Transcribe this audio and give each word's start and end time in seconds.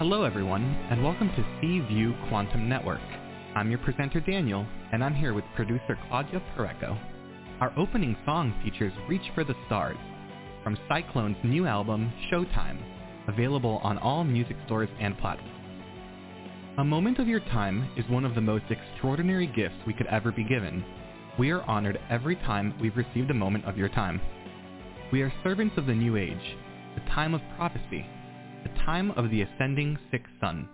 Hello, 0.00 0.24
everyone, 0.24 0.62
and 0.90 1.04
welcome 1.04 1.28
to 1.36 1.44
C-View 1.60 2.14
Quantum 2.30 2.70
Network. 2.70 3.02
I'm 3.54 3.68
your 3.68 3.80
presenter, 3.80 4.18
Daniel, 4.18 4.66
and 4.94 5.04
I'm 5.04 5.14
here 5.14 5.34
with 5.34 5.44
producer 5.54 5.98
Claudia 6.08 6.42
Pureco. 6.56 6.98
Our 7.60 7.70
opening 7.78 8.16
song 8.24 8.58
features 8.64 8.94
Reach 9.10 9.30
for 9.34 9.44
the 9.44 9.54
Stars 9.66 9.98
from 10.64 10.78
Cyclone's 10.88 11.36
new 11.44 11.66
album, 11.66 12.10
Showtime, 12.32 12.78
available 13.28 13.78
on 13.82 13.98
all 13.98 14.24
music 14.24 14.56
stores 14.64 14.88
and 14.98 15.18
platforms. 15.18 15.52
A 16.78 16.84
moment 16.84 17.18
of 17.18 17.28
your 17.28 17.40
time 17.40 17.86
is 17.98 18.08
one 18.08 18.24
of 18.24 18.34
the 18.34 18.40
most 18.40 18.64
extraordinary 18.70 19.48
gifts 19.48 19.76
we 19.86 19.92
could 19.92 20.06
ever 20.06 20.32
be 20.32 20.48
given. 20.48 20.82
We 21.38 21.50
are 21.50 21.62
honored 21.64 22.00
every 22.08 22.36
time 22.36 22.72
we've 22.80 22.96
received 22.96 23.30
a 23.30 23.34
moment 23.34 23.66
of 23.66 23.76
your 23.76 23.90
time. 23.90 24.18
We 25.12 25.20
are 25.20 25.32
servants 25.44 25.76
of 25.76 25.84
the 25.84 25.94
new 25.94 26.16
age, 26.16 26.56
the 26.94 27.02
time 27.10 27.34
of 27.34 27.42
prophecy, 27.58 28.06
the 28.62 28.68
time 28.84 29.10
of 29.12 29.30
the 29.30 29.42
ascending 29.42 29.98
sixth 30.10 30.32
sun. 30.40 30.68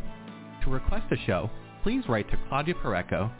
To 0.66 0.70
request 0.70 1.12
a 1.12 1.18
show, 1.26 1.50
please 1.82 2.04
write 2.08 2.30
to 2.30 2.38
Claudia 2.48 2.76
Pureco 2.76 3.32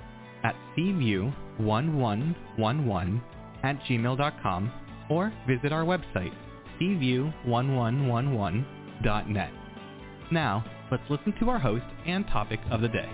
at 0.44 0.56
cview1111 0.76 3.22
at 3.62 3.80
gmail.com 3.82 4.72
or 5.10 5.32
visit 5.48 5.72
our 5.72 5.84
website, 5.84 6.34
cview1111.net. 6.82 9.52
Now, 10.32 10.66
let's 10.92 11.04
listen 11.10 11.34
to 11.40 11.50
our 11.50 11.60
host 11.60 11.86
and 12.06 12.26
topic 12.28 12.60
of 12.72 12.82
the 12.82 12.88
day. 12.88 13.10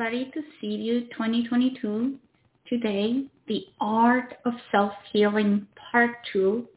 Everybody 0.00 0.30
to 0.32 0.42
C-View 0.60 1.00
2022. 1.10 2.14
Today, 2.68 3.24
the 3.48 3.64
art 3.80 4.34
of 4.44 4.52
self-healing 4.70 5.66
part 5.90 6.10
two. 6.32 6.68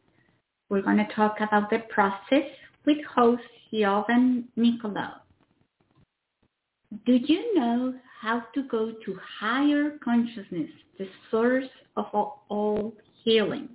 We're 0.70 0.82
going 0.82 0.98
to 0.98 1.08
talk 1.16 1.36
about 1.40 1.70
the 1.70 1.80
process 1.90 2.50
with 2.88 2.98
host 3.14 3.44
Siobhan 3.72 4.46
Nicolaou. 4.58 5.14
Do 7.06 7.14
you 7.14 7.54
know 7.54 7.94
how 8.22 8.44
to 8.56 8.64
go 8.64 8.92
to 9.06 9.20
higher 9.40 10.00
consciousness, 10.04 10.72
the 10.98 11.08
source 11.30 11.70
of 11.98 12.06
all 12.50 12.96
healing? 13.24 13.70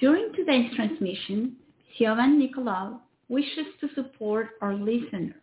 During 0.00 0.32
today's 0.34 0.74
transmission, 0.74 1.54
Siobhan 2.00 2.40
Nicolaou 2.42 2.98
wishes 3.28 3.66
to 3.80 3.88
support 3.94 4.48
our 4.60 4.74
listeners 4.74 5.34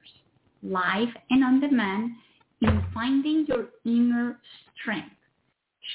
live 0.61 1.07
and 1.29 1.43
on 1.43 1.61
demand 1.61 2.11
in 2.61 2.83
finding 2.93 3.45
your 3.47 3.67
inner 3.85 4.39
strength. 4.79 5.15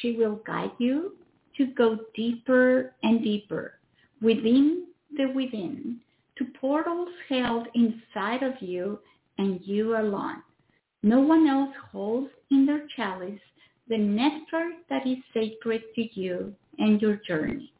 She 0.00 0.12
will 0.12 0.40
guide 0.46 0.72
you 0.78 1.16
to 1.56 1.66
go 1.66 1.98
deeper 2.14 2.94
and 3.02 3.22
deeper 3.22 3.74
within 4.20 4.86
the 5.16 5.26
within 5.26 6.00
to 6.38 6.44
portals 6.60 7.08
held 7.28 7.66
inside 7.74 8.42
of 8.42 8.60
you 8.60 8.98
and 9.38 9.60
you 9.62 9.96
alone. 9.96 10.42
No 11.02 11.20
one 11.20 11.46
else 11.46 11.74
holds 11.92 12.30
in 12.50 12.66
their 12.66 12.86
chalice 12.96 13.40
the 13.88 13.96
nectar 13.96 14.72
that 14.90 15.06
is 15.06 15.18
sacred 15.32 15.82
to 15.94 16.20
you 16.20 16.52
and 16.78 17.00
your 17.00 17.20
journey. 17.26 17.72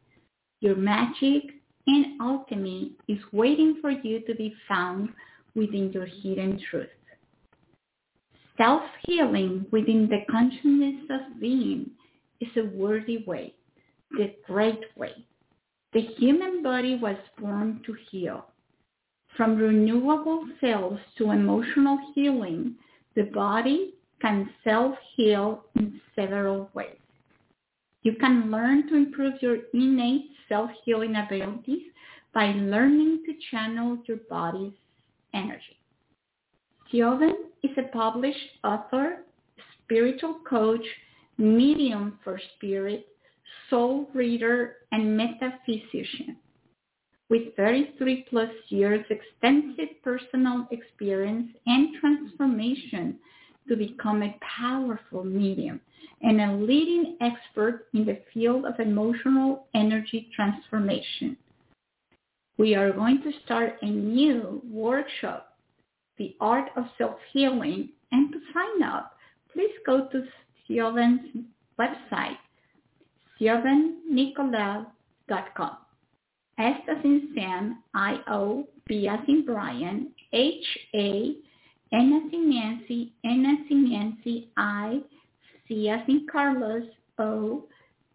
Your 0.60 0.76
magic 0.76 1.42
and 1.86 2.20
alchemy 2.20 2.92
is 3.08 3.18
waiting 3.32 3.78
for 3.80 3.90
you 3.90 4.20
to 4.20 4.34
be 4.34 4.54
found 4.68 5.10
within 5.54 5.90
your 5.92 6.06
hidden 6.06 6.60
truth. 6.70 6.88
Self-healing 8.56 9.66
within 9.70 10.08
the 10.08 10.24
consciousness 10.30 11.04
of 11.10 11.40
being 11.40 11.90
is 12.40 12.48
a 12.56 12.64
worthy 12.76 13.24
way, 13.26 13.54
the 14.12 14.34
great 14.46 14.80
way. 14.96 15.12
The 15.92 16.00
human 16.00 16.62
body 16.62 16.96
was 16.96 17.16
born 17.38 17.80
to 17.86 17.96
heal. 18.10 18.46
From 19.36 19.56
renewable 19.56 20.46
cells 20.60 20.98
to 21.18 21.30
emotional 21.30 21.98
healing, 22.14 22.76
the 23.14 23.24
body 23.24 23.94
can 24.20 24.48
self-heal 24.64 25.64
in 25.74 26.00
several 26.14 26.70
ways. 26.72 26.96
You 28.02 28.14
can 28.14 28.50
learn 28.50 28.88
to 28.88 28.94
improve 28.94 29.42
your 29.42 29.58
innate 29.74 30.30
self-healing 30.48 31.16
abilities 31.16 31.82
by 32.32 32.52
learning 32.52 33.24
to 33.26 33.34
channel 33.50 33.98
your 34.06 34.18
body's 34.30 34.72
energy. 35.34 35.78
Siobhan 36.92 37.34
is 37.62 37.76
a 37.76 37.88
published 37.92 38.38
author, 38.62 39.24
spiritual 39.82 40.40
coach, 40.48 40.84
medium 41.38 42.18
for 42.22 42.40
spirit, 42.56 43.06
soul 43.68 44.08
reader, 44.14 44.76
and 44.92 45.16
metaphysician. 45.16 46.36
With 47.28 47.56
33 47.56 48.26
plus 48.30 48.50
years 48.68 49.04
extensive 49.10 50.00
personal 50.04 50.68
experience 50.70 51.48
and 51.66 51.96
transformation 52.00 53.18
to 53.68 53.76
become 53.76 54.22
a 54.22 54.38
powerful 54.60 55.24
medium 55.24 55.80
and 56.22 56.40
a 56.40 56.52
leading 56.52 57.16
expert 57.20 57.88
in 57.94 58.04
the 58.04 58.20
field 58.32 58.64
of 58.64 58.78
emotional 58.78 59.66
energy 59.74 60.30
transformation. 60.34 61.36
We 62.58 62.74
are 62.74 62.92
going 62.92 63.22
to 63.22 63.32
start 63.44 63.76
a 63.82 63.86
new 63.86 64.62
workshop 64.70 65.55
the 66.18 66.36
Art 66.40 66.70
of 66.76 66.84
Self-Healing. 66.98 67.90
And 68.12 68.32
to 68.32 68.38
sign 68.54 68.82
up, 68.82 69.16
please 69.52 69.72
go 69.84 70.06
to 70.08 70.24
Siobhan's 70.68 71.44
website, 71.78 72.38
siobhannicolaou.com. 73.40 75.76
S 76.58 76.80
as 76.88 77.04
in 77.04 77.32
Sam, 77.34 77.82
I-O, 77.94 78.66
B 78.86 79.06
as 79.08 79.20
in 79.28 79.44
Brian, 79.44 80.12
H-A, 80.32 81.36
N 81.92 82.22
as 82.24 82.32
in 82.32 82.48
Nancy, 82.50 83.12
N 83.24 83.44
as 83.46 83.70
in 83.70 83.90
Nancy, 83.90 84.48
I, 84.56 85.02
C 85.68 85.90
as 85.90 86.00
in 86.08 86.26
Carlos, 86.30 86.84
O, 87.18 87.64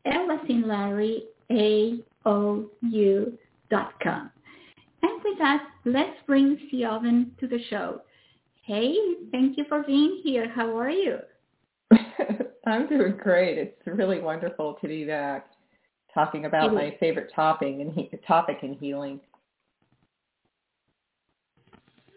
L 0.05 0.31
as 0.31 0.49
in 0.49 0.67
Larry, 0.67 1.23
A, 1.51 1.99
O, 2.25 2.69
U, 2.81 3.37
dot 3.69 3.93
com. 4.01 4.31
And 5.03 5.21
with 5.23 5.37
that, 5.39 5.67
let's 5.85 6.17
bring 6.27 6.57
Siobhan 6.71 7.37
to 7.39 7.47
the 7.47 7.59
show. 7.69 8.01
Hey, 8.63 8.95
thank 9.31 9.57
you 9.57 9.65
for 9.67 9.83
being 9.83 10.21
here. 10.23 10.49
How 10.49 10.77
are 10.77 10.89
you? 10.89 11.17
I'm 12.65 12.87
doing 12.87 13.17
great. 13.17 13.57
It's 13.57 13.87
really 13.87 14.19
wonderful 14.19 14.77
to 14.81 14.87
be 14.87 15.05
back 15.05 15.47
talking 16.13 16.45
about 16.45 16.73
my 16.73 16.95
favorite 16.99 17.31
topic 17.35 17.75
and 17.79 17.91
he, 17.91 18.11
topic 18.27 18.57
in 18.61 18.73
healing. 18.75 19.19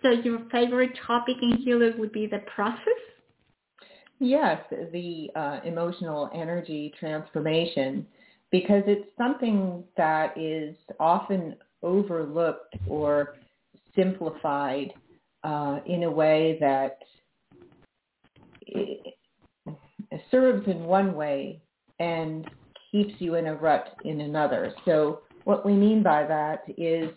So 0.02 0.10
your 0.10 0.40
favorite 0.50 0.92
topic 1.06 1.36
in 1.40 1.58
healing 1.58 1.94
would 1.98 2.12
be 2.12 2.26
the 2.26 2.40
process? 2.54 2.80
Yes, 4.20 4.60
the 4.92 5.30
uh, 5.34 5.60
emotional 5.64 6.30
energy 6.34 6.92
transformation, 6.98 8.06
because 8.50 8.82
it's 8.86 9.08
something 9.16 9.82
that 9.96 10.36
is 10.36 10.76
often 11.00 11.56
overlooked 11.84 12.74
or 12.88 13.36
simplified 13.94 14.92
uh, 15.44 15.78
in 15.86 16.04
a 16.04 16.10
way 16.10 16.56
that 16.60 16.98
serves 20.30 20.66
in 20.66 20.80
one 20.84 21.14
way 21.14 21.60
and 22.00 22.50
keeps 22.90 23.14
you 23.18 23.34
in 23.34 23.46
a 23.46 23.54
rut 23.54 23.96
in 24.04 24.22
another. 24.22 24.72
So 24.84 25.20
what 25.44 25.64
we 25.64 25.74
mean 25.74 26.02
by 26.02 26.24
that 26.26 26.62
is 26.76 27.10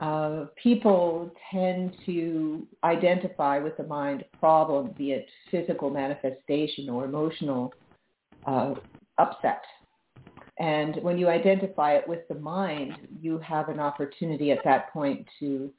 uh, 0.00 0.46
people 0.62 1.30
tend 1.50 1.94
to 2.06 2.66
identify 2.82 3.58
with 3.58 3.76
the 3.76 3.84
mind 3.84 4.24
problem, 4.38 4.92
be 4.96 5.12
it 5.12 5.26
physical 5.50 5.90
manifestation 5.90 6.88
or 6.88 7.04
emotional 7.04 7.72
uh, 8.46 8.74
upset. 9.18 9.62
And 10.62 11.02
when 11.02 11.18
you 11.18 11.28
identify 11.28 11.94
it 11.94 12.06
with 12.06 12.20
the 12.28 12.36
mind, 12.36 12.94
you 13.20 13.36
have 13.40 13.68
an 13.68 13.80
opportunity 13.80 14.52
at 14.52 14.62
that 14.62 14.92
point 14.92 15.26
to 15.40 15.72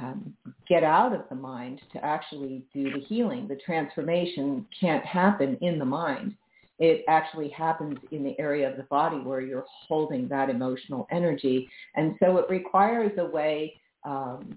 um, 0.00 0.32
get 0.68 0.84
out 0.84 1.12
of 1.12 1.22
the 1.28 1.34
mind 1.34 1.80
to 1.92 2.04
actually 2.04 2.62
do 2.72 2.92
the 2.92 3.00
healing. 3.00 3.48
The 3.48 3.56
transformation 3.56 4.64
can't 4.80 5.04
happen 5.04 5.58
in 5.60 5.80
the 5.80 5.84
mind. 5.84 6.36
It 6.78 7.04
actually 7.08 7.48
happens 7.48 7.98
in 8.12 8.22
the 8.22 8.38
area 8.38 8.70
of 8.70 8.76
the 8.76 8.84
body 8.84 9.16
where 9.16 9.40
you're 9.40 9.64
holding 9.66 10.28
that 10.28 10.50
emotional 10.50 11.08
energy. 11.10 11.68
And 11.96 12.14
so 12.22 12.36
it 12.36 12.48
requires 12.48 13.10
a 13.18 13.24
way 13.24 13.74
um, 14.04 14.56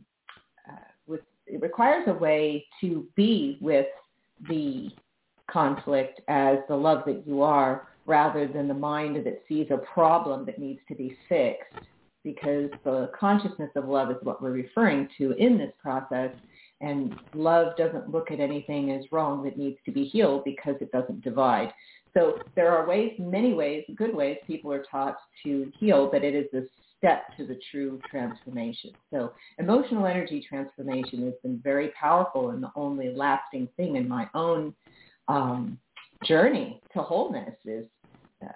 uh, 0.70 0.76
with, 1.08 1.22
it 1.48 1.60
requires 1.60 2.08
a 2.08 2.14
way 2.14 2.68
to 2.82 3.08
be 3.16 3.58
with 3.62 3.88
the 4.48 4.92
conflict 5.50 6.22
as 6.28 6.60
the 6.70 6.76
love 6.76 7.02
that 7.08 7.26
you 7.26 7.42
are 7.42 7.88
rather 8.06 8.48
than 8.48 8.68
the 8.68 8.74
mind 8.74 9.26
that 9.26 9.42
sees 9.48 9.68
a 9.72 9.78
problem 9.78 10.46
that 10.46 10.60
needs 10.60 10.80
to 10.88 10.96
be 10.96 11.16
fixed 11.30 11.88
because 12.24 12.70
the 12.84 13.10
consciousness 13.20 13.70
of 13.76 13.88
love 13.88 14.12
is 14.12 14.18
what 14.22 14.42
we're 14.42 14.52
referring 14.52 15.08
to 15.18 15.32
in 15.34 15.58
this 15.58 15.72
process. 15.82 16.32
And 16.82 17.16
love 17.36 17.78
doesn't 17.78 18.10
look 18.10 18.32
at 18.32 18.40
anything 18.40 18.92
as 18.92 19.04
wrong 19.12 19.44
that 19.44 19.58
needs 19.58 19.78
to 19.86 19.92
be 19.92 20.06
healed 20.06 20.44
because 20.44 20.76
it 20.82 20.92
doesn't 20.92 21.24
divide. 21.24 21.72
So 22.14 22.40
there 22.56 22.76
are 22.76 22.88
ways, 22.88 23.14
many 23.20 23.54
ways, 23.54 23.86
good 23.96 24.14
ways 24.14 24.38
people 24.46 24.72
are 24.74 24.84
taught 24.90 25.18
to 25.44 25.72
heal, 25.80 26.10
but 26.12 26.24
it 26.24 26.36
is 26.36 26.48
a 26.54 26.64
step 26.98 27.36
to 27.38 27.46
the 27.46 27.60
true 27.72 28.00
transformation. 28.10 28.92
So 29.12 29.34
emotional 29.58 30.06
energy 30.06 30.46
transformation 30.48 31.24
has 31.26 31.34
been 31.42 31.60
very 31.64 31.90
powerful 32.00 32.50
and 32.50 32.62
the 32.62 32.72
only 32.76 33.14
lasting 33.14 33.70
thing 33.78 33.96
in 33.96 34.08
my 34.08 34.28
own 34.34 34.74
um, 35.28 35.78
journey 36.26 36.82
to 36.94 37.02
wholeness 37.02 37.56
is 37.66 37.86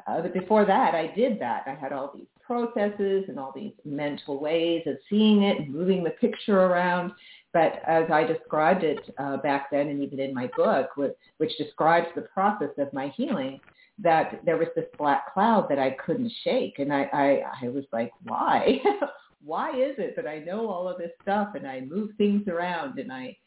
uh, 0.08 0.22
before 0.30 0.66
that 0.66 0.96
I 0.96 1.14
did 1.16 1.40
that. 1.40 1.64
I 1.68 1.76
had 1.76 1.94
all 1.94 2.12
these 2.16 2.28
processes 2.42 3.26
and 3.28 3.40
all 3.40 3.52
these 3.56 3.74
mental 3.84 4.40
ways 4.40 4.84
of 4.86 4.96
seeing 5.10 5.44
it 5.44 5.60
and 5.60 5.74
moving 5.74 6.04
the 6.04 6.12
picture 6.12 6.62
around. 6.62 7.12
But 7.54 7.82
as 7.88 8.06
I 8.12 8.24
described 8.24 8.84
it 8.84 9.00
uh, 9.18 9.38
back 9.38 9.72
then 9.72 9.88
and 9.88 10.02
even 10.02 10.20
in 10.20 10.34
my 10.34 10.50
book, 10.58 10.90
which 10.98 11.58
describes 11.58 12.08
the 12.16 12.24
process 12.24 12.72
of 12.78 12.92
my 12.94 13.10
healing, 13.16 13.60
that 14.00 14.42
there 14.44 14.58
was 14.58 14.68
this 14.76 14.86
black 14.98 15.34
cloud 15.34 15.68
that 15.70 15.80
I 15.80 15.92
couldn't 15.92 16.32
shake. 16.44 16.80
And 16.80 16.92
I, 16.92 17.10
I, 17.14 17.66
I 17.66 17.70
was 17.70 17.86
like, 17.94 18.12
why? 18.24 18.80
why 19.44 19.70
is 19.70 19.96
it 19.98 20.16
that 20.16 20.28
I 20.28 20.40
know 20.40 20.70
all 20.70 20.88
of 20.88 20.98
this 20.98 21.12
stuff 21.22 21.50
and 21.56 21.68
I 21.68 21.82
move 21.82 22.10
things 22.18 22.48
around 22.48 23.00
and 23.00 23.14
I 23.14 23.38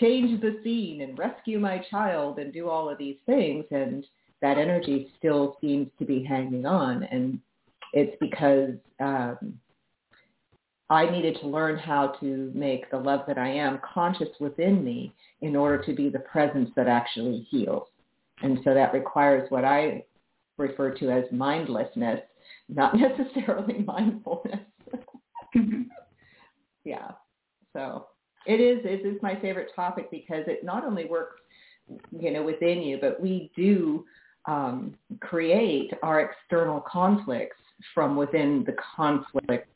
change 0.00 0.40
the 0.40 0.58
scene 0.62 1.02
and 1.02 1.18
rescue 1.18 1.58
my 1.58 1.78
child 1.90 2.38
and 2.38 2.52
do 2.52 2.68
all 2.68 2.88
of 2.88 2.98
these 2.98 3.16
things 3.26 3.64
and 3.70 4.04
that 4.42 4.58
energy 4.58 5.10
still 5.18 5.56
seems 5.60 5.88
to 5.98 6.04
be 6.04 6.22
hanging 6.22 6.66
on. 6.66 7.04
And 7.04 7.40
it's 7.92 8.14
because 8.20 8.74
um, 9.00 9.58
I 10.90 11.08
needed 11.10 11.38
to 11.40 11.46
learn 11.46 11.78
how 11.78 12.08
to 12.20 12.52
make 12.54 12.90
the 12.90 12.98
love 12.98 13.20
that 13.26 13.38
I 13.38 13.48
am 13.48 13.80
conscious 13.94 14.28
within 14.40 14.84
me 14.84 15.14
in 15.40 15.56
order 15.56 15.82
to 15.84 15.94
be 15.94 16.10
the 16.10 16.18
presence 16.18 16.70
that 16.76 16.88
actually 16.88 17.46
heals. 17.50 17.88
And 18.42 18.58
so 18.64 18.74
that 18.74 18.92
requires 18.92 19.50
what 19.50 19.64
I 19.64 20.04
refer 20.58 20.90
to 20.90 21.10
as 21.10 21.24
mindlessness, 21.32 22.20
not 22.68 22.94
necessarily 22.98 23.82
mindfulness. 23.86 24.60
Mm-hmm. 25.56 25.82
yeah. 26.84 27.12
So 27.72 28.08
it 28.46 28.60
is, 28.60 28.80
it 28.84 29.06
is 29.06 29.20
my 29.22 29.38
favorite 29.40 29.70
topic 29.74 30.10
because 30.10 30.44
it 30.46 30.64
not 30.64 30.84
only 30.84 31.06
works, 31.06 31.40
you 32.18 32.30
know, 32.30 32.42
within 32.42 32.82
you, 32.82 32.98
but 33.00 33.20
we 33.20 33.50
do 33.56 34.04
um, 34.46 34.94
create 35.20 35.92
our 36.02 36.20
external 36.20 36.80
conflicts 36.80 37.56
from 37.94 38.16
within 38.16 38.64
the 38.66 38.74
conflict 38.96 39.68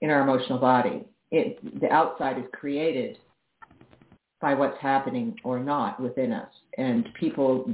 in 0.00 0.10
our 0.10 0.22
emotional 0.22 0.58
body. 0.58 1.04
It, 1.30 1.80
the 1.80 1.90
outside 1.90 2.38
is 2.38 2.44
created 2.52 3.18
by 4.40 4.54
what's 4.54 4.80
happening 4.80 5.36
or 5.44 5.58
not 5.58 6.00
within 6.00 6.32
us. 6.32 6.50
And 6.78 7.08
people 7.18 7.70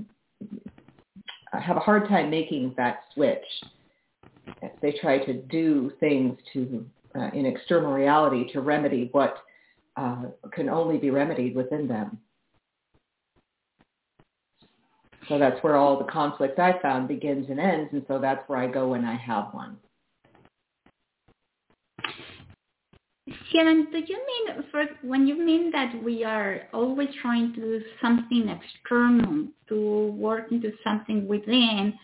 have 1.53 1.77
a 1.77 1.81
hard 1.81 2.09
time 2.09 2.31
making 2.31 2.75
that 2.77 3.01
switch. 3.15 3.45
They 4.83 4.93
try 5.01 5.19
to 5.25 5.35
do 5.35 5.93
things 6.01 6.37
to 6.53 6.85
uh, 7.19 7.31
in 7.33 7.47
external 7.47 7.93
reality 7.93 8.53
to 8.53 8.61
remedy 8.61 9.09
what 9.13 9.39
uh, 9.97 10.25
can 10.53 10.69
only 10.69 10.99
be 10.99 11.11
remedied 11.11 11.55
within 11.55 11.87
them. 11.87 12.19
So 15.29 15.39
that's 15.39 15.63
where 15.63 15.77
all 15.77 15.99
the 15.99 16.11
conflict 16.11 16.59
I 16.59 16.79
found 16.83 17.09
begins 17.09 17.49
and 17.49 17.59
ends, 17.59 17.91
and 17.93 18.05
so 18.09 18.19
that's 18.19 18.47
where 18.49 18.59
I 18.59 18.67
go 18.67 18.89
when 18.89 19.05
I 19.05 19.17
have 19.17 19.47
one. 19.53 19.77
Helen, 23.53 23.89
do 23.91 23.99
you 23.99 24.19
mean 24.27 24.65
when 25.03 25.27
you 25.27 25.43
mean 25.43 25.71
that 25.71 26.03
we 26.03 26.25
are 26.25 26.63
always 26.75 27.09
trying 27.23 27.55
to 27.55 27.61
do 27.61 27.83
something 28.03 28.49
external 28.49 29.47
to 29.69 30.09
work 30.13 30.53
into 30.53 30.73
something 30.83 31.27
within? 31.27 31.95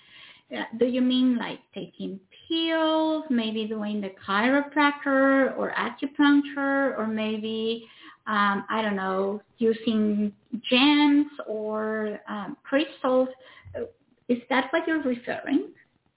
Uh, 0.57 0.62
do 0.79 0.87
you 0.87 1.00
mean 1.00 1.37
like 1.37 1.59
taking 1.75 2.19
pills, 2.50 3.25
maybe 3.30 3.66
doing 3.66 4.00
the 4.00 4.11
chiropractor 4.26 5.57
or 5.57 5.73
acupuncture, 5.78 6.99
or 6.99 7.07
maybe 7.07 7.87
um, 8.26 8.64
I 8.69 8.83
don't 8.83 8.97
know, 8.97 9.40
using 9.59 10.33
gems 10.69 11.26
or 11.47 12.21
um, 12.28 12.57
crystals. 12.62 13.28
Is 14.28 14.38
that 14.49 14.69
what 14.71 14.87
you're 14.87 15.02
referring? 15.02 15.69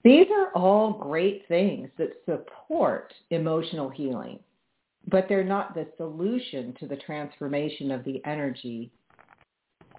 These 0.04 0.26
are 0.36 0.50
all 0.54 0.92
great 0.92 1.44
things 1.48 1.88
that 1.98 2.10
support 2.26 3.12
emotional 3.30 3.88
healing, 3.88 4.38
but 5.10 5.26
they're 5.28 5.42
not 5.42 5.74
the 5.74 5.88
solution 5.96 6.74
to 6.78 6.86
the 6.86 6.96
transformation 6.96 7.90
of 7.90 8.04
the 8.04 8.22
energy 8.26 8.92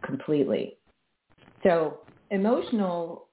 completely. 0.04 0.78
So 1.64 2.00
emotional, 2.30 3.25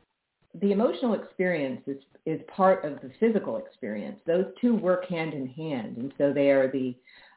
the 0.61 0.73
emotional 0.73 1.15
experience 1.15 1.81
is, 1.87 1.97
is 2.27 2.41
part 2.55 2.85
of 2.85 3.01
the 3.01 3.11
physical 3.19 3.57
experience. 3.57 4.19
Those 4.27 4.47
two 4.61 4.75
work 4.75 5.09
hand 5.09 5.33
in 5.33 5.47
hand, 5.47 5.97
and 5.97 6.13
so 6.19 6.33
they 6.33 6.51
are 6.51 6.71
the 6.71 6.95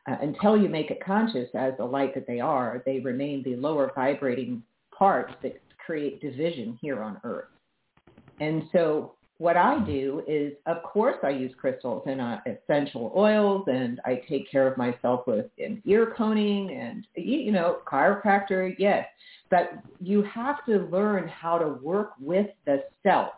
uh, 0.07 0.17
until 0.21 0.55
you 0.55 0.69
make 0.69 0.91
it 0.91 1.03
conscious 1.03 1.49
as 1.55 1.73
the 1.77 1.85
light 1.85 2.13
that 2.13 2.27
they 2.27 2.39
are, 2.39 2.83
they 2.85 2.99
remain 2.99 3.41
the 3.41 3.55
lower 3.55 3.91
vibrating 3.95 4.61
parts 4.95 5.33
that 5.41 5.59
create 5.83 6.21
division 6.21 6.77
here 6.79 7.01
on 7.01 7.19
earth. 7.23 7.47
And 8.39 8.63
so 8.71 9.14
what 9.37 9.57
I 9.57 9.79
do 9.85 10.23
is, 10.27 10.53
of 10.65 10.81
course, 10.83 11.17
I 11.23 11.29
use 11.29 11.51
crystals 11.57 12.03
and 12.07 12.21
uh, 12.21 12.37
essential 12.45 13.11
oils, 13.15 13.65
and 13.67 13.99
I 14.05 14.21
take 14.29 14.49
care 14.49 14.65
of 14.65 14.77
myself 14.77 15.27
with 15.27 15.47
an 15.59 15.81
ear 15.85 16.13
coning 16.17 16.71
and, 16.71 17.05
you 17.15 17.51
know, 17.51 17.79
chiropractor, 17.85 18.73
yes. 18.79 19.05
But 19.49 19.73
you 19.99 20.23
have 20.23 20.65
to 20.65 20.87
learn 20.89 21.27
how 21.27 21.57
to 21.57 21.67
work 21.67 22.11
with 22.19 22.47
the 22.65 22.85
self. 23.03 23.31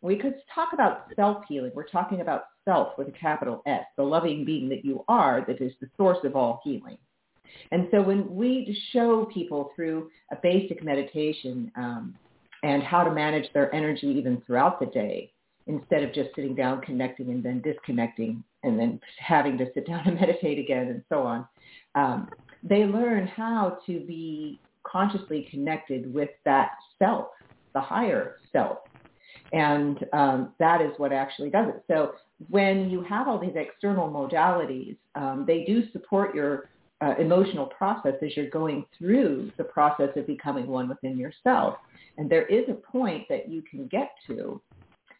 We 0.00 0.16
could 0.16 0.34
talk 0.52 0.72
about 0.72 1.06
self-healing. 1.14 1.72
We're 1.74 1.84
talking 1.84 2.20
about 2.20 2.46
self 2.64 2.98
with 2.98 3.08
a 3.08 3.12
capital 3.12 3.62
S, 3.66 3.84
the 3.96 4.02
loving 4.02 4.44
being 4.44 4.68
that 4.70 4.84
you 4.84 5.04
are 5.08 5.44
that 5.46 5.60
is 5.60 5.72
the 5.80 5.88
source 5.96 6.18
of 6.24 6.34
all 6.34 6.60
healing. 6.64 6.98
And 7.72 7.88
so 7.90 8.02
when 8.02 8.34
we 8.34 8.78
show 8.92 9.24
people 9.32 9.70
through 9.74 10.10
a 10.32 10.36
basic 10.42 10.84
meditation 10.84 11.70
um, 11.76 12.14
and 12.62 12.82
how 12.82 13.04
to 13.04 13.10
manage 13.10 13.52
their 13.52 13.74
energy 13.74 14.06
even 14.06 14.42
throughout 14.46 14.80
the 14.80 14.86
day, 14.86 15.32
instead 15.66 16.02
of 16.02 16.12
just 16.12 16.30
sitting 16.34 16.54
down, 16.54 16.80
connecting, 16.80 17.30
and 17.30 17.42
then 17.42 17.60
disconnecting, 17.60 18.42
and 18.62 18.78
then 18.78 19.00
having 19.18 19.56
to 19.58 19.66
sit 19.74 19.86
down 19.88 20.06
and 20.06 20.20
meditate 20.20 20.58
again, 20.58 20.88
and 20.88 21.02
so 21.08 21.22
on, 21.22 21.46
um, 21.94 22.28
they 22.62 22.84
learn 22.84 23.26
how 23.26 23.78
to 23.86 24.00
be 24.00 24.60
consciously 24.82 25.46
connected 25.50 26.12
with 26.12 26.30
that 26.44 26.70
self, 26.98 27.28
the 27.74 27.80
higher 27.80 28.36
self. 28.52 28.78
And 29.52 30.04
um, 30.12 30.52
that 30.58 30.80
is 30.80 30.92
what 30.96 31.12
actually 31.12 31.50
does 31.50 31.68
it. 31.68 31.82
So 31.86 32.14
when 32.48 32.90
you 32.90 33.02
have 33.02 33.28
all 33.28 33.38
these 33.38 33.56
external 33.56 34.08
modalities, 34.08 34.96
um, 35.14 35.44
they 35.46 35.64
do 35.64 35.82
support 35.92 36.34
your 36.34 36.68
uh, 37.00 37.14
emotional 37.18 37.66
process 37.66 38.14
as 38.22 38.36
you're 38.36 38.50
going 38.50 38.84
through 38.96 39.52
the 39.56 39.64
process 39.64 40.10
of 40.16 40.26
becoming 40.26 40.66
one 40.66 40.88
within 40.88 41.16
yourself. 41.16 41.76
And 42.16 42.28
there 42.28 42.46
is 42.46 42.64
a 42.68 42.74
point 42.74 43.26
that 43.28 43.48
you 43.48 43.62
can 43.62 43.86
get 43.86 44.10
to 44.26 44.60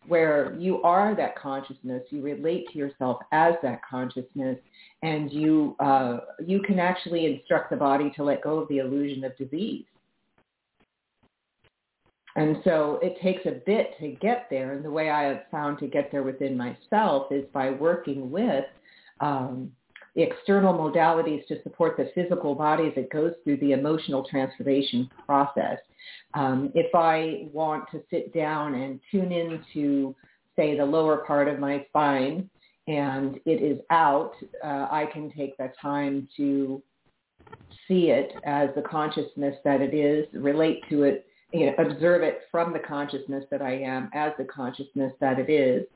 where 0.08 0.54
you 0.58 0.82
are 0.82 1.14
that 1.14 1.36
consciousness, 1.36 2.02
you 2.10 2.22
relate 2.22 2.66
to 2.72 2.78
yourself 2.78 3.18
as 3.30 3.54
that 3.62 3.80
consciousness, 3.88 4.58
and 5.02 5.30
you 5.30 5.76
uh, 5.80 6.18
you 6.44 6.60
can 6.62 6.78
actually 6.78 7.26
instruct 7.26 7.70
the 7.70 7.76
body 7.76 8.10
to 8.16 8.24
let 8.24 8.42
go 8.42 8.58
of 8.58 8.68
the 8.68 8.78
illusion 8.78 9.22
of 9.24 9.36
disease. 9.36 9.84
And 12.36 12.58
so 12.62 13.00
it 13.02 13.20
takes 13.20 13.44
a 13.46 13.60
bit 13.66 13.98
to 13.98 14.10
get 14.12 14.46
there. 14.48 14.72
And 14.72 14.84
the 14.84 14.90
way 14.90 15.10
I 15.10 15.24
have 15.24 15.42
found 15.50 15.78
to 15.80 15.88
get 15.88 16.12
there 16.12 16.22
within 16.22 16.56
myself 16.56 17.32
is 17.32 17.44
by 17.52 17.70
working 17.70 18.30
with 18.30 18.64
um, 19.20 19.72
external 20.22 20.74
modalities 20.74 21.46
to 21.46 21.62
support 21.62 21.96
the 21.96 22.10
physical 22.14 22.54
body 22.54 22.88
as 22.88 22.92
it 22.96 23.10
goes 23.10 23.32
through 23.44 23.56
the 23.58 23.72
emotional 23.72 24.24
transformation 24.28 25.08
process. 25.26 25.78
Um, 26.34 26.72
if 26.74 26.94
I 26.94 27.48
want 27.52 27.90
to 27.92 28.02
sit 28.10 28.34
down 28.34 28.74
and 28.74 29.00
tune 29.10 29.32
into, 29.32 30.14
say, 30.56 30.76
the 30.76 30.84
lower 30.84 31.18
part 31.18 31.48
of 31.48 31.58
my 31.58 31.84
spine 31.88 32.48
and 32.86 33.38
it 33.44 33.62
is 33.62 33.78
out, 33.90 34.32
uh, 34.64 34.88
I 34.90 35.08
can 35.12 35.30
take 35.30 35.56
that 35.58 35.78
time 35.80 36.28
to 36.36 36.82
see 37.86 38.10
it 38.10 38.32
as 38.44 38.70
the 38.74 38.82
consciousness 38.82 39.56
that 39.64 39.80
it 39.80 39.94
is, 39.94 40.26
relate 40.32 40.82
to 40.90 41.04
it, 41.04 41.26
you 41.52 41.66
know, 41.66 41.74
observe 41.78 42.22
it 42.22 42.40
from 42.50 42.72
the 42.72 42.78
consciousness 42.78 43.44
that 43.50 43.62
I 43.62 43.74
am 43.78 44.10
as 44.14 44.32
the 44.38 44.44
consciousness 44.44 45.12
that 45.20 45.38
it 45.38 45.50
is, 45.50 45.86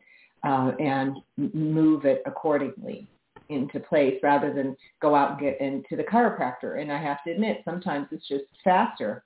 uh, 0.45 0.73
and 0.79 1.17
move 1.37 2.05
it 2.05 2.23
accordingly 2.27 3.09
into 3.55 3.81
place 3.81 4.19
rather 4.23 4.53
than 4.53 4.77
go 5.01 5.15
out 5.15 5.33
and 5.33 5.41
get 5.41 5.61
into 5.61 5.97
the 5.97 6.05
chiropractor. 6.05 6.81
And 6.81 6.91
I 6.93 7.01
have 7.01 7.23
to 7.25 7.33
admit, 7.33 7.63
sometimes 7.65 8.09
it's 8.11 8.27
just 8.29 8.45
faster. 8.65 9.25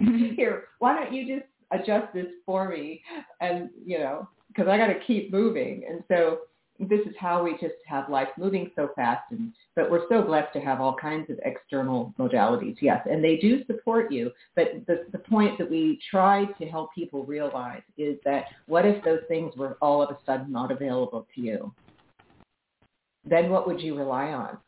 Mm-hmm. 0.00 0.34
Here, 0.34 0.64
why 0.78 0.94
don't 0.94 1.12
you 1.12 1.36
just 1.36 1.48
adjust 1.72 2.12
this 2.14 2.26
for 2.46 2.68
me? 2.68 3.02
And, 3.40 3.68
you 3.84 3.98
know, 3.98 4.28
because 4.48 4.68
I 4.68 4.76
got 4.76 4.86
to 4.86 5.00
keep 5.06 5.30
moving. 5.30 5.84
And 5.88 6.02
so 6.08 6.40
this 6.88 7.00
is 7.00 7.14
how 7.18 7.42
we 7.42 7.52
just 7.52 7.74
have 7.86 8.08
life 8.08 8.28
moving 8.38 8.70
so 8.74 8.90
fast. 8.96 9.22
And 9.30 9.52
but 9.76 9.90
we're 9.90 10.08
so 10.08 10.22
blessed 10.22 10.52
to 10.54 10.60
have 10.60 10.80
all 10.80 10.96
kinds 10.96 11.28
of 11.30 11.38
external 11.44 12.14
modalities, 12.18 12.76
yes, 12.80 13.06
and 13.10 13.22
they 13.22 13.36
do 13.36 13.64
support 13.66 14.10
you. 14.10 14.30
But 14.56 14.86
the 14.86 15.04
the 15.12 15.18
point 15.18 15.58
that 15.58 15.70
we 15.70 16.00
try 16.10 16.46
to 16.46 16.66
help 16.66 16.94
people 16.94 17.24
realize 17.24 17.82
is 17.98 18.18
that 18.24 18.46
what 18.66 18.86
if 18.86 19.04
those 19.04 19.20
things 19.28 19.54
were 19.56 19.76
all 19.82 20.02
of 20.02 20.10
a 20.10 20.18
sudden 20.24 20.50
not 20.50 20.72
available 20.72 21.26
to 21.34 21.40
you? 21.40 21.72
Then 23.24 23.50
what 23.50 23.66
would 23.66 23.80
you 23.80 23.96
rely 23.96 24.32
on? 24.32 24.58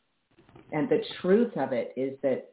And 0.73 0.88
the 0.88 1.02
truth 1.21 1.56
of 1.56 1.73
it 1.73 1.92
is 1.97 2.18
that 2.23 2.50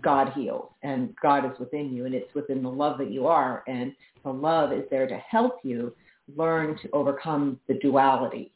God 0.00 0.32
heals 0.34 0.70
and 0.82 1.14
God 1.22 1.44
is 1.44 1.58
within 1.58 1.94
you 1.94 2.04
and 2.04 2.14
it's 2.14 2.34
within 2.34 2.62
the 2.62 2.70
love 2.70 2.98
that 2.98 3.10
you 3.10 3.26
are. 3.26 3.62
And 3.66 3.92
the 4.22 4.32
love 4.32 4.72
is 4.72 4.84
there 4.90 5.06
to 5.06 5.16
help 5.16 5.60
you 5.62 5.94
learn 6.36 6.78
to 6.82 6.90
overcome 6.92 7.60
the 7.68 7.74
duality 7.74 8.52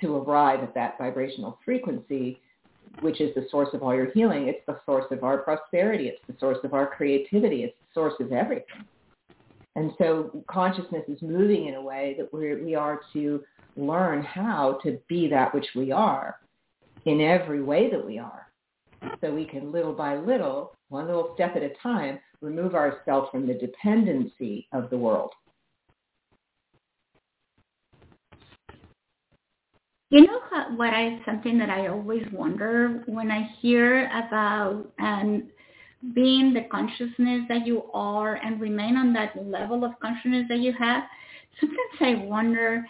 to 0.00 0.16
arrive 0.16 0.60
at 0.60 0.74
that 0.74 0.98
vibrational 0.98 1.58
frequency, 1.64 2.40
which 3.00 3.20
is 3.20 3.34
the 3.34 3.46
source 3.50 3.68
of 3.72 3.82
all 3.82 3.94
your 3.94 4.10
healing. 4.10 4.48
It's 4.48 4.64
the 4.66 4.78
source 4.84 5.06
of 5.10 5.22
our 5.22 5.38
prosperity. 5.38 6.08
It's 6.08 6.20
the 6.26 6.34
source 6.38 6.58
of 6.64 6.74
our 6.74 6.86
creativity. 6.86 7.62
It's 7.62 7.76
the 7.78 8.00
source 8.00 8.14
of 8.20 8.32
everything. 8.32 8.84
And 9.74 9.92
so 9.98 10.44
consciousness 10.48 11.04
is 11.08 11.22
moving 11.22 11.66
in 11.66 11.74
a 11.74 11.82
way 11.82 12.14
that 12.18 12.32
we're, 12.32 12.62
we 12.62 12.74
are 12.74 13.00
to 13.14 13.42
learn 13.76 14.22
how 14.22 14.78
to 14.84 14.98
be 15.08 15.28
that 15.28 15.54
which 15.54 15.66
we 15.74 15.90
are 15.92 16.36
in 17.06 17.20
every 17.20 17.62
way 17.62 17.90
that 17.90 18.04
we 18.04 18.18
are. 18.18 18.46
So 19.20 19.32
we 19.32 19.44
can 19.44 19.72
little 19.72 19.92
by 19.92 20.16
little, 20.16 20.76
one 20.88 21.06
little 21.06 21.32
step 21.34 21.56
at 21.56 21.62
a 21.62 21.70
time, 21.82 22.20
remove 22.40 22.74
ourselves 22.74 23.28
from 23.30 23.46
the 23.46 23.54
dependency 23.54 24.68
of 24.72 24.90
the 24.90 24.98
world. 24.98 25.30
You 30.10 30.26
know 30.26 30.40
what 30.76 30.92
I 30.92 31.20
something 31.24 31.58
that 31.58 31.70
I 31.70 31.86
always 31.86 32.22
wonder 32.32 33.02
when 33.06 33.30
I 33.30 33.48
hear 33.60 34.04
about 34.08 34.92
and 34.98 35.42
um, 35.42 35.48
being 36.14 36.52
the 36.52 36.62
consciousness 36.70 37.42
that 37.48 37.66
you 37.66 37.84
are 37.94 38.34
and 38.36 38.60
remain 38.60 38.96
on 38.96 39.12
that 39.12 39.34
level 39.46 39.84
of 39.84 39.92
consciousness 40.00 40.46
that 40.48 40.58
you 40.58 40.72
have. 40.78 41.04
Sometimes 41.60 41.78
I 42.00 42.24
wonder 42.24 42.84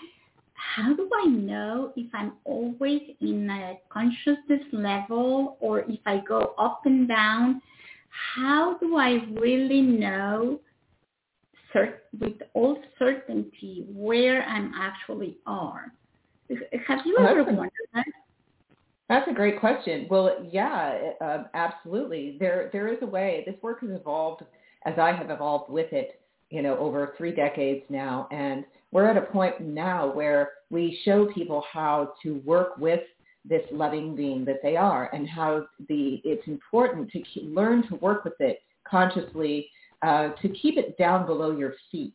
how 0.55 0.95
do 0.95 1.09
I 1.23 1.27
know 1.27 1.93
if 1.97 2.07
I'm 2.15 2.33
always 2.45 3.03
in 3.21 3.51
a 3.51 3.75
consciousness 3.91 4.63
level 4.73 5.57
or 5.61 5.81
if 5.81 6.01
I 6.07 6.23
go 6.27 6.55
up 6.59 6.83
and 6.87 7.07
down? 7.09 7.61
How 8.35 8.79
do 8.79 8.97
I 8.97 9.25
really 9.33 9.83
know 9.83 10.61
with 12.21 12.35
all 12.53 12.79
certainty 12.99 13.87
where 13.89 14.43
I'm 14.45 14.73
actually 14.77 15.39
are? 15.47 15.93
Have 16.87 17.01
you 17.07 17.17
ever 17.19 17.45
wondered 17.45 17.73
that? 17.95 18.05
That's 19.13 19.29
a 19.29 19.35
great 19.35 19.61
question. 19.61 20.07
Well, 20.09 20.39
yeah, 20.51 21.11
uh, 21.21 21.45
absolutely. 21.53 22.39
There, 22.41 22.71
there 22.73 22.89
is 22.89 22.97
a 23.03 23.07
way. 23.07 23.43
This 23.45 23.57
work 23.61 23.83
has 23.83 23.91
evolved 23.91 24.43
as 24.87 24.95
I 24.99 25.13
have 25.13 25.29
evolved 25.29 25.71
with 25.71 25.93
it, 25.93 26.19
you 26.49 26.63
know, 26.63 26.79
over 26.79 27.13
three 27.19 27.35
decades 27.35 27.83
now, 27.91 28.27
and 28.33 28.65
we're 28.91 29.05
at 29.05 29.19
a 29.19 29.27
point 29.31 29.61
now 29.61 30.11
where 30.11 30.53
we 30.71 30.99
show 31.05 31.27
people 31.27 31.63
how 31.71 32.15
to 32.23 32.41
work 32.47 32.79
with 32.79 33.01
this 33.45 33.61
loving 33.71 34.17
being 34.17 34.47
that 34.47 34.61
they 34.63 34.77
are 34.77 35.15
and 35.15 35.29
how 35.29 35.67
the 35.91 36.23
it's 36.25 36.49
important 36.49 37.11
to 37.11 37.21
keep, 37.21 37.55
learn 37.55 37.87
to 37.89 37.97
work 37.97 38.25
with 38.25 38.41
it 38.41 38.63
consciously 38.89 39.69
uh, 40.01 40.31
to 40.41 40.49
keep 40.49 40.79
it 40.79 40.97
down 40.97 41.27
below 41.27 41.55
your 41.55 41.75
feet 41.91 42.15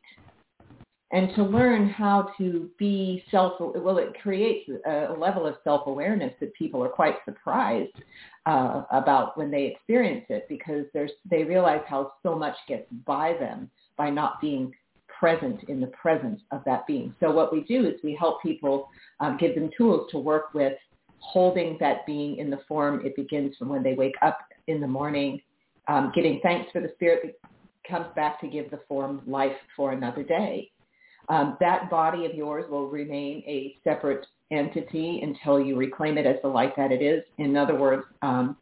and 1.12 1.34
to 1.36 1.44
learn 1.44 1.90
how 1.90 2.34
to 2.38 2.70
be 2.78 3.24
self 3.32 3.54
well 3.60 3.98
it 3.98 4.14
creates 4.22 4.70
a 4.86 5.14
level 5.18 5.46
of 5.46 5.56
self-awareness 5.64 6.34
that 6.40 6.54
people 6.54 6.84
are 6.84 6.90
quite 6.90 7.16
surprised 7.24 7.94
uh, 8.46 8.84
about 8.92 9.38
when 9.38 9.50
they 9.50 9.66
experience 9.66 10.26
it 10.30 10.46
because 10.50 10.86
there's 10.94 11.12
they 11.30 11.44
realize 11.44 11.82
how 11.88 12.14
so 12.24 12.36
much 12.36 12.56
gets 12.68 12.86
by 13.06 13.34
them 13.40 13.70
by 13.96 14.10
not 14.10 14.42
being 14.42 14.74
present 15.20 15.64
in 15.68 15.80
the 15.80 15.88
presence 15.88 16.42
of 16.52 16.62
that 16.66 16.86
being. 16.86 17.14
So 17.20 17.32
what 17.32 17.52
we 17.52 17.62
do 17.62 17.88
is 17.88 17.96
we 18.04 18.16
help 18.16 18.42
people 18.44 18.88
um, 19.20 19.38
give 19.40 19.56
them 19.56 19.70
tools 19.76 20.10
to 20.12 20.20
work 20.20 20.54
with 20.54 20.74
holding 21.20 21.78
that 21.80 22.06
being 22.06 22.38
in 22.38 22.50
the 22.50 22.60
form 22.68 23.04
it 23.04 23.16
begins 23.16 23.56
from 23.58 23.70
when 23.70 23.82
they 23.82 23.94
wake 23.94 24.16
up 24.22 24.40
in 24.68 24.80
the 24.80 24.88
morning, 24.88 25.42
um, 25.88 26.12
thanks 26.44 26.72
for 26.72 26.82
the 26.82 26.92
spirit 26.96 27.22
that 27.24 27.52
comes 27.90 28.08
back 28.16 28.40
to 28.42 28.48
give 28.48 28.70
the 28.70 28.80
form 28.88 29.22
life 29.26 29.56
for 29.76 29.94
another 29.94 30.22
day. 30.22 30.70
Um, 31.30 31.58
that 31.60 31.90
body 31.90 32.26
of 32.26 32.34
yours 32.34 32.66
will 32.70 32.88
remain 32.88 33.44
a 33.48 33.76
separate 33.84 34.26
entity 34.52 35.22
until 35.24 35.60
you 35.60 35.76
reclaim 35.76 36.18
it 36.18 36.26
as 36.26 36.38
the 36.42 36.48
light 36.48 36.76
that 36.78 36.92
it 36.92 37.02
is. 37.02 37.24
In 37.38 37.58
other 37.58 37.76
words, 37.76 38.04
um, 38.22 38.56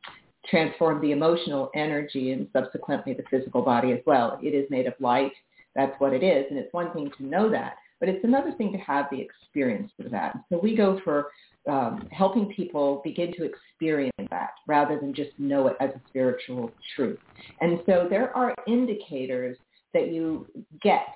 transform 0.49 1.01
the 1.01 1.11
emotional 1.11 1.69
energy 1.75 2.31
and 2.31 2.47
subsequently 2.53 3.13
the 3.13 3.23
physical 3.29 3.61
body 3.61 3.91
as 3.91 3.99
well. 4.05 4.39
It 4.41 4.49
is 4.49 4.69
made 4.69 4.87
of 4.87 4.93
light 4.99 5.31
that's 5.75 5.99
what 5.99 6.13
it 6.13 6.23
is. 6.23 6.45
And 6.49 6.57
it's 6.57 6.73
one 6.73 6.91
thing 6.93 7.11
to 7.17 7.25
know 7.25 7.49
that, 7.49 7.75
but 7.99 8.09
it's 8.09 8.23
another 8.23 8.53
thing 8.53 8.71
to 8.71 8.77
have 8.79 9.05
the 9.11 9.19
experience 9.19 9.91
of 10.03 10.09
that. 10.11 10.37
So 10.49 10.59
we 10.61 10.75
go 10.75 10.99
for 11.03 11.27
um, 11.69 12.07
helping 12.11 12.51
people 12.53 13.01
begin 13.03 13.33
to 13.33 13.43
experience 13.43 14.15
that 14.29 14.51
rather 14.67 14.99
than 14.99 15.13
just 15.13 15.31
know 15.37 15.67
it 15.67 15.75
as 15.79 15.89
a 15.89 16.01
spiritual 16.07 16.71
truth. 16.95 17.19
And 17.61 17.79
so 17.85 18.07
there 18.09 18.35
are 18.35 18.55
indicators 18.67 19.57
that 19.93 20.11
you 20.11 20.47
get 20.81 21.07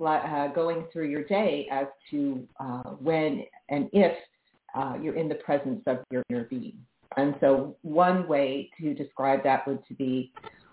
uh, 0.00 0.48
going 0.48 0.84
through 0.92 1.08
your 1.08 1.24
day 1.24 1.68
as 1.70 1.86
to 2.10 2.46
uh, 2.60 2.82
when 3.00 3.44
and 3.68 3.88
if 3.92 4.16
uh, 4.74 4.94
you're 5.00 5.16
in 5.16 5.28
the 5.28 5.36
presence 5.36 5.82
of 5.86 5.98
your 6.10 6.22
inner 6.28 6.44
being. 6.44 6.76
And 7.16 7.34
so 7.40 7.76
one 7.82 8.28
way 8.28 8.70
to 8.80 8.92
describe 8.94 9.42
that 9.44 9.66
would 9.66 9.86
to 9.86 9.94
be 9.94 10.32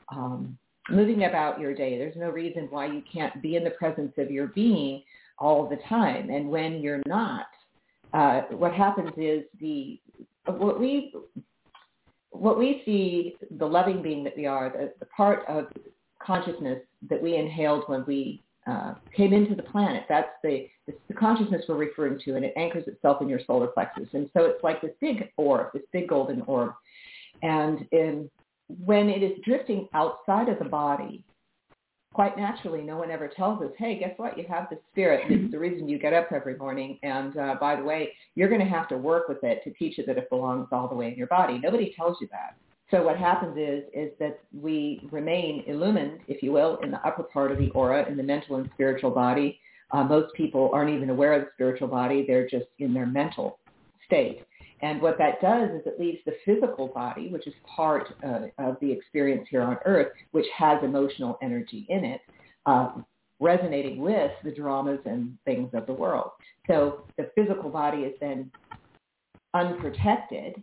um, 0.09 0.57
moving 0.89 1.23
about 1.23 1.59
your 1.59 1.73
day. 1.73 1.97
There's 1.97 2.17
no 2.17 2.29
reason 2.29 2.67
why 2.69 2.87
you 2.87 3.01
can't 3.11 3.41
be 3.41 3.55
in 3.55 3.63
the 3.63 3.71
presence 3.71 4.11
of 4.17 4.29
your 4.29 4.47
being 4.47 5.03
all 5.39 5.67
the 5.69 5.77
time. 5.87 6.29
And 6.29 6.49
when 6.49 6.81
you're 6.81 7.01
not, 7.05 7.47
uh, 8.13 8.41
what 8.51 8.73
happens 8.73 9.11
is 9.17 9.43
the 9.59 9.99
what 10.45 10.79
we 10.79 11.13
what 12.31 12.57
we 12.57 12.81
see 12.83 13.35
the 13.57 13.65
loving 13.65 14.01
being 14.01 14.23
that 14.23 14.35
we 14.35 14.45
are, 14.45 14.69
the, 14.69 14.91
the 14.99 15.05
part 15.05 15.45
of 15.47 15.67
consciousness 16.19 16.79
that 17.09 17.21
we 17.21 17.35
inhaled 17.35 17.83
when 17.87 18.03
we 18.05 18.41
uh, 18.65 18.93
came 19.15 19.33
into 19.33 19.55
the 19.55 19.63
planet. 19.63 20.03
That's 20.07 20.29
the, 20.43 20.67
the 20.87 21.13
consciousness 21.13 21.63
we're 21.67 21.75
referring 21.75 22.19
to, 22.25 22.35
and 22.35 22.45
it 22.45 22.53
anchors 22.55 22.87
itself 22.87 23.21
in 23.21 23.29
your 23.29 23.39
solar 23.45 23.67
plexus. 23.67 24.07
And 24.13 24.29
so 24.33 24.45
it's 24.45 24.63
like 24.63 24.81
this 24.81 24.91
big 25.01 25.29
orb, 25.37 25.67
this 25.73 25.83
big 25.91 26.09
golden 26.09 26.41
orb. 26.41 26.73
And 27.41 27.85
in, 27.91 28.29
when 28.85 29.09
it 29.09 29.21
is 29.21 29.37
drifting 29.43 29.87
outside 29.93 30.49
of 30.49 30.59
the 30.59 30.65
body, 30.65 31.23
quite 32.13 32.37
naturally, 32.37 32.81
no 32.81 32.95
one 32.95 33.11
ever 33.11 33.27
tells 33.27 33.61
us, 33.61 33.71
hey, 33.77 33.97
guess 33.97 34.13
what? 34.17 34.37
You 34.37 34.45
have 34.47 34.67
the 34.69 34.77
spirit. 34.91 35.25
It's 35.29 35.51
the 35.51 35.59
reason 35.59 35.89
you 35.89 35.97
get 35.97 36.13
up 36.13 36.31
every 36.31 36.55
morning. 36.55 36.99
And 37.03 37.35
uh, 37.35 37.55
by 37.59 37.75
the 37.75 37.83
way, 37.83 38.13
you're 38.35 38.49
going 38.49 38.61
to 38.61 38.67
have 38.67 38.87
to 38.89 38.97
work 38.97 39.27
with 39.27 39.43
it 39.43 39.63
to 39.63 39.71
teach 39.71 39.97
it 39.99 40.05
that 40.07 40.17
it 40.17 40.29
belongs 40.29 40.67
all 40.71 40.87
the 40.87 40.95
way 40.95 41.07
in 41.07 41.15
your 41.15 41.27
body. 41.27 41.57
Nobody 41.57 41.93
tells 41.97 42.17
you 42.21 42.27
that. 42.31 42.55
So 42.93 43.01
what 43.01 43.17
happens 43.17 43.57
is, 43.57 43.85
is 43.91 44.11
that 44.19 44.39
we 44.53 45.07
remain 45.11 45.63
illumined, 45.65 46.19
if 46.27 46.43
you 46.43 46.51
will, 46.51 46.77
in 46.83 46.91
the 46.91 46.99
upper 46.99 47.23
part 47.23 47.51
of 47.51 47.57
the 47.57 47.71
aura, 47.71 48.07
in 48.07 48.15
the 48.15 48.21
mental 48.21 48.57
and 48.57 48.69
spiritual 48.75 49.09
body. 49.09 49.59
Uh, 49.89 50.03
most 50.03 50.31
people 50.35 50.69
aren't 50.71 50.91
even 50.91 51.09
aware 51.09 51.33
of 51.33 51.41
the 51.41 51.49
spiritual 51.55 51.87
body. 51.87 52.23
They're 52.27 52.47
just 52.47 52.67
in 52.77 52.93
their 52.93 53.07
mental 53.07 53.57
state. 54.05 54.45
And 54.83 55.01
what 55.01 55.17
that 55.17 55.41
does 55.41 55.71
is 55.71 55.81
it 55.87 55.99
leaves 55.99 56.19
the 56.27 56.35
physical 56.45 56.87
body, 56.87 57.29
which 57.29 57.47
is 57.47 57.53
part 57.75 58.13
uh, 58.23 58.41
of 58.59 58.77
the 58.79 58.91
experience 58.91 59.47
here 59.49 59.63
on 59.63 59.77
Earth, 59.85 60.11
which 60.29 60.45
has 60.55 60.77
emotional 60.83 61.39
energy 61.41 61.87
in 61.89 62.05
it, 62.05 62.21
uh, 62.67 62.91
resonating 63.39 64.01
with 64.01 64.31
the 64.43 64.51
dramas 64.51 64.99
and 65.05 65.35
things 65.45 65.71
of 65.73 65.87
the 65.87 65.93
world. 65.93 66.29
So 66.67 67.05
the 67.17 67.31
physical 67.33 67.71
body 67.71 68.03
is 68.03 68.13
then 68.21 68.51
unprotected 69.55 70.61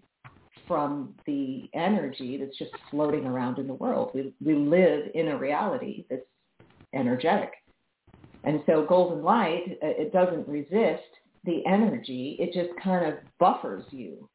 from 0.70 1.12
the 1.26 1.68
energy 1.74 2.36
that's 2.36 2.56
just 2.56 2.70
floating 2.92 3.26
around 3.26 3.58
in 3.58 3.66
the 3.66 3.74
world. 3.74 4.12
We, 4.14 4.32
we 4.40 4.54
live 4.54 5.10
in 5.16 5.26
a 5.26 5.36
reality 5.36 6.04
that's 6.08 6.22
energetic. 6.94 7.50
And 8.44 8.62
so 8.66 8.86
golden 8.88 9.24
light, 9.24 9.78
uh, 9.82 9.88
it 9.88 10.12
doesn't 10.12 10.46
resist 10.46 11.02
the 11.42 11.66
energy. 11.66 12.36
It 12.38 12.52
just 12.54 12.70
kind 12.80 13.04
of 13.04 13.14
buffers 13.40 13.82
you. 13.90 14.28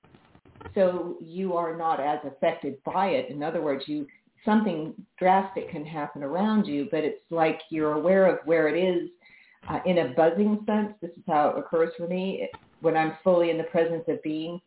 So 0.73 1.15
you 1.21 1.53
are 1.53 1.77
not 1.77 2.01
as 2.01 2.19
affected 2.25 2.83
by 2.83 3.07
it. 3.11 3.29
In 3.29 3.41
other 3.41 3.61
words, 3.61 3.85
you 3.87 4.05
something 4.43 4.93
drastic 5.17 5.71
can 5.71 5.85
happen 5.85 6.21
around 6.21 6.67
you, 6.67 6.89
but 6.91 7.05
it's 7.05 7.23
like 7.29 7.61
you're 7.69 7.93
aware 7.93 8.25
of 8.25 8.39
where 8.45 8.67
it 8.67 8.77
is 8.77 9.09
uh, 9.69 9.79
in 9.85 9.99
a 9.99 10.09
buzzing 10.09 10.59
sense. 10.65 10.91
This 11.01 11.11
is 11.11 11.23
how 11.29 11.51
it 11.51 11.59
occurs 11.59 11.93
for 11.95 12.09
me. 12.09 12.49
When 12.81 12.97
I'm 12.97 13.13
fully 13.23 13.51
in 13.51 13.57
the 13.57 13.63
presence 13.63 14.03
of 14.09 14.21
being, 14.21 14.59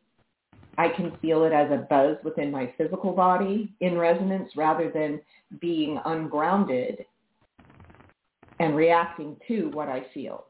I 0.78 0.88
can 0.88 1.16
feel 1.20 1.42
it 1.42 1.52
as 1.52 1.72
a 1.72 1.86
buzz 1.90 2.16
within 2.22 2.52
my 2.52 2.72
physical 2.78 3.12
body 3.12 3.74
in 3.80 3.98
resonance 3.98 4.52
rather 4.56 4.90
than 4.90 5.20
being 5.60 5.98
ungrounded 6.04 7.04
and 8.60 8.76
reacting 8.76 9.36
to 9.48 9.70
what 9.72 9.88
I 9.88 10.06
feel. 10.14 10.46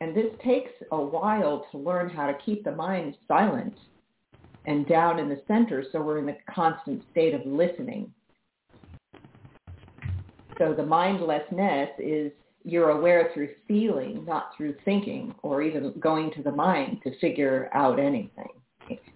And 0.00 0.14
this 0.14 0.26
takes 0.44 0.70
a 0.92 1.00
while 1.00 1.66
to 1.72 1.78
learn 1.78 2.10
how 2.10 2.26
to 2.26 2.36
keep 2.44 2.62
the 2.62 2.72
mind 2.72 3.16
silent 3.26 3.74
and 4.66 4.86
down 4.86 5.18
in 5.18 5.30
the 5.30 5.40
center 5.48 5.82
so 5.90 6.02
we're 6.02 6.18
in 6.18 6.28
a 6.28 6.36
constant 6.52 7.02
state 7.10 7.34
of 7.34 7.46
listening. 7.46 8.12
So 10.58 10.74
the 10.74 10.84
mindlessness 10.84 11.88
is 11.98 12.32
you're 12.64 12.90
aware 12.90 13.30
through 13.32 13.50
feeling, 13.66 14.26
not 14.26 14.50
through 14.56 14.76
thinking 14.84 15.34
or 15.42 15.62
even 15.62 15.92
going 16.00 16.32
to 16.32 16.42
the 16.42 16.52
mind 16.52 17.00
to 17.04 17.18
figure 17.18 17.70
out 17.72 17.98
anything. 17.98 18.48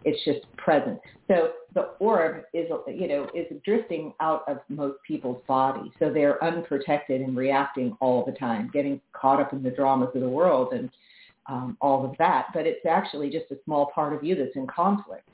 It's 0.04 0.24
just 0.24 0.40
present. 0.56 0.98
So 1.26 1.52
the 1.74 1.90
orb 1.98 2.44
is, 2.54 2.68
you 2.86 3.08
know, 3.08 3.28
is 3.34 3.46
drifting 3.64 4.14
out 4.20 4.42
of 4.48 4.58
most 4.68 4.98
people's 5.06 5.42
bodies. 5.46 5.92
So 5.98 6.12
they're 6.12 6.42
unprotected 6.42 7.20
and 7.20 7.36
reacting 7.36 7.96
all 8.00 8.24
the 8.24 8.32
time, 8.32 8.70
getting 8.72 9.00
caught 9.12 9.40
up 9.40 9.52
in 9.52 9.62
the 9.62 9.70
dramas 9.70 10.10
of 10.14 10.20
the 10.20 10.28
world 10.28 10.72
and 10.72 10.90
um, 11.46 11.76
all 11.80 12.04
of 12.04 12.16
that. 12.18 12.46
But 12.54 12.66
it's 12.66 12.84
actually 12.86 13.30
just 13.30 13.50
a 13.50 13.56
small 13.64 13.90
part 13.94 14.12
of 14.12 14.24
you 14.24 14.34
that's 14.34 14.56
in 14.56 14.66
conflict. 14.66 15.28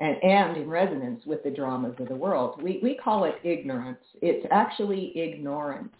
And, 0.00 0.16
and 0.24 0.56
in 0.56 0.68
resonance 0.68 1.24
with 1.24 1.44
the 1.44 1.50
dramas 1.50 1.94
of 2.00 2.08
the 2.08 2.16
world. 2.16 2.60
We, 2.60 2.80
we 2.82 2.96
call 2.96 3.24
it 3.24 3.36
ignorance. 3.44 4.00
It's 4.20 4.44
actually 4.50 5.16
ignorance. 5.16 5.94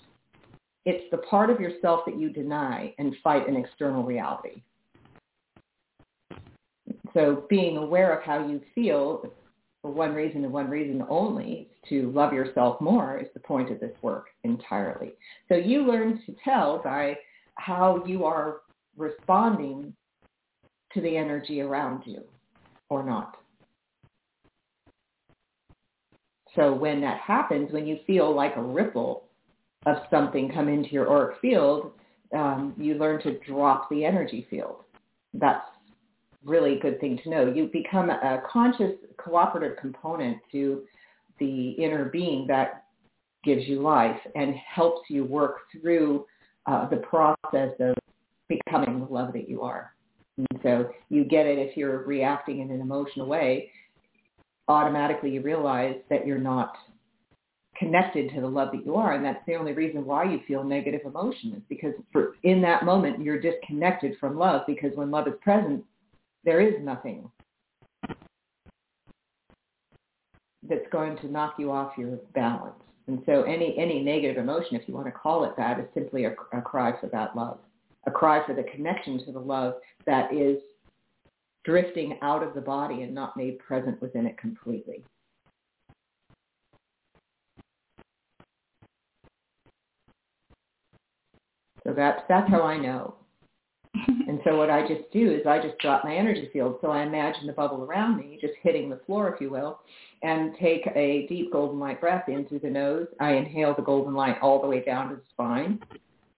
It's 0.84 1.04
the 1.12 1.18
part 1.18 1.48
of 1.48 1.60
yourself 1.60 2.00
that 2.06 2.18
you 2.18 2.28
deny 2.28 2.92
and 2.98 3.14
fight 3.22 3.48
an 3.48 3.56
external 3.56 4.02
reality. 4.02 4.62
So 7.14 7.44
being 7.48 7.76
aware 7.76 8.12
of 8.12 8.24
how 8.24 8.46
you 8.46 8.60
feel 8.74 9.24
for 9.80 9.90
one 9.90 10.14
reason 10.14 10.44
and 10.44 10.52
one 10.52 10.68
reason 10.68 11.04
only, 11.08 11.68
to 11.88 12.10
love 12.12 12.32
yourself 12.32 12.80
more, 12.80 13.18
is 13.18 13.28
the 13.34 13.40
point 13.40 13.70
of 13.70 13.78
this 13.80 13.92
work 14.02 14.28
entirely. 14.42 15.12
So 15.48 15.56
you 15.56 15.86
learn 15.86 16.20
to 16.26 16.34
tell 16.42 16.80
by 16.82 17.16
how 17.56 18.02
you 18.06 18.24
are 18.24 18.62
responding 18.96 19.94
to 20.94 21.00
the 21.00 21.16
energy 21.16 21.60
around 21.60 22.02
you 22.06 22.22
or 22.88 23.04
not. 23.04 23.36
So 26.56 26.72
when 26.72 27.00
that 27.02 27.18
happens, 27.18 27.72
when 27.72 27.86
you 27.86 27.98
feel 28.06 28.34
like 28.34 28.56
a 28.56 28.62
ripple 28.62 29.24
of 29.86 29.96
something 30.10 30.50
come 30.52 30.68
into 30.68 30.90
your 30.90 31.10
auric 31.10 31.40
field, 31.40 31.92
um, 32.34 32.74
you 32.78 32.94
learn 32.94 33.20
to 33.22 33.38
drop 33.40 33.90
the 33.90 34.04
energy 34.04 34.46
field. 34.48 34.76
That's 35.34 35.66
really 36.44 36.78
good 36.80 37.00
thing 37.00 37.18
to 37.22 37.30
know. 37.30 37.52
You 37.52 37.70
become 37.72 38.10
a 38.10 38.42
conscious 38.50 38.92
cooperative 39.16 39.78
component 39.78 40.38
to 40.52 40.82
the 41.38 41.70
inner 41.72 42.06
being 42.06 42.46
that 42.48 42.84
gives 43.44 43.66
you 43.66 43.82
life 43.82 44.18
and 44.34 44.54
helps 44.54 45.08
you 45.10 45.24
work 45.24 45.56
through 45.72 46.26
uh, 46.66 46.88
the 46.88 46.96
process 46.98 47.70
of 47.80 47.94
becoming 48.48 49.00
the 49.00 49.12
love 49.12 49.32
that 49.32 49.48
you 49.48 49.62
are. 49.62 49.94
And 50.38 50.60
so 50.62 50.90
you 51.10 51.24
get 51.24 51.46
it 51.46 51.58
if 51.58 51.76
you're 51.76 52.04
reacting 52.04 52.60
in 52.60 52.70
an 52.70 52.80
emotional 52.80 53.26
way, 53.26 53.70
automatically 54.68 55.30
you 55.30 55.42
realize 55.42 55.96
that 56.10 56.26
you're 56.26 56.38
not 56.38 56.76
connected 57.76 58.30
to 58.34 58.40
the 58.40 58.46
love 58.46 58.68
that 58.72 58.86
you 58.86 58.94
are 58.94 59.14
and 59.14 59.24
that's 59.24 59.44
the 59.46 59.54
only 59.54 59.72
reason 59.72 60.04
why 60.04 60.24
you 60.24 60.40
feel 60.46 60.62
negative 60.62 61.00
emotion 61.04 61.52
is 61.56 61.62
because 61.68 61.92
for 62.12 62.36
in 62.44 62.62
that 62.62 62.84
moment 62.84 63.20
you're 63.20 63.40
disconnected 63.40 64.16
from 64.20 64.38
love 64.38 64.62
because 64.66 64.92
when 64.94 65.10
love 65.10 65.26
is 65.26 65.34
present 65.42 65.84
there 66.44 66.60
is 66.60 66.74
nothing 66.82 67.30
that's 70.68 70.86
going 70.90 71.16
to 71.18 71.30
knock 71.30 71.54
you 71.58 71.70
off 71.70 71.92
your 71.98 72.16
balance. 72.34 72.74
And 73.06 73.22
so 73.26 73.42
any, 73.42 73.76
any 73.78 74.02
negative 74.02 74.38
emotion, 74.42 74.76
if 74.76 74.88
you 74.88 74.94
want 74.94 75.06
to 75.06 75.12
call 75.12 75.44
it 75.44 75.56
that, 75.56 75.78
is 75.78 75.86
simply 75.92 76.24
a, 76.24 76.34
a 76.52 76.62
cry 76.62 76.98
for 77.00 77.06
that 77.08 77.36
love, 77.36 77.58
a 78.06 78.10
cry 78.10 78.44
for 78.46 78.54
the 78.54 78.62
connection 78.62 79.22
to 79.26 79.32
the 79.32 79.38
love 79.38 79.74
that 80.06 80.32
is 80.32 80.58
drifting 81.64 82.18
out 82.22 82.42
of 82.42 82.54
the 82.54 82.60
body 82.60 83.02
and 83.02 83.14
not 83.14 83.36
made 83.36 83.58
present 83.58 84.00
within 84.00 84.26
it 84.26 84.38
completely. 84.38 85.04
So 91.86 91.92
that's 91.92 92.22
that's 92.28 92.50
how 92.50 92.62
I 92.62 92.78
know. 92.78 93.14
and 94.28 94.40
so 94.44 94.56
what 94.56 94.70
I 94.70 94.86
just 94.86 95.10
do 95.12 95.30
is 95.30 95.46
I 95.46 95.60
just 95.60 95.78
drop 95.78 96.04
my 96.04 96.14
energy 96.14 96.48
field. 96.52 96.78
So 96.80 96.90
I 96.90 97.02
imagine 97.02 97.46
the 97.46 97.52
bubble 97.52 97.84
around 97.84 98.18
me 98.18 98.38
just 98.40 98.54
hitting 98.62 98.90
the 98.90 99.00
floor, 99.06 99.32
if 99.32 99.40
you 99.40 99.50
will, 99.50 99.80
and 100.22 100.54
take 100.60 100.86
a 100.94 101.26
deep 101.28 101.52
golden 101.52 101.78
light 101.78 102.00
breath 102.00 102.28
in 102.28 102.46
through 102.46 102.60
the 102.60 102.70
nose. 102.70 103.06
I 103.20 103.32
inhale 103.32 103.74
the 103.74 103.82
golden 103.82 104.14
light 104.14 104.38
all 104.42 104.60
the 104.60 104.66
way 104.66 104.82
down 104.82 105.10
to 105.10 105.16
the 105.16 105.22
spine, 105.30 105.80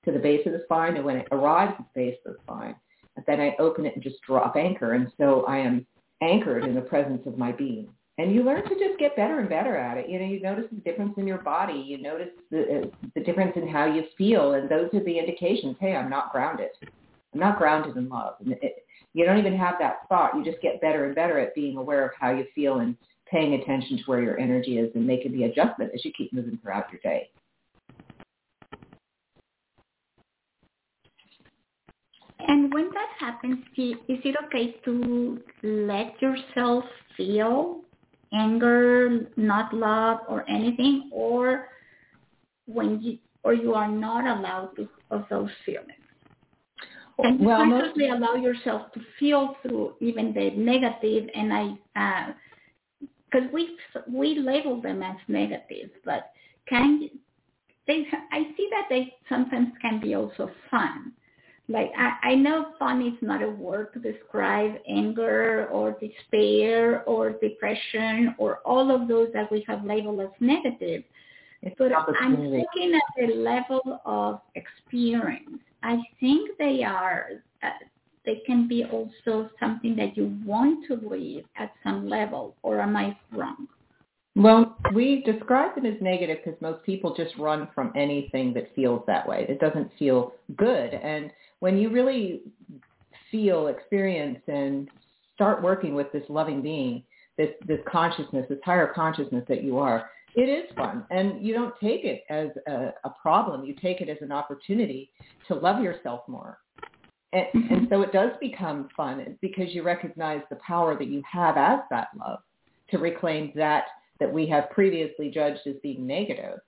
to 0.04 0.12
the 0.12 0.18
base 0.18 0.46
of 0.46 0.52
the 0.52 0.62
spine. 0.64 0.96
And 0.96 1.04
when 1.04 1.16
it 1.16 1.28
arrives 1.32 1.74
at 1.78 1.86
the 1.94 2.00
base 2.00 2.18
of 2.26 2.34
the 2.34 2.38
spine, 2.42 2.76
then 3.26 3.40
I 3.40 3.56
open 3.58 3.86
it 3.86 3.94
and 3.94 4.02
just 4.02 4.20
drop 4.22 4.56
anchor. 4.56 4.92
And 4.92 5.10
so 5.18 5.44
I 5.46 5.58
am 5.58 5.86
anchored 6.22 6.64
in 6.64 6.74
the 6.74 6.82
presence 6.82 7.26
of 7.26 7.38
my 7.38 7.52
being. 7.52 7.88
And 8.18 8.34
you 8.34 8.42
learn 8.42 8.62
to 8.62 8.74
just 8.74 8.98
get 8.98 9.14
better 9.14 9.40
and 9.40 9.48
better 9.48 9.76
at 9.76 9.98
it. 9.98 10.08
You 10.08 10.18
know, 10.18 10.24
you 10.24 10.40
notice 10.40 10.64
the 10.72 10.80
difference 10.80 11.14
in 11.18 11.26
your 11.26 11.38
body. 11.38 11.74
You 11.74 11.98
notice 11.98 12.30
the, 12.50 12.60
uh, 12.60 13.08
the 13.14 13.20
difference 13.22 13.52
in 13.56 13.68
how 13.68 13.84
you 13.86 14.04
feel. 14.16 14.54
And 14.54 14.70
those 14.70 14.88
are 14.94 15.04
the 15.04 15.18
indications, 15.18 15.76
hey, 15.80 15.94
I'm 15.94 16.08
not 16.08 16.32
grounded. 16.32 16.70
Not 17.36 17.58
grounded 17.58 17.96
in 17.96 18.08
love. 18.08 18.34
And 18.40 18.52
it, 18.62 18.86
you 19.12 19.24
don't 19.24 19.38
even 19.38 19.56
have 19.56 19.76
that 19.78 20.08
thought. 20.08 20.36
You 20.36 20.44
just 20.44 20.60
get 20.60 20.80
better 20.80 21.06
and 21.06 21.14
better 21.14 21.38
at 21.38 21.54
being 21.54 21.76
aware 21.76 22.04
of 22.04 22.12
how 22.18 22.32
you 22.32 22.46
feel 22.54 22.80
and 22.80 22.96
paying 23.30 23.54
attention 23.54 23.98
to 23.98 24.02
where 24.06 24.22
your 24.22 24.38
energy 24.38 24.78
is 24.78 24.90
and 24.94 25.06
making 25.06 25.32
the 25.32 25.44
adjustment 25.44 25.90
as 25.94 26.04
you 26.04 26.12
keep 26.16 26.32
moving 26.32 26.58
throughout 26.62 26.86
your 26.92 27.00
day. 27.02 27.30
And 32.48 32.72
when 32.72 32.90
that 32.92 33.08
happens, 33.18 33.58
is 33.76 33.96
it 34.06 34.36
okay 34.46 34.76
to 34.84 35.40
let 35.62 36.20
yourself 36.22 36.84
feel 37.16 37.80
anger, 38.32 39.28
not 39.36 39.74
love, 39.74 40.20
or 40.28 40.48
anything, 40.48 41.10
or 41.12 41.68
when 42.66 43.00
you 43.00 43.18
or 43.42 43.54
you 43.54 43.74
are 43.74 43.90
not 43.90 44.26
allowed 44.26 44.70
to, 44.76 44.88
of 45.10 45.24
those 45.30 45.50
feelings? 45.64 46.05
And 47.18 47.40
well, 47.40 47.64
consciously 47.64 48.10
allow 48.10 48.34
yourself 48.34 48.92
to 48.92 49.00
feel 49.18 49.56
through 49.62 49.94
even 50.00 50.34
the 50.34 50.50
negative, 50.50 51.30
and 51.34 51.52
I, 51.52 52.34
because 53.00 53.48
uh, 53.48 53.52
we 53.52 53.76
we 54.12 54.38
label 54.38 54.82
them 54.82 55.02
as 55.02 55.16
negative, 55.26 55.90
but 56.04 56.32
can 56.68 57.08
they? 57.86 58.06
I 58.32 58.52
see 58.56 58.68
that 58.70 58.86
they 58.90 59.14
sometimes 59.30 59.68
can 59.80 59.98
be 59.98 60.14
also 60.14 60.50
fun. 60.70 61.12
like 61.68 61.90
I, 61.96 62.30
I 62.30 62.34
know 62.34 62.72
fun 62.78 63.00
is 63.00 63.14
not 63.22 63.42
a 63.42 63.48
word 63.48 63.94
to 63.94 63.98
describe 63.98 64.74
anger 64.86 65.68
or 65.72 65.96
despair 65.98 67.02
or 67.04 67.30
depression 67.30 68.34
or 68.38 68.58
all 68.66 68.94
of 68.94 69.08
those 69.08 69.28
that 69.32 69.50
we 69.50 69.64
have 69.66 69.84
labeled 69.84 70.20
as 70.20 70.28
negative. 70.40 71.02
It's 71.62 71.74
But 71.78 71.92
I'm 72.20 72.36
looking 72.36 72.94
at 72.94 73.26
the 73.26 73.34
level 73.34 74.00
of 74.04 74.40
experience. 74.54 75.62
I 75.86 76.02
think 76.18 76.50
they 76.58 76.82
are, 76.82 77.28
uh, 77.62 77.68
they 78.24 78.42
can 78.44 78.66
be 78.66 78.84
also 78.84 79.48
something 79.60 79.94
that 79.94 80.16
you 80.16 80.36
want 80.44 80.84
to 80.88 80.96
leave 81.08 81.44
at 81.56 81.72
some 81.84 82.08
level, 82.08 82.56
or 82.64 82.80
am 82.80 82.96
I 82.96 83.16
wrong? 83.32 83.68
Well, 84.34 84.76
we 84.92 85.22
describe 85.24 85.76
them 85.76 85.86
as 85.86 85.94
negative 86.00 86.38
because 86.44 86.60
most 86.60 86.84
people 86.84 87.14
just 87.14 87.36
run 87.38 87.68
from 87.72 87.92
anything 87.94 88.52
that 88.54 88.74
feels 88.74 89.02
that 89.06 89.26
way. 89.28 89.46
It 89.48 89.60
doesn't 89.60 89.92
feel 89.96 90.32
good. 90.56 90.92
And 90.92 91.30
when 91.60 91.78
you 91.78 91.88
really 91.88 92.42
feel, 93.30 93.68
experience, 93.68 94.40
and 94.48 94.88
start 95.36 95.62
working 95.62 95.94
with 95.94 96.10
this 96.12 96.24
loving 96.28 96.62
being, 96.62 97.04
this, 97.38 97.50
this 97.64 97.80
consciousness, 97.88 98.46
this 98.48 98.58
higher 98.64 98.92
consciousness 98.92 99.44
that 99.48 99.62
you 99.62 99.78
are, 99.78 100.10
it 100.36 100.48
is 100.48 100.70
fun. 100.76 101.04
And 101.10 101.44
you 101.44 101.54
don't 101.54 101.74
take 101.82 102.04
it 102.04 102.22
as 102.28 102.48
a, 102.68 102.92
a 103.04 103.10
problem. 103.20 103.64
You 103.64 103.74
take 103.74 104.00
it 104.00 104.08
as 104.08 104.18
an 104.20 104.30
opportunity 104.30 105.10
to 105.48 105.54
love 105.54 105.82
yourself 105.82 106.20
more. 106.28 106.58
And, 107.32 107.46
and 107.70 107.88
so 107.90 108.02
it 108.02 108.12
does 108.12 108.30
become 108.40 108.88
fun 108.96 109.36
because 109.40 109.74
you 109.74 109.82
recognize 109.82 110.42
the 110.50 110.56
power 110.56 110.96
that 110.96 111.08
you 111.08 111.22
have 111.30 111.56
as 111.56 111.80
that 111.90 112.08
love 112.18 112.38
to 112.90 112.98
reclaim 112.98 113.52
that 113.56 113.86
that 114.18 114.32
we 114.32 114.46
have 114.46 114.70
previously 114.70 115.30
judged 115.30 115.60
as 115.66 115.74
being 115.82 116.06
negative 116.06 116.58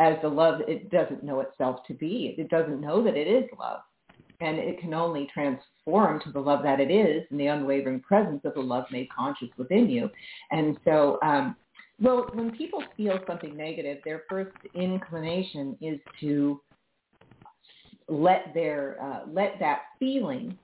as 0.00 0.16
the 0.22 0.28
love 0.28 0.60
it 0.66 0.90
doesn't 0.90 1.22
know 1.22 1.40
itself 1.40 1.80
to 1.86 1.94
be. 1.94 2.34
It 2.38 2.48
doesn't 2.48 2.80
know 2.80 3.04
that 3.04 3.16
it 3.16 3.28
is 3.28 3.44
love. 3.58 3.80
And 4.40 4.58
it 4.58 4.80
can 4.80 4.94
only 4.94 5.28
transform 5.32 6.20
to 6.20 6.32
the 6.32 6.40
love 6.40 6.62
that 6.62 6.80
it 6.80 6.90
is 6.90 7.24
in 7.30 7.36
the 7.36 7.48
unwavering 7.48 8.00
presence 8.00 8.40
of 8.44 8.54
the 8.54 8.60
love 8.60 8.84
made 8.90 9.08
conscious 9.10 9.48
within 9.56 9.88
you. 9.90 10.08
And 10.50 10.78
so, 10.84 11.18
um, 11.22 11.56
well, 12.00 12.28
when 12.32 12.50
people 12.52 12.82
feel 12.96 13.18
something 13.26 13.56
negative, 13.56 13.98
their 14.04 14.22
first 14.28 14.56
inclination 14.74 15.76
is 15.80 15.98
to 16.20 16.60
let 18.08 18.54
their 18.54 18.96
uh, 19.02 19.20
let 19.30 19.58
that 19.60 19.80
feeling 19.98 20.56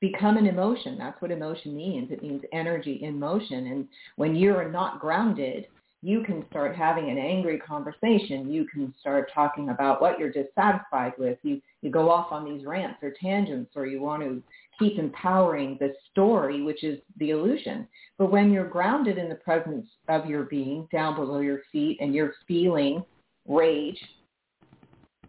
become 0.00 0.36
an 0.36 0.46
emotion. 0.46 0.98
That's 0.98 1.20
what 1.22 1.30
emotion 1.30 1.76
means. 1.76 2.10
It 2.10 2.22
means 2.22 2.42
energy 2.52 3.00
in 3.02 3.18
motion. 3.18 3.68
And 3.68 3.88
when 4.16 4.34
you're 4.34 4.68
not 4.68 4.98
grounded, 4.98 5.66
you 6.02 6.24
can 6.24 6.44
start 6.50 6.74
having 6.74 7.08
an 7.08 7.18
angry 7.18 7.58
conversation. 7.58 8.50
You 8.50 8.66
can 8.66 8.92
start 8.98 9.30
talking 9.32 9.68
about 9.68 10.02
what 10.02 10.18
you're 10.18 10.32
dissatisfied 10.32 11.12
with. 11.16 11.38
You, 11.44 11.62
you 11.82 11.90
go 11.90 12.10
off 12.10 12.32
on 12.32 12.44
these 12.44 12.66
rants 12.66 12.98
or 13.00 13.14
tangents 13.20 13.70
or 13.76 13.86
you 13.86 14.00
want 14.00 14.22
to 14.24 14.42
keep 14.78 14.98
empowering 14.98 15.76
the 15.80 15.94
story, 16.10 16.62
which 16.62 16.84
is 16.84 16.98
the 17.18 17.30
illusion. 17.30 17.86
But 18.18 18.30
when 18.30 18.50
you're 18.50 18.68
grounded 18.68 19.18
in 19.18 19.28
the 19.28 19.34
presence 19.36 19.86
of 20.08 20.26
your 20.26 20.44
being 20.44 20.88
down 20.92 21.16
below 21.16 21.40
your 21.40 21.60
feet 21.70 21.98
and 22.00 22.14
you're 22.14 22.34
feeling 22.46 23.04
rage, 23.46 23.98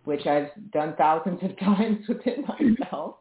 which 0.06 0.26
I've 0.26 0.50
done 0.72 0.96
thousands 0.98 1.40
of 1.44 1.58
times 1.60 2.08
within 2.08 2.46
myself, 2.48 3.16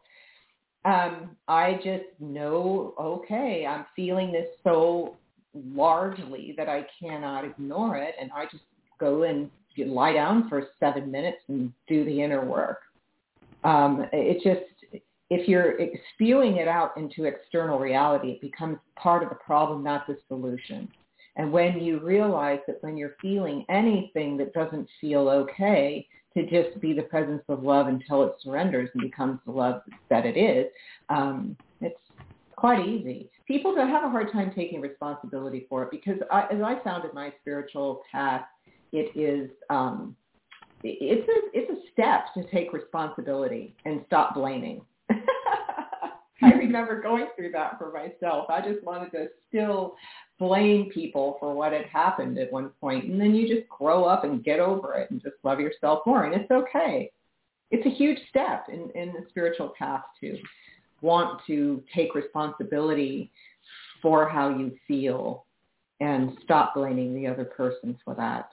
um, 0.85 1.37
I 1.47 1.75
just 1.75 2.05
know, 2.19 2.93
okay, 2.99 3.65
I'm 3.67 3.85
feeling 3.95 4.31
this 4.31 4.47
so 4.63 5.15
largely 5.53 6.53
that 6.57 6.67
I 6.67 6.85
cannot 6.99 7.45
ignore 7.45 7.97
it. 7.97 8.15
And 8.19 8.31
I 8.35 8.45
just 8.45 8.63
go 8.99 9.23
and 9.23 9.49
lie 9.77 10.13
down 10.13 10.49
for 10.49 10.67
seven 10.79 11.09
minutes 11.09 11.37
and 11.47 11.71
do 11.87 12.03
the 12.05 12.21
inner 12.21 12.43
work. 12.43 12.79
Um, 13.63 14.05
it 14.11 14.43
just, 14.43 14.72
if 15.33 15.47
you're 15.47 15.77
spewing 16.13 16.57
it 16.57 16.67
out 16.67 16.95
into 16.97 17.25
external 17.25 17.79
reality, 17.79 18.31
it 18.31 18.41
becomes 18.41 18.77
part 18.95 19.23
of 19.23 19.29
the 19.29 19.35
problem, 19.35 19.83
not 19.83 20.05
the 20.07 20.17
solution. 20.27 20.87
And 21.35 21.51
when 21.51 21.79
you 21.79 21.99
realize 21.99 22.59
that 22.67 22.81
when 22.81 22.95
you're 22.95 23.15
feeling 23.19 23.65
anything 23.69 24.37
that 24.37 24.53
doesn't 24.53 24.87
feel 25.01 25.29
okay, 25.29 26.07
to 26.35 26.43
just 26.43 26.79
be 26.81 26.93
the 26.93 27.03
presence 27.03 27.43
of 27.47 27.63
love 27.63 27.87
until 27.87 28.23
it 28.23 28.33
surrenders 28.41 28.89
and 28.93 29.03
becomes 29.03 29.39
the 29.45 29.51
love 29.51 29.81
that 30.09 30.25
it 30.25 30.35
is, 30.35 30.65
um, 31.09 31.55
it's 31.79 31.99
quite 32.55 32.87
easy. 32.87 33.29
People 33.47 33.75
don't 33.75 33.89
have 33.89 34.03
a 34.03 34.09
hard 34.09 34.31
time 34.31 34.51
taking 34.55 34.81
responsibility 34.81 35.67
for 35.69 35.83
it 35.83 35.91
because, 35.91 36.17
I, 36.31 36.47
as 36.51 36.61
I 36.61 36.79
found 36.83 37.05
in 37.05 37.13
my 37.13 37.31
spiritual 37.41 38.01
path, 38.11 38.45
it 38.91 39.15
is 39.15 39.49
um, 39.69 40.15
it's 40.83 41.27
a 41.27 41.57
it's 41.57 41.71
a 41.71 41.91
step 41.91 42.33
to 42.35 42.49
take 42.51 42.73
responsibility 42.73 43.75
and 43.85 44.03
stop 44.07 44.33
blaming. 44.33 44.81
I 46.41 46.51
remember 46.53 47.01
going 47.01 47.27
through 47.35 47.51
that 47.51 47.77
for 47.77 47.91
myself. 47.91 48.49
I 48.49 48.61
just 48.61 48.83
wanted 48.83 49.11
to 49.11 49.27
still 49.47 49.95
blame 50.39 50.89
people 50.93 51.37
for 51.39 51.53
what 51.53 51.71
had 51.71 51.85
happened 51.85 52.37
at 52.37 52.51
one 52.51 52.69
point, 52.81 53.05
and 53.05 53.19
then 53.19 53.33
you 53.33 53.47
just 53.47 53.67
grow 53.69 54.03
up 54.03 54.23
and 54.23 54.43
get 54.43 54.59
over 54.59 54.93
it 54.95 55.09
and 55.11 55.21
just 55.21 55.35
love 55.43 55.59
yourself 55.59 55.99
more, 56.05 56.25
and 56.25 56.39
it's 56.39 56.51
okay. 56.51 57.11
It's 57.71 57.85
a 57.85 57.89
huge 57.89 58.19
step 58.29 58.67
in, 58.69 58.89
in 58.93 59.13
the 59.13 59.25
spiritual 59.29 59.73
path 59.77 60.03
to 60.21 60.37
want 61.01 61.41
to 61.47 61.83
take 61.93 62.15
responsibility 62.15 63.31
for 64.01 64.27
how 64.27 64.49
you 64.49 64.71
feel 64.87 65.45
and 65.99 66.37
stop 66.43 66.73
blaming 66.75 67.15
the 67.15 67.27
other 67.27 67.45
person 67.45 67.97
for 68.03 68.13
that. 68.15 68.49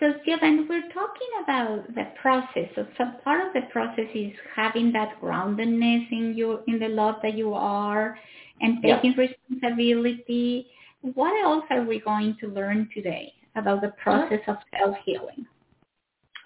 So 0.00 0.12
Siobhan, 0.26 0.68
we're 0.68 0.88
talking 0.92 1.28
about 1.44 1.94
the 1.94 2.06
process. 2.20 2.68
So 2.74 2.86
some 2.98 3.16
part 3.22 3.46
of 3.46 3.52
the 3.52 3.68
process 3.70 4.08
is 4.12 4.32
having 4.54 4.92
that 4.92 5.20
groundedness 5.20 6.10
in 6.10 6.34
you, 6.36 6.60
in 6.66 6.80
the 6.80 6.88
love 6.88 7.16
that 7.22 7.34
you 7.34 7.54
are, 7.54 8.18
and 8.60 8.82
Yeah. 8.82 8.96
taking 8.96 9.14
responsibility. 9.16 10.70
What 11.00 11.40
else 11.44 11.64
are 11.70 11.82
we 11.82 12.00
going 12.00 12.36
to 12.40 12.48
learn 12.48 12.88
today 12.92 13.32
about 13.54 13.82
the 13.82 13.90
process 13.90 14.40
of 14.48 14.56
self-healing? 14.76 15.46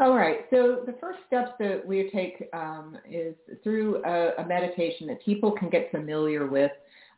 All 0.01 0.15
right. 0.15 0.47
So 0.51 0.83
the 0.87 0.93
first 1.01 1.19
steps 1.27 1.53
that 1.59 1.85
we 1.85 2.11
take 2.11 2.49
um, 2.53 2.99
is 3.09 3.35
through 3.65 4.03
a, 4.05 4.35
a 4.43 4.47
meditation 4.47 5.07
that 5.09 5.25
people 5.25 5.53
can 5.53 5.71
get 5.71 5.91
familiar 5.91 6.47
with 6.47 6.71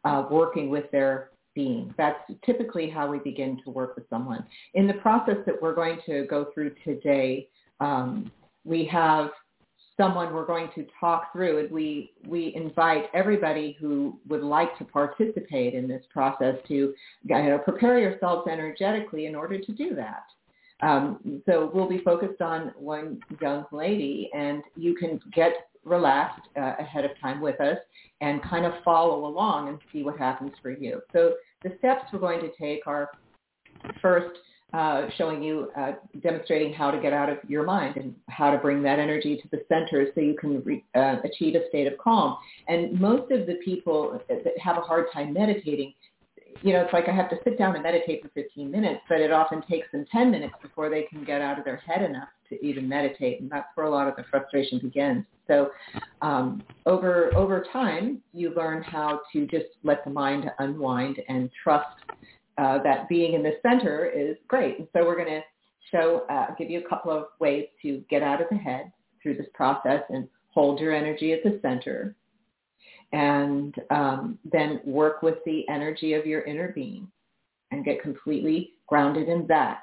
uh, 0.04 0.26
working 0.30 0.70
with 0.70 0.90
their 0.90 1.30
being. 1.60 1.94
That's 1.98 2.20
typically 2.46 2.88
how 2.88 3.10
we 3.10 3.18
begin 3.18 3.60
to 3.64 3.70
work 3.70 3.94
with 3.96 4.08
someone. 4.08 4.44
In 4.74 4.86
the 4.86 4.94
process 4.94 5.36
that 5.46 5.60
we're 5.60 5.74
going 5.74 5.98
to 6.06 6.26
go 6.28 6.46
through 6.54 6.72
today, 6.84 7.48
um, 7.80 8.30
we 8.64 8.84
have 8.86 9.30
someone 9.96 10.32
we're 10.32 10.46
going 10.46 10.70
to 10.74 10.86
talk 10.98 11.32
through 11.32 11.58
and 11.58 11.70
we, 11.70 12.12
we 12.26 12.54
invite 12.54 13.04
everybody 13.12 13.76
who 13.78 14.18
would 14.28 14.42
like 14.42 14.76
to 14.78 14.84
participate 14.84 15.74
in 15.74 15.86
this 15.86 16.02
process 16.10 16.54
to 16.68 16.74
you 16.74 16.94
know, 17.24 17.58
prepare 17.58 17.98
yourselves 17.98 18.48
energetically 18.50 19.26
in 19.26 19.34
order 19.34 19.58
to 19.58 19.72
do 19.72 19.94
that. 19.94 20.24
Um, 20.82 21.42
so 21.44 21.70
we'll 21.74 21.88
be 21.88 21.98
focused 21.98 22.40
on 22.40 22.72
one 22.78 23.20
young 23.42 23.66
lady, 23.70 24.30
and 24.34 24.62
you 24.76 24.94
can 24.94 25.20
get 25.34 25.52
relaxed 25.84 26.48
uh, 26.56 26.72
ahead 26.78 27.04
of 27.04 27.10
time 27.20 27.40
with 27.42 27.60
us 27.60 27.76
and 28.22 28.42
kind 28.42 28.64
of 28.64 28.72
follow 28.82 29.26
along 29.26 29.68
and 29.68 29.78
see 29.92 30.02
what 30.02 30.18
happens 30.18 30.52
for 30.62 30.70
you. 30.70 31.02
So 31.12 31.34
the 31.62 31.72
steps 31.78 32.04
we're 32.12 32.18
going 32.18 32.40
to 32.40 32.50
take 32.58 32.86
are 32.86 33.10
first 34.00 34.38
uh, 34.72 35.08
showing 35.18 35.42
you, 35.42 35.68
uh, 35.76 35.92
demonstrating 36.22 36.72
how 36.72 36.90
to 36.90 37.00
get 37.00 37.12
out 37.12 37.28
of 37.28 37.38
your 37.48 37.64
mind 37.64 37.96
and 37.96 38.14
how 38.28 38.50
to 38.50 38.58
bring 38.58 38.82
that 38.82 38.98
energy 38.98 39.36
to 39.36 39.48
the 39.50 39.62
center 39.68 40.06
so 40.14 40.20
you 40.20 40.36
can 40.38 40.62
re- 40.62 40.84
uh, 40.94 41.16
achieve 41.24 41.56
a 41.56 41.68
state 41.68 41.86
of 41.86 41.98
calm. 41.98 42.36
And 42.68 43.00
most 43.00 43.32
of 43.32 43.46
the 43.46 43.54
people 43.64 44.20
that 44.28 44.58
have 44.62 44.76
a 44.76 44.80
hard 44.80 45.06
time 45.12 45.32
meditating 45.32 45.92
you 46.62 46.72
know, 46.72 46.82
it's 46.82 46.92
like 46.92 47.08
I 47.08 47.12
have 47.12 47.30
to 47.30 47.36
sit 47.44 47.58
down 47.58 47.74
and 47.74 47.82
meditate 47.82 48.22
for 48.22 48.28
15 48.30 48.70
minutes, 48.70 49.00
but 49.08 49.20
it 49.20 49.32
often 49.32 49.62
takes 49.62 49.90
them 49.92 50.04
10 50.10 50.30
minutes 50.30 50.54
before 50.60 50.90
they 50.90 51.02
can 51.02 51.24
get 51.24 51.40
out 51.40 51.58
of 51.58 51.64
their 51.64 51.76
head 51.76 52.02
enough 52.02 52.28
to 52.48 52.64
even 52.64 52.88
meditate, 52.88 53.40
and 53.40 53.50
that's 53.50 53.68
where 53.74 53.86
a 53.86 53.90
lot 53.90 54.08
of 54.08 54.16
the 54.16 54.24
frustration 54.30 54.78
begins. 54.78 55.24
So, 55.50 55.70
um, 56.22 56.62
over 56.86 57.34
over 57.36 57.64
time, 57.72 58.22
you 58.32 58.54
learn 58.54 58.82
how 58.82 59.20
to 59.32 59.46
just 59.46 59.66
let 59.82 60.04
the 60.04 60.10
mind 60.10 60.50
unwind 60.60 61.20
and 61.28 61.50
trust 61.62 61.88
uh, 62.56 62.78
that 62.84 63.08
being 63.08 63.34
in 63.34 63.42
the 63.42 63.54
center 63.62 64.06
is 64.06 64.36
great. 64.46 64.78
And 64.78 64.88
so, 64.92 65.04
we're 65.04 65.16
going 65.16 65.40
to 65.40 65.42
show, 65.90 66.24
uh, 66.30 66.54
give 66.56 66.70
you 66.70 66.80
a 66.84 66.88
couple 66.88 67.10
of 67.10 67.24
ways 67.40 67.66
to 67.82 68.02
get 68.08 68.22
out 68.22 68.40
of 68.40 68.46
the 68.50 68.56
head 68.56 68.92
through 69.22 69.36
this 69.36 69.48
process 69.54 70.02
and 70.10 70.28
hold 70.50 70.78
your 70.78 70.94
energy 70.94 71.32
at 71.32 71.42
the 71.42 71.58
center 71.62 72.14
and 73.12 73.74
um, 73.90 74.38
then 74.50 74.80
work 74.84 75.22
with 75.22 75.36
the 75.44 75.68
energy 75.68 76.14
of 76.14 76.26
your 76.26 76.42
inner 76.42 76.68
being 76.72 77.08
and 77.72 77.84
get 77.84 78.02
completely 78.02 78.74
grounded 78.86 79.28
in 79.28 79.46
that. 79.48 79.82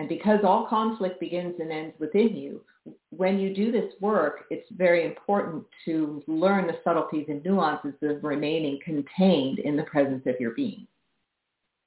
And 0.00 0.08
because 0.08 0.40
all 0.44 0.66
conflict 0.66 1.20
begins 1.20 1.56
and 1.60 1.70
ends 1.70 1.94
within 1.98 2.34
you, 2.34 2.64
when 3.10 3.38
you 3.38 3.54
do 3.54 3.70
this 3.70 3.92
work, 4.00 4.46
it's 4.48 4.66
very 4.70 5.04
important 5.04 5.62
to 5.84 6.22
learn 6.26 6.66
the 6.66 6.78
subtleties 6.82 7.26
and 7.28 7.44
nuances 7.44 7.92
of 8.00 8.24
remaining 8.24 8.78
contained 8.82 9.58
in 9.58 9.76
the 9.76 9.82
presence 9.82 10.22
of 10.24 10.36
your 10.40 10.52
being. 10.52 10.86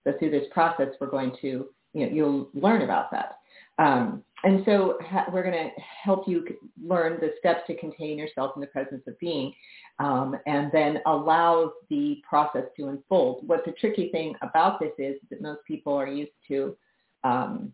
So 0.04 0.14
through 0.20 0.30
this 0.30 0.46
process, 0.52 0.90
we're 1.02 1.08
going 1.08 1.36
to, 1.42 1.70
you 1.94 2.06
know, 2.06 2.12
you'll 2.12 2.50
learn 2.54 2.84
about 2.84 3.10
that. 3.10 3.40
Um, 3.80 4.24
and 4.44 4.62
so 4.64 5.00
ha- 5.02 5.26
we're 5.34 5.42
going 5.42 5.72
to 5.72 5.82
help 5.82 6.28
you 6.28 6.46
learn 6.80 7.18
the 7.20 7.32
steps 7.40 7.62
to 7.66 7.76
contain 7.78 8.20
yourself 8.20 8.52
in 8.56 8.62
the 8.62 8.68
presence 8.68 9.02
of 9.08 9.18
being 9.18 9.52
um, 9.98 10.38
and 10.46 10.72
then 10.72 11.00
allow 11.08 11.74
the 11.90 12.22
process 12.30 12.66
to 12.78 12.90
unfold. 12.90 13.48
What 13.48 13.66
the 13.66 13.72
tricky 13.72 14.10
thing 14.10 14.36
about 14.44 14.80
this 14.80 14.92
is 15.00 15.16
that 15.32 15.42
most 15.42 15.62
people 15.66 15.96
are 15.96 16.06
used 16.06 16.34
to 16.50 16.78
um, 17.24 17.74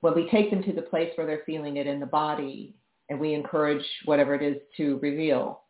when 0.00 0.14
we 0.14 0.28
take 0.30 0.50
them 0.50 0.62
to 0.62 0.72
the 0.72 0.82
place 0.82 1.12
where 1.16 1.26
they're 1.26 1.42
feeling 1.44 1.76
it 1.76 1.86
in 1.86 2.00
the 2.00 2.06
body 2.06 2.74
and 3.08 3.18
we 3.18 3.34
encourage 3.34 3.84
whatever 4.04 4.34
it 4.34 4.42
is 4.42 4.60
to 4.76 4.98
reveal, 5.02 5.62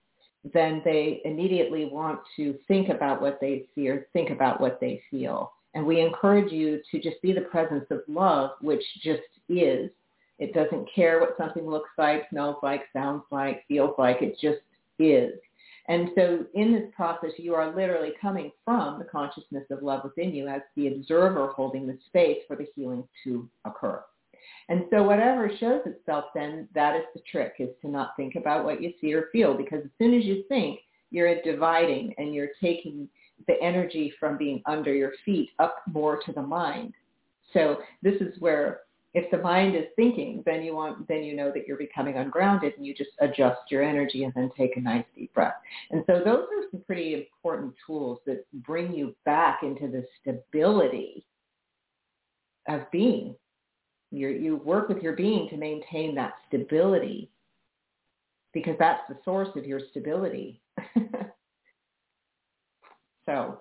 then 0.53 0.83
they 0.85 1.21
immediately 1.25 1.87
want 1.87 2.21
to 2.37 2.57
think 2.69 2.89
about 2.89 3.21
what 3.21 3.39
they 3.41 3.67
see 3.75 3.89
or 3.89 4.07
think 4.13 4.31
about 4.31 4.61
what 4.61 4.81
they 4.81 5.01
feel. 5.11 5.53
And 5.75 5.87
we 5.87 6.01
encourage 6.01 6.53
you 6.53 6.81
to 6.91 7.01
just 7.01 7.21
be 7.23 7.33
the 7.33 7.43
presence 7.43 7.85
of 7.91 8.01
love, 8.09 8.51
which 8.61 8.83
just 9.03 9.23
is. 9.49 9.91
It 10.39 10.55
doesn't 10.55 10.89
care 10.95 11.21
what 11.21 11.37
something 11.37 11.69
looks 11.69 11.91
like, 11.99 12.29
smells 12.31 12.57
like, 12.63 12.83
sounds 12.93 13.25
like, 13.31 13.67
feels 13.67 13.95
like. 13.99 14.23
It 14.23 14.37
just 14.41 14.61
is. 14.99 15.35
And 15.89 16.11
so 16.15 16.45
in 16.55 16.73
this 16.73 16.91
process, 16.95 17.31
you 17.39 17.55
are 17.55 17.75
literally 17.75 18.13
coming 18.21 18.53
from 18.65 18.99
the 18.99 19.07
consciousness 19.07 19.65
of 19.71 19.83
love 19.83 20.05
within 20.05 20.35
you 20.35 20.47
as 20.47 20.61
the 20.77 20.89
observer 20.89 21.49
holding 21.49 21.87
the 21.87 21.99
space 22.07 22.39
for 22.47 22.57
the 22.57 22.67
healing 22.77 23.05
to 23.25 23.49
occur. 23.65 24.03
And 24.69 24.85
so 24.91 25.03
whatever 25.03 25.51
shows 25.59 25.81
itself 25.87 26.27
then, 26.35 26.69
that 26.75 26.95
is 26.95 27.05
the 27.15 27.23
trick, 27.31 27.55
is 27.59 27.71
to 27.83 27.89
not 27.89 28.17
think 28.17 28.35
about 28.35 28.65
what 28.65 28.83
you 28.83 28.93
see 29.01 29.15
or 29.15 29.29
feel, 29.33 29.55
because 29.55 29.81
as 29.85 29.91
soon 29.99 30.15
as 30.15 30.25
you 30.25 30.45
think, 30.49 30.81
you're 31.11 31.41
dividing 31.43 32.15
and 32.19 32.35
you're 32.35 32.51
taking 32.61 33.09
the 33.47 33.61
energy 33.63 34.13
from 34.21 34.37
being 34.37 34.63
under 34.67 34.93
your 34.93 35.13
feet 35.25 35.51
up 35.59 35.77
more 35.87 36.21
to 36.27 36.33
the 36.33 36.43
mind. 36.43 36.93
So 37.55 37.79
this 38.03 38.21
is 38.21 38.39
where 38.41 38.81
if 39.15 39.31
the 39.31 39.39
mind 39.39 39.75
is 39.75 39.85
thinking, 39.97 40.43
then 40.45 40.63
you 40.63 40.75
want 40.75 41.09
then 41.09 41.23
you 41.23 41.35
know 41.35 41.51
that 41.55 41.67
you're 41.67 41.79
becoming 41.79 42.17
ungrounded 42.17 42.75
and 42.77 42.87
you 42.87 42.95
just 42.95 43.11
adjust 43.21 43.61
your 43.71 43.83
energy 43.83 44.25
and 44.25 44.33
then 44.35 44.51
take 44.57 44.77
a 44.77 44.81
nice 44.81 45.05
deep 45.17 45.33
breath. 45.33 45.55
And 45.91 46.05
so 46.07 46.21
those 46.25 46.45
are 46.45 46.69
some 46.71 46.83
pretty 46.87 47.15
important 47.15 47.75
tools 47.87 48.19
that 48.27 48.45
bring 48.65 48.95
you 48.95 49.17
back 49.25 49.63
into 49.63 49.89
the 49.89 50.05
stability 50.21 51.25
of 52.69 52.83
being. 52.93 53.35
You 54.11 54.29
you 54.29 54.57
work 54.57 54.89
with 54.89 55.03
your 55.03 55.15
being 55.15 55.49
to 55.51 55.57
maintain 55.57 56.15
that 56.15 56.35
stability 56.49 57.31
because 58.53 58.77
that's 58.79 59.03
the 59.09 59.19
source 59.25 59.49
of 59.57 59.67
your 59.67 59.81
stability. 59.91 60.61
so 63.27 63.61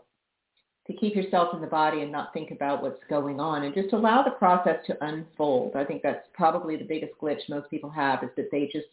to 0.88 0.94
keep 0.94 1.16
yourself 1.16 1.54
in 1.54 1.62
the 1.62 1.68
body 1.68 2.02
and 2.02 2.12
not 2.12 2.34
think 2.34 2.52
about 2.52 2.82
what's 2.82 3.02
going 3.10 3.40
on 3.40 3.64
and 3.64 3.76
just 3.76 3.94
allow 3.94 4.24
the 4.24 4.32
process 4.32 4.78
to 4.88 5.06
unfold. 5.06 5.76
I 5.76 5.84
think 5.84 6.02
that's 6.02 6.26
probably 6.34 6.78
the 6.78 6.86
biggest 6.86 7.14
glitch 7.22 7.42
most 7.50 7.70
people 7.70 7.90
have 7.90 8.24
is 8.24 8.30
that 8.38 8.50
they 8.52 8.70
just, 8.72 8.88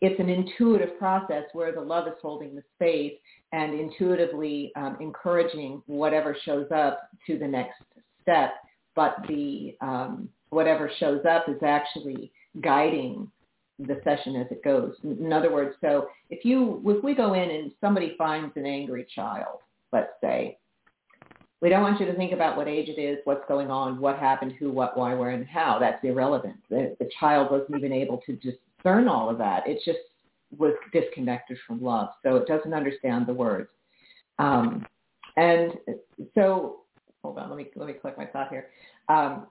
it's 0.00 0.18
an 0.20 0.28
intuitive 0.28 0.96
process 0.96 1.44
where 1.52 1.72
the 1.72 1.80
love 1.80 2.06
is 2.06 2.14
holding 2.22 2.54
the 2.54 2.62
space 2.76 3.14
and 3.52 3.74
intuitively 3.74 4.70
um, 4.76 4.96
encouraging 5.00 5.82
whatever 5.86 6.36
shows 6.44 6.68
up 6.72 7.10
to 7.26 7.36
the 7.36 7.48
next 7.48 7.82
step. 8.22 8.54
But 8.94 9.16
the 9.26 9.76
um, 9.80 10.28
whatever 10.50 10.90
shows 10.98 11.22
up 11.28 11.48
is 11.48 11.62
actually 11.62 12.32
guiding 12.60 13.30
the 13.78 14.00
session 14.02 14.36
as 14.36 14.46
it 14.50 14.64
goes. 14.64 14.94
In 15.04 15.32
other 15.32 15.52
words, 15.52 15.76
so 15.80 16.08
if 16.30 16.44
you 16.44 16.82
if 16.84 17.02
we 17.04 17.14
go 17.14 17.34
in 17.34 17.50
and 17.50 17.72
somebody 17.80 18.14
finds 18.18 18.56
an 18.56 18.66
angry 18.66 19.06
child, 19.14 19.58
let's 19.92 20.10
say, 20.20 20.58
we 21.60 21.68
don't 21.68 21.82
want 21.82 22.00
you 22.00 22.06
to 22.06 22.14
think 22.14 22.32
about 22.32 22.56
what 22.56 22.68
age 22.68 22.88
it 22.88 23.00
is, 23.00 23.18
what's 23.24 23.46
going 23.48 23.70
on, 23.70 24.00
what 24.00 24.18
happened, 24.18 24.54
who, 24.58 24.70
what, 24.70 24.96
why, 24.96 25.14
where, 25.14 25.30
and 25.30 25.46
how. 25.46 25.78
That's 25.78 26.02
irrelevant. 26.04 26.56
The, 26.70 26.96
the 27.00 27.10
child 27.18 27.50
wasn't 27.50 27.78
even 27.78 27.92
able 27.92 28.18
to 28.26 28.36
discern 28.36 29.08
all 29.08 29.28
of 29.28 29.38
that. 29.38 29.66
It 29.66 29.80
just 29.84 29.98
was 30.56 30.74
disconnected 30.92 31.58
from 31.66 31.82
love, 31.82 32.08
so 32.22 32.36
it 32.36 32.46
doesn't 32.46 32.72
understand 32.72 33.26
the 33.26 33.34
words. 33.34 33.68
Um, 34.38 34.86
and 35.36 35.72
so, 36.34 36.80
hold 37.22 37.38
on, 37.38 37.50
let 37.50 37.58
me 37.58 37.68
let 37.76 37.86
me 37.86 37.94
collect 37.94 38.18
my 38.18 38.26
thought 38.26 38.48
here. 38.48 38.68
Um, 39.08 39.46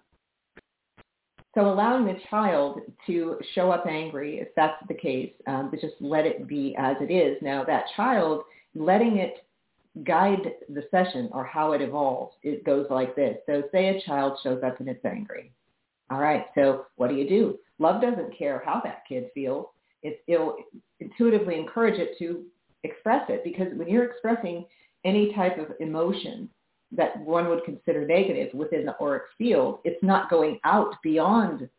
so 1.57 1.67
allowing 1.67 2.05
the 2.05 2.19
child 2.29 2.81
to 3.07 3.39
show 3.55 3.71
up 3.71 3.87
angry, 3.87 4.39
if 4.39 4.49
that's 4.55 4.77
the 4.87 4.93
case, 4.93 5.31
um, 5.47 5.71
but 5.71 5.81
just 5.81 5.95
let 5.99 6.27
it 6.27 6.47
be 6.47 6.75
as 6.77 6.95
it 7.01 7.11
is. 7.11 7.35
Now 7.41 7.63
that 7.63 7.85
child, 7.95 8.43
letting 8.75 9.17
it 9.17 9.43
guide 10.03 10.53
the 10.69 10.83
session 10.91 11.29
or 11.31 11.43
how 11.43 11.71
it 11.71 11.81
evolves, 11.81 12.35
it 12.43 12.63
goes 12.63 12.85
like 12.91 13.15
this. 13.15 13.37
So 13.47 13.63
say 13.71 13.87
a 13.87 14.01
child 14.03 14.37
shows 14.43 14.61
up 14.63 14.79
and 14.79 14.87
it's 14.87 15.03
angry. 15.03 15.51
All 16.11 16.19
right, 16.19 16.45
so 16.53 16.85
what 16.97 17.09
do 17.09 17.15
you 17.15 17.27
do? 17.27 17.57
Love 17.79 18.03
doesn't 18.03 18.37
care 18.37 18.61
how 18.63 18.79
that 18.83 19.01
kid 19.09 19.25
feels. 19.33 19.65
It, 20.03 20.21
it'll 20.27 20.57
intuitively 20.99 21.57
encourage 21.57 21.99
it 21.99 22.19
to 22.19 22.43
express 22.83 23.23
it 23.29 23.43
because 23.43 23.67
when 23.75 23.87
you're 23.87 24.05
expressing 24.05 24.63
any 25.05 25.33
type 25.33 25.57
of 25.57 25.71
emotion 25.79 26.49
that 26.91 27.19
one 27.19 27.50
would 27.50 27.63
consider 27.65 28.06
negative 28.06 28.54
within 28.54 28.86
the 28.86 28.95
auric 29.02 29.23
field, 29.38 29.80
it's 29.84 30.02
not 30.04 30.30
going 30.30 30.60
out 30.63 30.95
beyond 31.04 31.69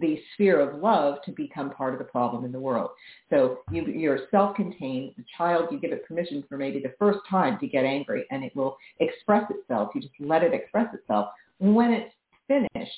the 0.00 0.18
sphere 0.32 0.60
of 0.60 0.80
love 0.80 1.18
to 1.24 1.30
become 1.32 1.70
part 1.70 1.92
of 1.92 1.98
the 1.98 2.04
problem 2.04 2.44
in 2.44 2.50
the 2.50 2.58
world. 2.58 2.90
So 3.30 3.58
you, 3.70 3.84
you're 3.86 4.20
self-contained. 4.30 5.14
The 5.16 5.24
child, 5.36 5.68
you 5.70 5.78
give 5.78 5.92
it 5.92 6.06
permission 6.06 6.42
for 6.48 6.56
maybe 6.56 6.80
the 6.80 6.94
first 6.98 7.20
time 7.30 7.58
to 7.60 7.66
get 7.66 7.84
angry, 7.84 8.24
and 8.30 8.42
it 8.42 8.54
will 8.56 8.76
express 8.98 9.44
itself. 9.50 9.90
You 9.94 10.00
just 10.00 10.14
let 10.18 10.42
it 10.42 10.52
express 10.52 10.92
itself. 10.94 11.28
When 11.58 11.92
it's 11.92 12.12
finished, 12.48 12.92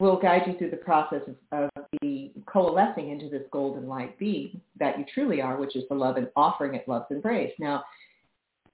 we'll 0.00 0.18
guide 0.18 0.42
you 0.46 0.58
through 0.58 0.70
the 0.70 0.76
process 0.78 1.22
of, 1.28 1.70
of 1.76 1.84
the 2.02 2.32
coalescing 2.46 3.10
into 3.10 3.28
this 3.28 3.42
golden 3.52 3.86
light 3.86 4.18
being 4.18 4.60
that 4.80 4.98
you 4.98 5.04
truly 5.14 5.40
are, 5.40 5.56
which 5.58 5.76
is 5.76 5.84
the 5.88 5.94
love 5.94 6.16
and 6.16 6.28
offering 6.34 6.74
it 6.74 6.88
love's 6.88 7.06
embrace. 7.10 7.52
Now, 7.58 7.84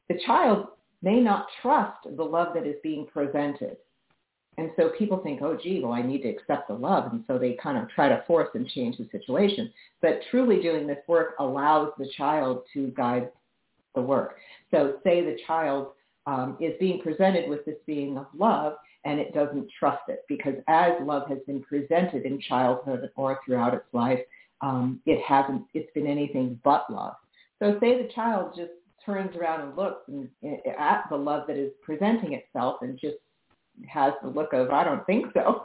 the 0.08 0.18
child 0.26 0.68
may 1.04 1.20
not 1.20 1.46
trust 1.60 1.98
the 2.16 2.24
love 2.24 2.54
that 2.54 2.66
is 2.66 2.76
being 2.82 3.06
presented. 3.06 3.76
And 4.56 4.70
so 4.76 4.90
people 4.96 5.18
think, 5.18 5.42
oh, 5.42 5.58
gee, 5.60 5.80
well, 5.82 5.92
I 5.92 6.00
need 6.00 6.22
to 6.22 6.28
accept 6.28 6.68
the 6.68 6.74
love. 6.74 7.12
And 7.12 7.24
so 7.26 7.38
they 7.38 7.58
kind 7.62 7.76
of 7.76 7.90
try 7.90 8.08
to 8.08 8.24
force 8.26 8.48
and 8.54 8.66
change 8.68 8.96
the 8.96 9.08
situation. 9.12 9.70
But 10.00 10.20
truly 10.30 10.62
doing 10.62 10.86
this 10.86 10.98
work 11.06 11.34
allows 11.38 11.90
the 11.98 12.08
child 12.16 12.62
to 12.72 12.88
guide 12.96 13.30
the 13.94 14.00
work. 14.00 14.36
So 14.70 14.98
say 15.04 15.22
the 15.22 15.36
child 15.46 15.88
um, 16.26 16.56
is 16.60 16.72
being 16.80 17.00
presented 17.02 17.50
with 17.50 17.64
this 17.64 17.76
being 17.84 18.16
of 18.16 18.26
love 18.36 18.74
and 19.04 19.20
it 19.20 19.34
doesn't 19.34 19.68
trust 19.78 20.02
it 20.08 20.24
because 20.28 20.54
as 20.68 20.92
love 21.02 21.28
has 21.28 21.38
been 21.46 21.62
presented 21.62 22.24
in 22.24 22.40
childhood 22.40 23.10
or 23.16 23.38
throughout 23.44 23.74
its 23.74 23.84
life, 23.92 24.20
um, 24.62 25.00
it 25.04 25.20
hasn't, 25.22 25.64
it's 25.74 25.92
been 25.92 26.06
anything 26.06 26.58
but 26.64 26.90
love. 26.90 27.16
So 27.60 27.76
say 27.80 28.02
the 28.02 28.08
child 28.14 28.54
just 28.56 28.72
turns 29.04 29.36
around 29.36 29.60
and 29.62 29.76
looks 29.76 30.08
and, 30.08 30.28
at 30.78 31.04
the 31.10 31.16
love 31.16 31.46
that 31.46 31.56
is 31.56 31.72
presenting 31.82 32.34
itself 32.34 32.78
and 32.82 32.98
just 32.98 33.16
has 33.88 34.12
the 34.22 34.28
look 34.28 34.52
of, 34.52 34.70
I 34.70 34.84
don't 34.84 35.04
think 35.06 35.26
so, 35.34 35.64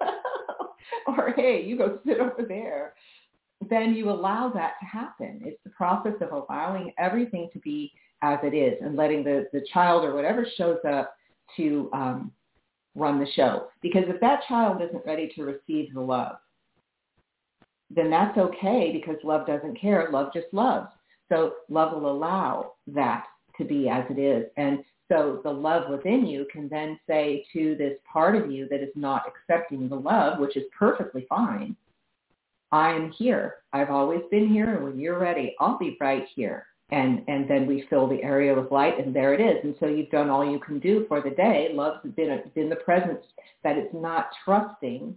or 1.07 1.33
hey, 1.35 1.63
you 1.63 1.77
go 1.77 1.99
sit 2.05 2.19
over 2.19 2.45
there, 2.47 2.93
then 3.69 3.93
you 3.93 4.09
allow 4.09 4.49
that 4.53 4.73
to 4.79 4.85
happen. 4.85 5.41
It's 5.43 5.59
the 5.63 5.69
process 5.71 6.13
of 6.21 6.31
allowing 6.31 6.93
everything 6.97 7.49
to 7.53 7.59
be 7.59 7.91
as 8.21 8.39
it 8.43 8.53
is 8.53 8.77
and 8.81 8.95
letting 8.95 9.23
the, 9.23 9.47
the 9.53 9.65
child 9.73 10.03
or 10.03 10.13
whatever 10.13 10.45
shows 10.57 10.79
up 10.87 11.15
to 11.57 11.89
um, 11.93 12.31
run 12.95 13.19
the 13.19 13.31
show. 13.35 13.67
Because 13.81 14.03
if 14.07 14.19
that 14.21 14.41
child 14.47 14.81
isn't 14.81 15.05
ready 15.05 15.31
to 15.35 15.43
receive 15.43 15.93
the 15.93 16.01
love, 16.01 16.37
then 17.89 18.09
that's 18.09 18.37
okay 18.37 18.91
because 18.93 19.21
love 19.23 19.47
doesn't 19.47 19.79
care. 19.79 20.09
Love 20.11 20.31
just 20.33 20.47
loves. 20.51 20.89
So 21.29 21.53
love 21.69 21.93
will 21.93 22.11
allow 22.11 22.73
that 22.87 23.25
to 23.57 23.63
be 23.63 23.87
as 23.87 24.03
it 24.09 24.19
is. 24.19 24.45
And 24.57 24.83
so 25.11 25.41
the 25.43 25.51
love 25.51 25.89
within 25.89 26.25
you 26.25 26.45
can 26.51 26.69
then 26.69 26.99
say 27.07 27.45
to 27.53 27.75
this 27.75 27.97
part 28.11 28.35
of 28.35 28.51
you 28.51 28.67
that 28.69 28.81
is 28.81 28.93
not 28.95 29.23
accepting 29.27 29.89
the 29.89 29.95
love, 29.95 30.39
which 30.39 30.55
is 30.55 30.63
perfectly 30.77 31.25
fine, 31.27 31.75
I 32.71 32.91
am 32.91 33.11
here. 33.11 33.55
I've 33.73 33.89
always 33.89 34.21
been 34.29 34.47
here. 34.47 34.75
And 34.75 34.83
when 34.83 34.99
you're 34.99 35.19
ready, 35.19 35.55
I'll 35.59 35.79
be 35.79 35.97
right 35.99 36.25
here. 36.35 36.67
And, 36.91 37.23
and 37.27 37.49
then 37.49 37.67
we 37.67 37.85
fill 37.89 38.07
the 38.07 38.23
area 38.23 38.53
with 38.53 38.71
light 38.71 38.99
and 38.99 39.15
there 39.15 39.33
it 39.33 39.41
is. 39.41 39.63
And 39.63 39.75
so 39.79 39.87
you've 39.87 40.09
done 40.09 40.29
all 40.29 40.49
you 40.49 40.59
can 40.59 40.79
do 40.79 41.05
for 41.07 41.21
the 41.21 41.29
day. 41.29 41.69
Love's 41.73 41.99
been, 42.15 42.41
been 42.55 42.69
the 42.69 42.75
presence 42.77 43.23
that 43.63 43.77
it's 43.77 43.93
not 43.93 44.29
trusting 44.43 45.15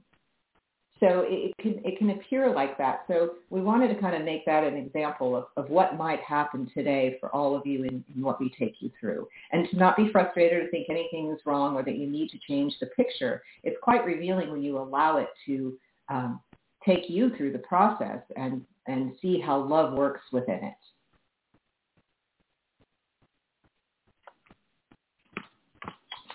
so 1.02 1.24
it, 1.26 1.52
can 1.58 1.80
it 1.84 1.98
can 1.98 2.10
appear 2.10 2.54
like 2.54 2.78
that. 2.78 3.00
So 3.08 3.32
we 3.50 3.60
wanted 3.60 3.88
to 3.88 4.00
kind 4.00 4.14
of 4.14 4.22
make 4.22 4.46
that 4.46 4.62
an 4.62 4.76
example 4.76 5.36
of, 5.36 5.46
of 5.56 5.68
what 5.68 5.98
might 5.98 6.20
happen 6.20 6.70
today 6.72 7.16
for 7.18 7.28
all 7.34 7.56
of 7.56 7.66
you 7.66 7.82
in, 7.82 8.04
in 8.14 8.22
what 8.22 8.40
we 8.40 8.54
take 8.56 8.76
you 8.78 8.88
through. 9.00 9.26
And 9.50 9.68
to 9.70 9.76
not 9.76 9.96
be 9.96 10.12
frustrated 10.12 10.62
or 10.62 10.68
think 10.68 10.86
anything 10.88 11.32
is 11.32 11.40
wrong 11.44 11.74
or 11.74 11.82
that 11.82 11.98
you 11.98 12.08
need 12.08 12.28
to 12.30 12.38
change 12.48 12.74
the 12.78 12.86
picture. 12.86 13.42
It's 13.64 13.76
quite 13.82 14.04
revealing 14.04 14.52
when 14.52 14.62
you 14.62 14.78
allow 14.78 15.16
it 15.16 15.26
to 15.46 15.76
um, 16.08 16.40
take 16.86 17.10
you 17.10 17.34
through 17.36 17.50
the 17.52 17.58
process 17.58 18.20
and, 18.36 18.62
and 18.86 19.12
see 19.20 19.40
how 19.40 19.58
love 19.58 19.94
works 19.94 20.20
within 20.30 20.60
it. 20.62 20.74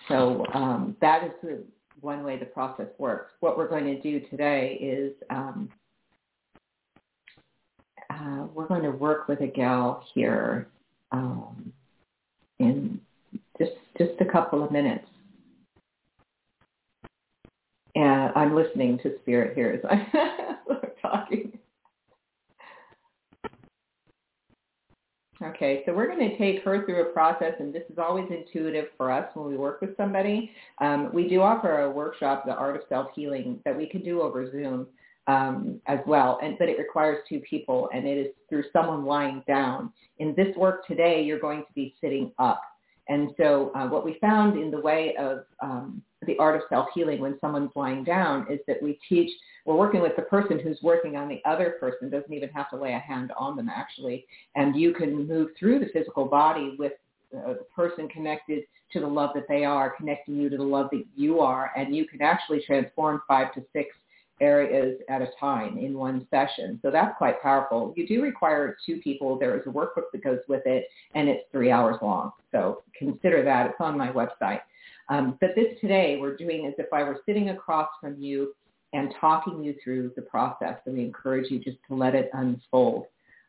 So 0.09 0.45
um, 0.53 0.97
that 0.99 1.23
is 1.23 1.31
the, 1.41 1.63
one 2.01 2.23
way 2.23 2.37
the 2.37 2.45
process 2.45 2.87
works. 2.97 3.31
What 3.39 3.57
we're 3.57 3.67
going 3.67 3.85
to 3.85 4.01
do 4.01 4.19
today 4.27 4.77
is 4.81 5.13
um, 5.29 5.69
uh, 8.09 8.45
we're 8.53 8.67
going 8.67 8.83
to 8.83 8.91
work 8.91 9.27
with 9.27 9.41
a 9.41 9.47
gal 9.47 10.05
here 10.13 10.67
um, 11.11 11.71
in 12.59 12.99
just 13.57 13.71
just 13.97 14.19
a 14.21 14.25
couple 14.25 14.63
of 14.63 14.71
minutes. 14.71 15.05
And 17.95 18.31
I'm 18.35 18.55
listening 18.55 18.99
to 18.99 19.17
Spirit 19.21 19.55
here 19.55 19.81
as 19.83 19.99
I'm 20.69 20.81
talking. 21.01 21.56
Okay, 25.43 25.83
so 25.85 25.93
we're 25.93 26.07
going 26.07 26.31
to 26.31 26.37
take 26.37 26.63
her 26.63 26.83
through 26.83 27.01
a 27.01 27.13
process, 27.13 27.53
and 27.59 27.71
this 27.71 27.83
is 27.91 27.99
always 27.99 28.25
intuitive 28.31 28.85
for 28.97 29.11
us 29.11 29.29
when 29.35 29.47
we 29.47 29.55
work 29.55 29.81
with 29.81 29.95
somebody. 29.95 30.51
Um, 30.79 31.11
we 31.13 31.27
do 31.27 31.41
offer 31.41 31.81
a 31.81 31.89
workshop, 31.89 32.43
The 32.45 32.55
Art 32.55 32.75
of 32.75 32.81
Self-Healing, 32.89 33.59
that 33.63 33.77
we 33.77 33.85
can 33.85 34.03
do 34.03 34.21
over 34.21 34.51
Zoom 34.51 34.87
um, 35.27 35.79
as 35.85 35.99
well, 36.07 36.39
and 36.41 36.57
but 36.57 36.69
it 36.69 36.79
requires 36.79 37.17
two 37.29 37.39
people, 37.41 37.87
and 37.93 38.07
it 38.07 38.17
is 38.17 38.27
through 38.49 38.63
someone 38.73 39.05
lying 39.05 39.43
down. 39.45 39.93
In 40.17 40.33
this 40.35 40.55
work 40.55 40.87
today, 40.87 41.21
you're 41.21 41.39
going 41.39 41.59
to 41.59 41.73
be 41.75 41.93
sitting 42.01 42.31
up. 42.39 42.61
And 43.09 43.31
so 43.37 43.71
uh, 43.75 43.87
what 43.87 44.05
we 44.05 44.17
found 44.19 44.59
in 44.59 44.69
the 44.69 44.79
way 44.79 45.15
of 45.17 45.45
um, 45.61 46.01
the 46.25 46.37
art 46.37 46.55
of 46.55 46.63
self-healing 46.69 47.21
when 47.21 47.37
someone's 47.39 47.71
lying 47.75 48.03
down 48.03 48.45
is 48.51 48.59
that 48.67 48.81
we 48.81 48.99
teach, 49.07 49.31
we're 49.65 49.75
working 49.75 50.01
with 50.01 50.15
the 50.15 50.23
person 50.23 50.59
who's 50.59 50.79
working 50.81 51.15
on 51.15 51.29
the 51.29 51.41
other 51.45 51.75
person, 51.79 52.09
doesn't 52.09 52.33
even 52.33 52.49
have 52.49 52.69
to 52.71 52.77
lay 52.77 52.93
a 52.93 52.99
hand 52.99 53.31
on 53.37 53.55
them 53.55 53.69
actually, 53.69 54.25
and 54.55 54.75
you 54.75 54.93
can 54.93 55.27
move 55.27 55.49
through 55.57 55.79
the 55.79 55.89
physical 55.93 56.25
body 56.25 56.75
with 56.79 56.93
uh, 57.35 57.53
the 57.53 57.65
person 57.75 58.07
connected 58.07 58.63
to 58.91 58.99
the 58.99 59.07
love 59.07 59.31
that 59.35 59.47
they 59.47 59.65
are, 59.65 59.89
connecting 59.89 60.37
you 60.37 60.49
to 60.49 60.57
the 60.57 60.63
love 60.63 60.87
that 60.91 61.03
you 61.15 61.39
are, 61.39 61.71
and 61.75 61.95
you 61.95 62.05
can 62.07 62.21
actually 62.21 62.61
transform 62.65 63.21
five 63.27 63.53
to 63.53 63.63
six 63.73 63.89
areas 64.39 64.99
at 65.09 65.21
a 65.21 65.29
time 65.39 65.77
in 65.77 65.97
one 65.97 66.27
session. 66.29 66.79
So 66.81 66.91
that's 66.91 67.17
quite 67.17 67.41
powerful. 67.41 67.93
You 67.95 68.07
do 68.07 68.21
require 68.21 68.77
two 68.85 68.97
people. 68.97 69.37
There 69.37 69.55
is 69.57 69.63
a 69.65 69.69
workbook 69.69 70.11
that 70.13 70.23
goes 70.23 70.39
with 70.47 70.63
it, 70.65 70.87
and 71.15 71.27
it's 71.27 71.43
three 71.51 71.71
hours 71.71 71.97
long. 72.01 72.31
So 72.51 72.83
consider 72.97 73.43
that. 73.43 73.67
It's 73.67 73.75
on 73.79 73.97
my 73.97 74.09
website. 74.09 74.61
Um, 75.09 75.37
but 75.39 75.51
this 75.55 75.67
today 75.79 76.17
we're 76.19 76.35
doing 76.35 76.65
as 76.65 76.73
if 76.77 76.91
I 76.91 77.03
were 77.03 77.21
sitting 77.25 77.49
across 77.49 77.89
from 78.01 78.21
you 78.21 78.53
and 78.93 79.13
talking 79.19 79.63
you 79.63 79.75
through 79.83 80.11
the 80.15 80.21
process. 80.21 80.77
And 80.85 80.97
we 80.97 81.03
encourage 81.03 81.49
you 81.51 81.59
just 81.59 81.77
to 81.87 81.95
let 81.95 82.15
it 82.15 82.29
unfold. 82.33 83.05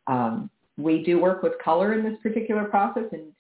Um, 0.07 0.51
we 0.77 1.03
do 1.03 1.21
work 1.21 1.43
with 1.43 1.53
color 1.63 1.93
in 1.93 2.05
this 2.05 2.19
particular 2.23 2.65
process, 2.65 3.05
and 3.13 3.33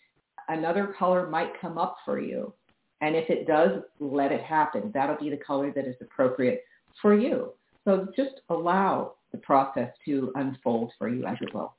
another 0.49 0.95
color 0.99 1.29
might 1.29 1.59
come 1.61 1.79
up 1.79 1.97
for 2.05 2.21
you. 2.21 2.53
And 3.01 3.15
if 3.15 3.31
it 3.31 3.47
does, 3.47 3.83
let 4.01 4.33
it 4.33 4.43
happen. 4.43 4.91
That'll 4.93 5.17
be 5.17 5.31
the 5.31 5.37
color 5.37 5.73
that 5.73 5.87
is 5.87 5.95
appropriate 6.01 6.65
for 7.01 7.19
you. 7.19 7.53
So 7.85 8.09
just 8.15 8.41
allow 8.49 9.15
the 9.33 9.39
process 9.39 9.91
to 10.05 10.33
unfold 10.35 10.93
for 10.99 11.09
you 11.09 11.25
as 11.25 11.37
it 11.41 11.55
will. 11.55 11.75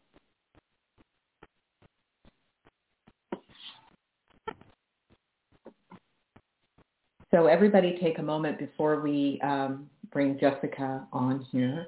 So 7.32 7.45
everybody 7.45 7.98
take 8.02 8.17
a 8.17 8.24
moment 8.24 8.58
before 8.58 9.02
we 9.02 9.39
um, 9.43 9.88
bring 10.12 10.39
Jessica 10.39 11.08
on 11.13 11.45
here. 11.52 11.88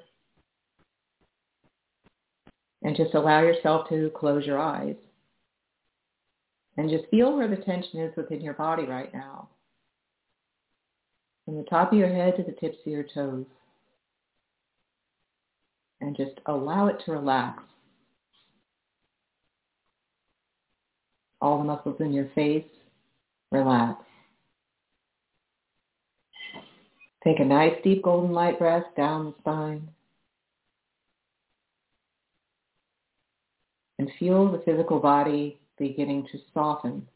And 2.84 2.96
just 2.96 3.14
allow 3.14 3.42
yourself 3.42 3.88
to 3.88 4.10
close 4.16 4.44
your 4.44 4.58
eyes. 4.58 4.96
And 6.76 6.90
just 6.90 7.08
feel 7.10 7.36
where 7.36 7.48
the 7.48 7.56
tension 7.56 8.00
is 8.00 8.16
within 8.16 8.40
your 8.40 8.54
body 8.54 8.84
right 8.84 9.12
now 9.12 9.48
from 11.44 11.56
the 11.56 11.64
top 11.64 11.92
of 11.92 11.98
your 11.98 12.08
head 12.08 12.36
to 12.36 12.42
the 12.42 12.52
tips 12.52 12.78
of 12.86 12.92
your 12.92 13.04
toes. 13.14 13.46
And 16.00 16.16
just 16.16 16.40
allow 16.46 16.88
it 16.88 17.00
to 17.04 17.12
relax. 17.12 17.62
All 21.40 21.58
the 21.58 21.64
muscles 21.64 21.96
in 22.00 22.12
your 22.12 22.28
face, 22.34 22.64
relax. 23.50 24.04
Take 27.24 27.38
a 27.38 27.44
nice 27.44 27.74
deep 27.84 28.02
golden 28.02 28.32
light 28.32 28.58
breath 28.58 28.84
down 28.96 29.26
the 29.26 29.34
spine. 29.38 29.88
And 33.98 34.10
feel 34.18 34.50
the 34.50 34.62
physical 34.64 34.98
body 34.98 35.60
beginning 35.78 36.26
to 36.32 36.38
soften 36.52 37.06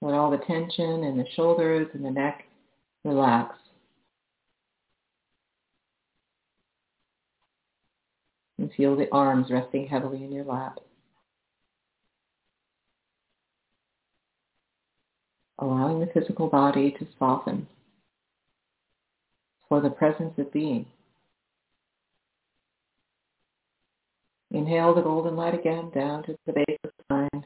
let 0.00 0.14
all 0.14 0.30
the 0.30 0.38
tension 0.38 1.02
in 1.04 1.16
the 1.16 1.24
shoulders 1.34 1.88
and 1.92 2.04
the 2.04 2.10
neck 2.10 2.44
relax. 3.04 3.56
And 8.58 8.70
feel 8.76 8.96
the 8.96 9.10
arms 9.12 9.48
resting 9.50 9.86
heavily 9.86 10.24
in 10.24 10.32
your 10.32 10.44
lap. 10.44 10.78
Allowing 15.60 16.00
the 16.00 16.06
physical 16.06 16.48
body 16.48 16.94
to 16.98 17.06
soften 17.18 17.66
for 19.68 19.80
the 19.80 19.90
presence 19.90 20.34
of 20.38 20.52
being. 20.52 20.86
Inhale 24.50 24.94
the 24.94 25.02
golden 25.02 25.36
light 25.36 25.54
again 25.54 25.90
down 25.94 26.22
to 26.24 26.36
the 26.46 26.52
base 26.52 26.78
of 26.84 26.90
the 26.96 27.04
spine 27.04 27.44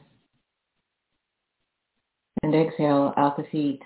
and 2.53 2.67
exhale 2.67 3.13
out 3.17 3.35
the 3.35 3.43
feet, 3.51 3.81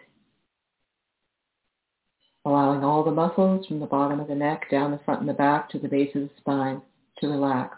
allowing 2.45 2.83
all 2.83 3.03
the 3.03 3.11
muscles 3.11 3.65
from 3.65 3.79
the 3.79 3.85
bottom 3.85 4.19
of 4.19 4.27
the 4.27 4.35
neck 4.35 4.69
down 4.69 4.91
the 4.91 4.99
front 5.05 5.21
and 5.21 5.29
the 5.29 5.33
back 5.33 5.69
to 5.69 5.79
the 5.79 5.87
base 5.87 6.13
of 6.15 6.23
the 6.23 6.29
spine 6.37 6.81
to 7.19 7.27
relax. 7.27 7.77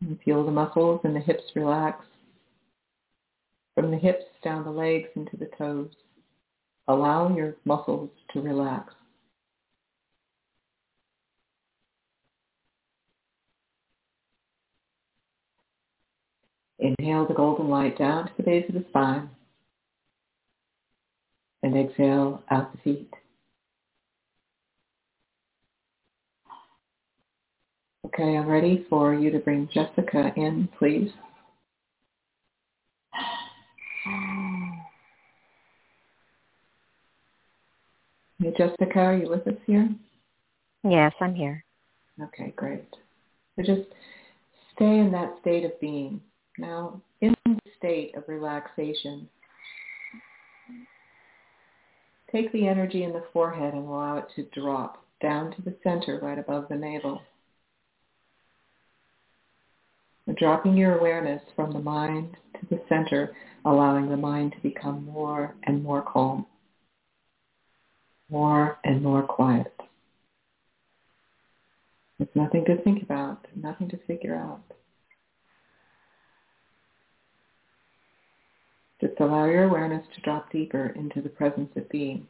And 0.00 0.18
feel 0.24 0.44
the 0.44 0.50
muscles 0.50 1.00
and 1.04 1.14
the 1.14 1.20
hips 1.20 1.44
relax. 1.54 2.04
From 3.74 3.90
the 3.90 3.98
hips 3.98 4.24
down 4.42 4.64
the 4.64 4.70
legs 4.70 5.08
into 5.14 5.36
the 5.36 5.50
toes. 5.56 5.90
Allow 6.88 7.36
your 7.36 7.54
muscles 7.64 8.10
to 8.32 8.40
relax. 8.40 8.94
Inhale 16.80 17.26
the 17.26 17.34
golden 17.34 17.68
light 17.68 17.98
down 17.98 18.26
to 18.26 18.32
the 18.36 18.42
base 18.42 18.64
of 18.68 18.74
the 18.74 18.84
spine. 18.88 19.30
And 21.62 21.76
exhale 21.76 22.42
out 22.50 22.72
the 22.72 22.78
feet. 22.78 23.12
Okay, 28.06 28.36
I'm 28.36 28.48
ready 28.48 28.86
for 28.88 29.14
you 29.14 29.30
to 29.30 29.38
bring 29.38 29.68
Jessica 29.72 30.32
in, 30.36 30.68
please. 30.78 31.10
Hey, 38.42 38.54
Jessica, 38.56 38.98
are 38.98 39.16
you 39.16 39.28
with 39.28 39.46
us 39.46 39.54
here? 39.66 39.88
Yes, 40.82 41.12
I'm 41.20 41.34
here. 41.34 41.62
Okay, 42.22 42.54
great. 42.56 42.88
So 43.56 43.62
just 43.62 43.88
stay 44.74 44.98
in 44.98 45.12
that 45.12 45.36
state 45.42 45.64
of 45.64 45.78
being. 45.78 46.22
Now, 46.60 47.00
in 47.22 47.34
the 47.46 47.58
state 47.78 48.14
of 48.14 48.28
relaxation, 48.28 49.26
take 52.30 52.52
the 52.52 52.68
energy 52.68 53.02
in 53.02 53.14
the 53.14 53.24
forehead 53.32 53.72
and 53.72 53.88
allow 53.88 54.18
it 54.18 54.26
to 54.36 54.60
drop 54.60 55.02
down 55.22 55.52
to 55.52 55.62
the 55.62 55.74
center 55.82 56.20
right 56.22 56.38
above 56.38 56.66
the 56.68 56.76
navel. 56.76 57.22
Dropping 60.36 60.76
your 60.76 60.98
awareness 60.98 61.42
from 61.56 61.72
the 61.72 61.80
mind 61.80 62.36
to 62.60 62.66
the 62.68 62.82
center, 62.90 63.34
allowing 63.64 64.10
the 64.10 64.16
mind 64.16 64.52
to 64.52 64.60
become 64.60 65.06
more 65.06 65.54
and 65.64 65.82
more 65.82 66.02
calm, 66.02 66.46
more 68.28 68.78
and 68.84 69.02
more 69.02 69.22
quiet. 69.22 69.72
There's 72.18 72.30
nothing 72.34 72.66
to 72.66 72.80
think 72.82 73.02
about, 73.02 73.46
nothing 73.56 73.88
to 73.88 73.98
figure 74.06 74.36
out. 74.36 74.60
Just 79.00 79.09
allow 79.20 79.44
your 79.44 79.64
awareness 79.64 80.06
to 80.14 80.20
drop 80.22 80.50
deeper 80.50 80.88
into 80.96 81.20
the 81.20 81.28
presence 81.28 81.70
of 81.76 81.88
being. 81.88 82.26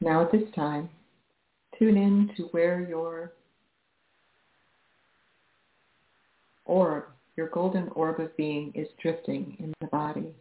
Now 0.00 0.22
at 0.22 0.32
this 0.32 0.48
time, 0.54 0.88
tune 1.78 1.96
in 1.96 2.30
to 2.36 2.44
where 2.52 2.86
your 2.88 3.32
orb, 6.64 7.04
your 7.36 7.48
golden 7.48 7.88
orb 7.88 8.20
of 8.20 8.36
being 8.36 8.72
is 8.74 8.88
drifting 9.02 9.56
in 9.58 9.72
the 9.80 9.86
body. 9.88 10.34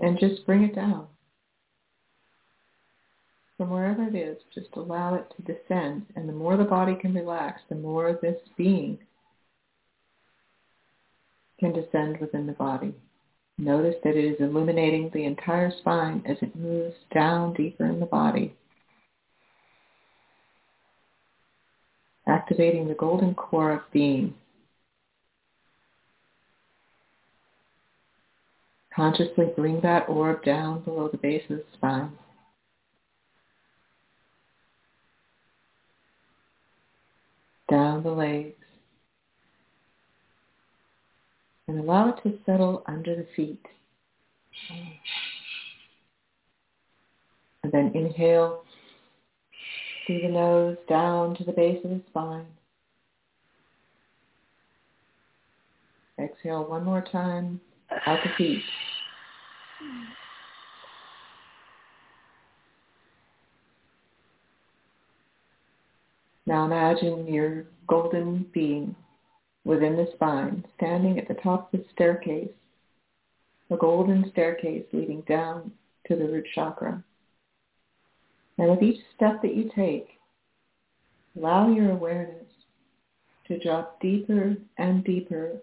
And 0.00 0.18
just 0.18 0.44
bring 0.44 0.62
it 0.64 0.74
down. 0.74 1.06
From 3.56 3.70
wherever 3.70 4.04
it 4.04 4.14
is, 4.14 4.38
just 4.54 4.68
allow 4.74 5.14
it 5.14 5.32
to 5.36 5.52
descend. 5.52 6.06
And 6.14 6.28
the 6.28 6.32
more 6.32 6.56
the 6.56 6.64
body 6.64 6.94
can 6.94 7.14
relax, 7.14 7.60
the 7.68 7.74
more 7.74 8.18
this 8.20 8.38
being 8.56 8.98
can 11.58 11.72
descend 11.72 12.18
within 12.20 12.46
the 12.46 12.52
body. 12.52 12.94
Notice 13.58 13.94
that 14.04 14.16
it 14.16 14.24
is 14.24 14.40
illuminating 14.40 15.10
the 15.14 15.24
entire 15.24 15.72
spine 15.78 16.22
as 16.26 16.36
it 16.42 16.54
moves 16.54 16.94
down 17.14 17.54
deeper 17.54 17.86
in 17.86 18.00
the 18.00 18.06
body. 18.06 18.54
Activating 22.26 22.88
the 22.88 22.94
golden 22.94 23.34
core 23.34 23.72
of 23.72 23.80
being. 23.92 24.34
Consciously 28.94 29.46
bring 29.56 29.80
that 29.82 30.08
orb 30.08 30.42
down 30.44 30.82
below 30.82 31.08
the 31.08 31.18
base 31.18 31.42
of 31.48 31.58
the 31.58 31.64
spine. 31.74 32.12
Down 37.70 38.02
the 38.02 38.10
legs. 38.10 38.54
And 41.68 41.75
allow 41.86 42.10
it 42.10 42.22
to 42.24 42.36
settle 42.44 42.82
under 42.86 43.14
the 43.14 43.26
feet. 43.36 43.64
And 47.62 47.72
then 47.72 47.92
inhale 47.94 48.64
through 50.06 50.22
the 50.22 50.28
nose 50.28 50.76
down 50.88 51.36
to 51.36 51.44
the 51.44 51.52
base 51.52 51.78
of 51.84 51.90
the 51.90 52.00
spine. 52.08 52.46
Exhale 56.18 56.68
one 56.68 56.84
more 56.84 57.04
time 57.12 57.60
out 58.06 58.18
the 58.24 58.30
feet. 58.36 58.62
Now 66.46 66.64
imagine 66.64 67.26
your 67.26 67.64
golden 67.86 68.46
being 68.52 68.94
within 69.66 69.96
the 69.96 70.08
spine, 70.14 70.64
standing 70.76 71.18
at 71.18 71.26
the 71.26 71.34
top 71.42 71.74
of 71.74 71.80
the 71.80 71.86
staircase, 71.92 72.48
a 73.68 73.76
golden 73.76 74.30
staircase 74.30 74.84
leading 74.92 75.22
down 75.22 75.72
to 76.06 76.14
the 76.14 76.24
root 76.24 76.46
chakra. 76.54 77.02
And 78.58 78.70
with 78.70 78.80
each 78.80 79.00
step 79.16 79.42
that 79.42 79.56
you 79.56 79.68
take, 79.74 80.06
allow 81.36 81.68
your 81.68 81.90
awareness 81.90 82.46
to 83.48 83.58
drop 83.58 84.00
deeper 84.00 84.54
and 84.78 85.02
deeper 85.04 85.56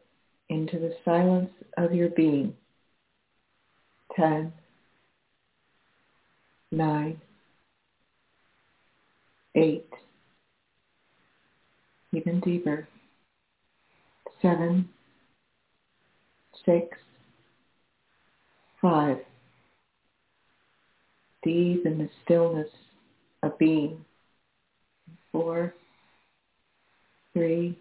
into 0.49 0.79
the 0.79 0.93
silence 1.05 1.49
of 1.77 1.93
your 1.93 2.09
being. 2.09 2.53
Ten, 4.17 4.51
nine, 6.73 7.21
eight, 9.55 9.87
even 12.11 12.41
deeper. 12.41 12.85
Seven, 14.43 14.89
six, 16.65 16.97
five. 18.81 19.17
Deep 21.43 21.85
in 21.85 21.97
the 21.97 22.09
stillness 22.23 22.67
of 23.41 23.57
being. 23.57 24.03
Four, 25.31 25.73
three, 27.33 27.77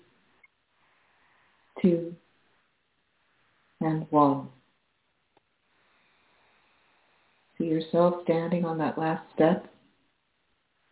two, 1.83 2.15
and 3.81 4.07
one. 4.11 4.49
See 7.59 7.65
yourself 7.65 8.23
standing 8.23 8.65
on 8.65 8.79
that 8.79 8.97
last 8.97 9.25
step 9.35 9.67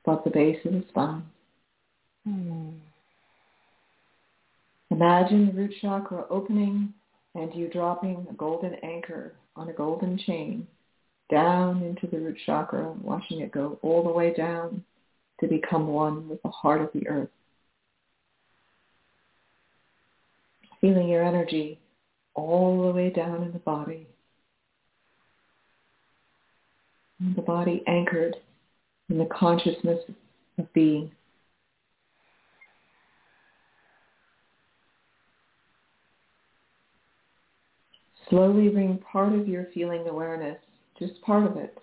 above 0.04 0.24
the 0.24 0.30
base 0.30 0.58
of 0.64 0.72
the 0.72 0.84
spine. 0.90 1.22
Hmm. 2.26 2.70
Imagine 4.90 5.46
the 5.46 5.52
root 5.52 5.74
chakra 5.80 6.24
opening 6.30 6.92
and 7.34 7.54
you 7.54 7.68
dropping 7.68 8.26
a 8.28 8.34
golden 8.34 8.74
anchor 8.82 9.34
on 9.54 9.68
a 9.68 9.72
golden 9.72 10.18
chain 10.18 10.66
down 11.30 11.82
into 11.82 12.08
the 12.08 12.18
root 12.20 12.38
chakra, 12.44 12.92
watching 13.00 13.40
it 13.40 13.52
go 13.52 13.78
all 13.82 14.02
the 14.02 14.10
way 14.10 14.34
down 14.34 14.84
to 15.38 15.46
become 15.46 15.86
one 15.86 16.28
with 16.28 16.42
the 16.42 16.48
heart 16.48 16.80
of 16.80 16.90
the 16.92 17.06
earth. 17.06 17.28
Feeling 20.80 21.08
your 21.08 21.24
energy 21.24 21.78
all 22.34 22.86
the 22.86 22.92
way 22.92 23.10
down 23.10 23.42
in 23.42 23.52
the 23.52 23.58
body. 23.60 24.06
The 27.36 27.42
body 27.42 27.84
anchored 27.86 28.36
in 29.08 29.18
the 29.18 29.26
consciousness 29.26 30.00
of 30.58 30.72
being. 30.72 31.12
Slowly 38.30 38.68
bring 38.68 38.98
part 38.98 39.32
of 39.32 39.48
your 39.48 39.66
feeling 39.74 40.06
awareness, 40.06 40.58
just 40.98 41.20
part 41.22 41.44
of 41.44 41.56
it, 41.56 41.76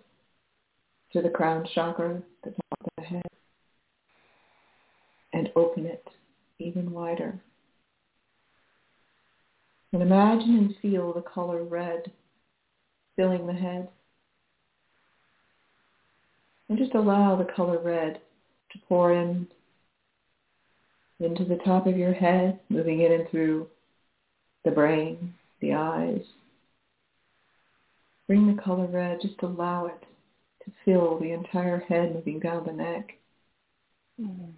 to 1.12 1.22
the 1.22 1.30
crown 1.30 1.68
chakra, 1.76 2.22
the 2.44 2.52
top 2.52 2.80
of 2.82 2.90
the 2.98 3.04
head, 3.04 3.28
and 5.34 5.52
open 5.58 5.86
it 5.86 6.08
even 6.60 6.92
wider. 6.92 7.40
And 9.92 10.02
imagine 10.02 10.58
and 10.58 10.76
feel 10.82 11.14
the 11.14 11.22
color 11.22 11.64
red 11.64 12.12
filling 13.16 13.46
the 13.46 13.54
head. 13.54 13.90
And 16.70 16.78
just 16.78 16.96
allow 16.96 17.36
the 17.36 17.52
color 17.54 17.80
red 17.80 18.22
to 18.72 18.80
pour 18.88 19.14
in 19.14 19.48
into 21.20 21.46
the 21.46 21.58
top 21.66 21.88
of 21.88 21.98
your 21.98 22.14
head, 22.14 22.60
moving 22.70 23.02
in 23.02 23.12
and 23.12 23.28
through 23.30 23.68
the 24.64 24.72
brain, 24.72 25.34
the 25.62 25.74
eyes. 25.74 26.22
Bring 28.28 28.54
the 28.54 28.62
color 28.62 28.88
red, 28.88 29.22
just 29.22 29.42
allow 29.42 29.86
it 29.86 30.06
to 30.66 30.72
fill 30.84 31.18
the 31.18 31.32
entire 31.32 31.80
head, 31.80 32.14
moving 32.14 32.40
down 32.40 32.66
the 32.66 32.74
neck. 32.74 33.18
Mm. 34.22 34.52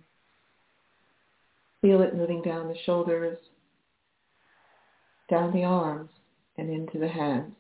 Feel 1.82 2.02
it 2.02 2.16
moving 2.16 2.42
down 2.42 2.68
the 2.68 2.78
shoulders, 2.86 3.38
down 5.30 5.54
the 5.54 5.64
arms, 5.64 6.10
and 6.58 6.70
into 6.70 6.98
the 6.98 7.08
hands. 7.08 7.54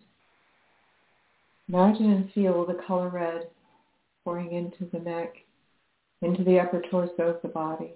Imagine 1.69 2.11
and 2.11 2.31
feel 2.33 2.65
the 2.65 2.81
color 2.87 3.09
red 3.09 3.47
pouring 4.23 4.51
into 4.53 4.89
the 4.91 4.99
neck, 4.99 5.35
into 6.21 6.43
the 6.43 6.59
upper 6.59 6.81
torso 6.89 7.23
of 7.23 7.41
the 7.43 7.47
body, 7.47 7.93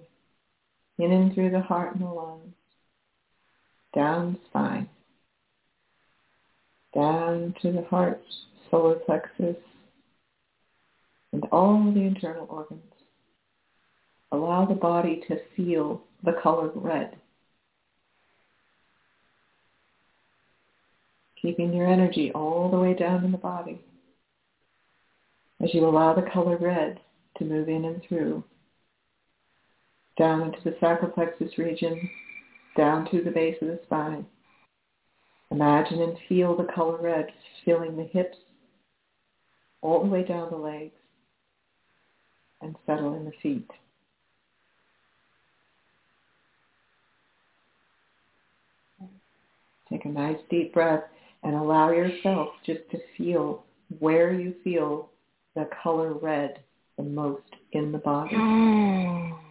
in 0.98 1.10
and 1.12 1.34
through 1.34 1.50
the 1.50 1.60
heart 1.60 1.94
and 1.94 2.04
the 2.04 2.08
lungs, 2.08 2.54
down 3.94 4.32
the 4.32 4.38
spine, 4.48 4.88
down 6.94 7.54
to 7.62 7.72
the 7.72 7.82
heart, 7.82 8.22
solar 8.70 8.96
plexus, 8.96 9.56
and 11.32 11.44
all 11.50 11.92
the 11.92 12.00
internal 12.00 12.46
organs. 12.48 12.82
Allow 14.32 14.66
the 14.66 14.74
body 14.74 15.22
to 15.28 15.36
feel 15.56 16.02
the 16.24 16.34
color 16.42 16.70
red. 16.74 17.16
Keeping 21.40 21.72
your 21.72 21.86
energy 21.86 22.30
all 22.32 22.70
the 22.70 22.78
way 22.78 22.94
down 22.94 23.24
in 23.24 23.32
the 23.32 23.38
body 23.38 23.80
as 25.64 25.72
you 25.72 25.86
allow 25.86 26.14
the 26.14 26.28
color 26.30 26.56
red 26.58 27.00
to 27.38 27.44
move 27.44 27.68
in 27.68 27.84
and 27.84 28.02
through, 28.06 28.44
down 30.18 30.42
into 30.42 30.58
the 30.64 30.76
sacral 30.80 31.10
plexus 31.10 31.56
region, 31.58 32.08
down 32.76 33.08
to 33.10 33.22
the 33.22 33.30
base 33.30 33.56
of 33.62 33.68
the 33.68 33.80
spine. 33.84 34.26
Imagine 35.50 36.02
and 36.02 36.16
feel 36.28 36.56
the 36.56 36.68
color 36.74 36.98
red 37.00 37.26
filling 37.64 37.96
the 37.96 38.04
hips 38.04 38.36
all 39.82 40.02
the 40.02 40.10
way 40.10 40.24
down 40.24 40.50
the 40.50 40.56
legs 40.56 40.94
and 42.62 42.74
settle 42.86 43.14
in 43.14 43.24
the 43.24 43.32
feet. 43.42 43.70
Take 49.90 50.06
a 50.06 50.08
nice 50.08 50.38
deep 50.50 50.72
breath 50.72 51.04
and 51.42 51.54
allow 51.54 51.90
yourself 51.90 52.48
just 52.64 52.80
to 52.90 52.98
feel 53.16 53.64
where 53.98 54.32
you 54.32 54.54
feel 54.64 55.10
the 55.54 55.68
color 55.82 56.14
red 56.14 56.60
the 56.96 57.02
most 57.02 57.42
in 57.72 57.92
the 57.92 57.98
body. 57.98 58.34
Mm. 58.34 59.43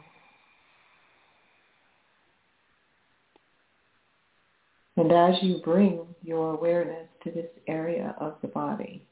And 5.03 5.11
as 5.11 5.35
you 5.43 5.57
bring 5.57 5.99
your 6.23 6.53
awareness 6.53 7.09
to 7.25 7.31
this 7.31 7.49
area 7.67 8.15
of 8.21 8.35
the 8.41 8.47
body, 8.47 9.05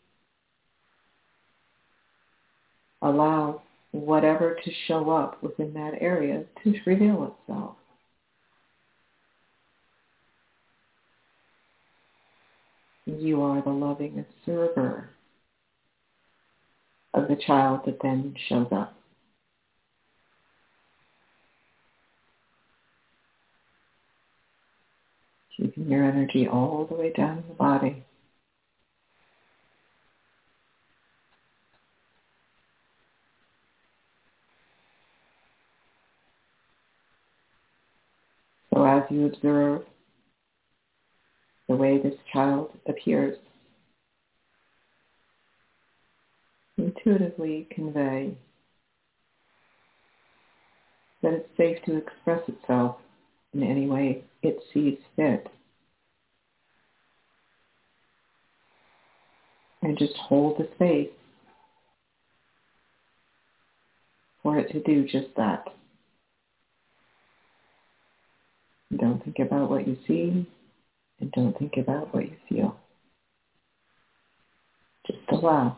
allow 3.02 3.62
whatever 3.92 4.58
to 4.64 4.72
show 4.88 5.12
up 5.12 5.44
within 5.44 5.74
that 5.74 5.96
area 6.00 6.46
to 6.64 6.74
reveal 6.86 7.36
itself. 7.50 7.76
You 13.06 13.42
are 13.42 13.62
the 13.62 13.72
loving 13.72 14.26
observer 14.48 15.10
of 17.14 17.28
the 17.28 17.36
child 17.36 17.82
that 17.86 17.98
then 18.02 18.34
shows 18.48 18.68
up. 18.72 18.96
Keeping 25.62 25.81
your 25.92 26.06
energy 26.06 26.48
all 26.48 26.86
the 26.90 26.96
way 26.96 27.12
down 27.12 27.44
the 27.48 27.54
body. 27.54 28.04
So 38.74 38.86
as 38.86 39.04
you 39.10 39.26
observe 39.26 39.84
the 41.68 41.76
way 41.76 41.98
this 42.02 42.16
child 42.32 42.72
appears, 42.88 43.38
intuitively 46.78 47.68
convey 47.70 48.36
that 51.22 51.34
it's 51.34 51.50
safe 51.58 51.78
to 51.86 51.98
express 51.98 52.42
itself 52.48 52.96
in 53.54 53.64
any 53.64 53.88
way 53.88 54.24
it 54.42 54.58
sees 54.74 54.98
fit. 55.16 55.48
And 59.82 59.98
just 59.98 60.16
hold 60.16 60.60
the 60.60 60.68
space 60.76 61.10
for 64.44 64.58
it 64.58 64.72
to 64.72 64.82
do 64.84 65.04
just 65.08 65.36
that. 65.38 65.66
Don't 68.96 69.24
think 69.24 69.40
about 69.40 69.70
what 69.70 69.88
you 69.88 69.98
see 70.08 70.46
and 71.20 71.32
don't 71.32 71.58
think 71.58 71.78
about 71.78 72.14
what 72.14 72.26
you 72.26 72.36
feel. 72.50 72.76
Just 75.08 75.20
allow. 75.30 75.78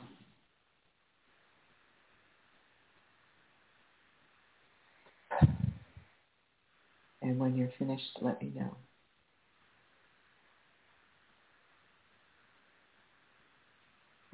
And 7.21 7.39
when 7.39 7.55
you're 7.55 7.71
finished, 7.79 8.17
let 8.21 8.41
me 8.41 8.51
know. 8.53 8.75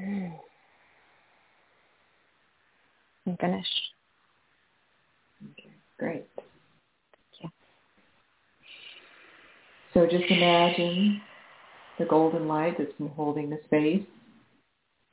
I'm 3.27 3.37
finished. 3.37 3.81
Okay, 5.51 5.69
great. 5.97 6.25
So 9.93 10.05
just 10.05 10.25
imagine 10.29 11.21
the 11.97 12.05
golden 12.05 12.47
light 12.47 12.77
that's 12.77 12.93
been 12.93 13.09
holding 13.09 13.49
the 13.49 13.59
space 13.65 14.05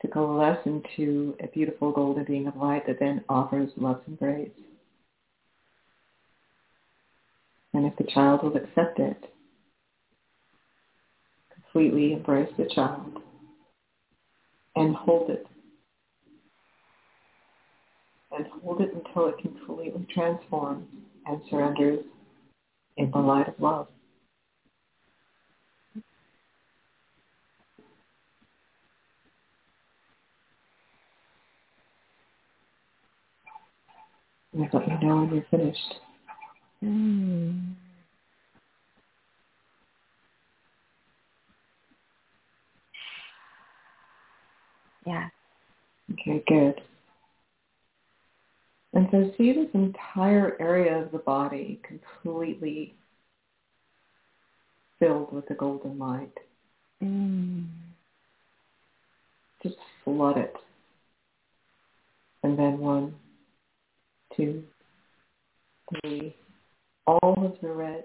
to 0.03 0.09
coalesce 0.09 0.59
into 0.67 1.35
a 1.41 1.47
beautiful 1.49 1.93
golden 1.93 2.25
being 2.25 2.47
of 2.47 2.57
light 2.57 2.87
that 2.87 3.01
then 3.01 3.25
offers 3.29 3.71
love's 3.77 4.07
embrace. 4.07 4.51
And 7.73 7.87
if 7.87 7.97
the 7.97 8.05
child 8.05 8.43
will 8.43 8.57
accept 8.57 8.99
it, 8.99 9.33
completely 11.55 12.13
embrace 12.13 12.51
the 12.57 12.69
child 12.75 13.23
and 14.77 14.95
hold 14.95 15.31
it. 15.31 15.47
And 18.33 18.47
hold 18.63 18.81
it 18.81 18.91
until 18.93 19.29
it 19.29 19.39
completely 19.39 20.07
transforms 20.13 20.87
and 21.27 21.41
surrenders 21.51 22.05
in 22.97 23.11
the 23.11 23.19
light 23.19 23.49
of 23.49 23.55
love. 23.59 23.89
Let 34.53 34.73
me 34.73 34.99
know 35.03 35.17
when 35.17 35.35
you're 35.35 35.45
finished. 35.51 35.95
Mm. 36.83 37.75
Yeah. 45.07 45.29
Okay, 46.13 46.43
good. 46.47 46.81
And 48.93 49.09
so 49.11 49.31
see 49.37 49.53
this 49.53 49.69
entire 49.75 50.57
area 50.59 51.03
of 51.03 51.13
the 51.13 51.19
body 51.19 51.81
completely 51.83 52.95
filled 54.99 55.33
with 55.33 55.47
the 55.49 55.55
golden 55.55 55.99
light. 55.99 56.33
Mm. 57.03 57.67
Just 59.63 59.77
flood 60.05 60.39
it. 60.39 60.55
And 62.43 62.59
then 62.59 62.79
one, 62.79 63.15
two, 64.37 64.63
three. 66.01 66.35
All 67.07 67.35
of 67.37 67.57
the 67.61 67.69
red 67.69 68.05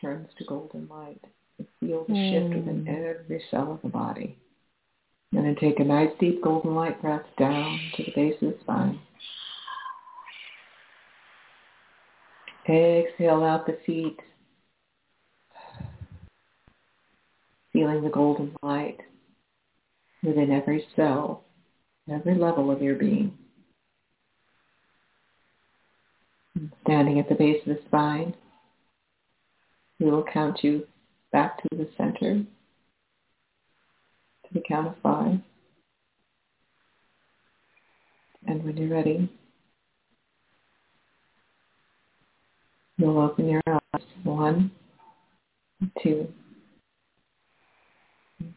turns 0.00 0.28
to 0.38 0.44
golden 0.44 0.86
light. 0.88 1.20
You 1.58 1.66
feel 1.80 2.04
the 2.08 2.14
shift 2.14 2.54
within 2.54 2.86
every 2.88 3.42
cell 3.50 3.72
of 3.72 3.82
the 3.82 3.88
body. 3.88 4.38
And 5.34 5.44
then 5.44 5.56
take 5.56 5.80
a 5.80 5.84
nice 5.84 6.10
deep 6.20 6.42
golden 6.42 6.76
light 6.76 7.00
breath 7.02 7.24
down 7.36 7.80
to 7.96 8.04
the 8.04 8.12
base 8.14 8.40
of 8.40 8.52
the 8.52 8.58
spine. 8.60 9.00
Exhale 12.68 13.42
out 13.42 13.66
the 13.66 13.76
feet. 13.84 14.20
Feeling 17.72 18.04
the 18.04 18.10
golden 18.10 18.54
light 18.62 18.98
within 20.22 20.52
every 20.52 20.86
cell, 20.94 21.42
every 22.08 22.36
level 22.36 22.70
of 22.70 22.80
your 22.80 22.94
being. 22.94 23.36
Standing 26.82 27.18
at 27.18 27.28
the 27.28 27.34
base 27.34 27.60
of 27.66 27.76
the 27.76 27.82
spine, 27.86 28.34
we 29.98 30.08
will 30.08 30.24
count 30.32 30.62
you 30.62 30.86
back 31.32 31.60
to 31.60 31.68
the 31.72 31.88
center 31.96 32.44
the 34.54 34.62
count 34.66 34.86
of 34.86 34.94
five. 35.02 35.38
And 38.46 38.62
when 38.62 38.76
you're 38.76 38.94
ready, 38.94 39.28
you'll 42.96 43.18
open 43.18 43.48
your 43.48 43.62
eyes. 43.68 44.02
One, 44.22 44.70
two, 46.02 46.28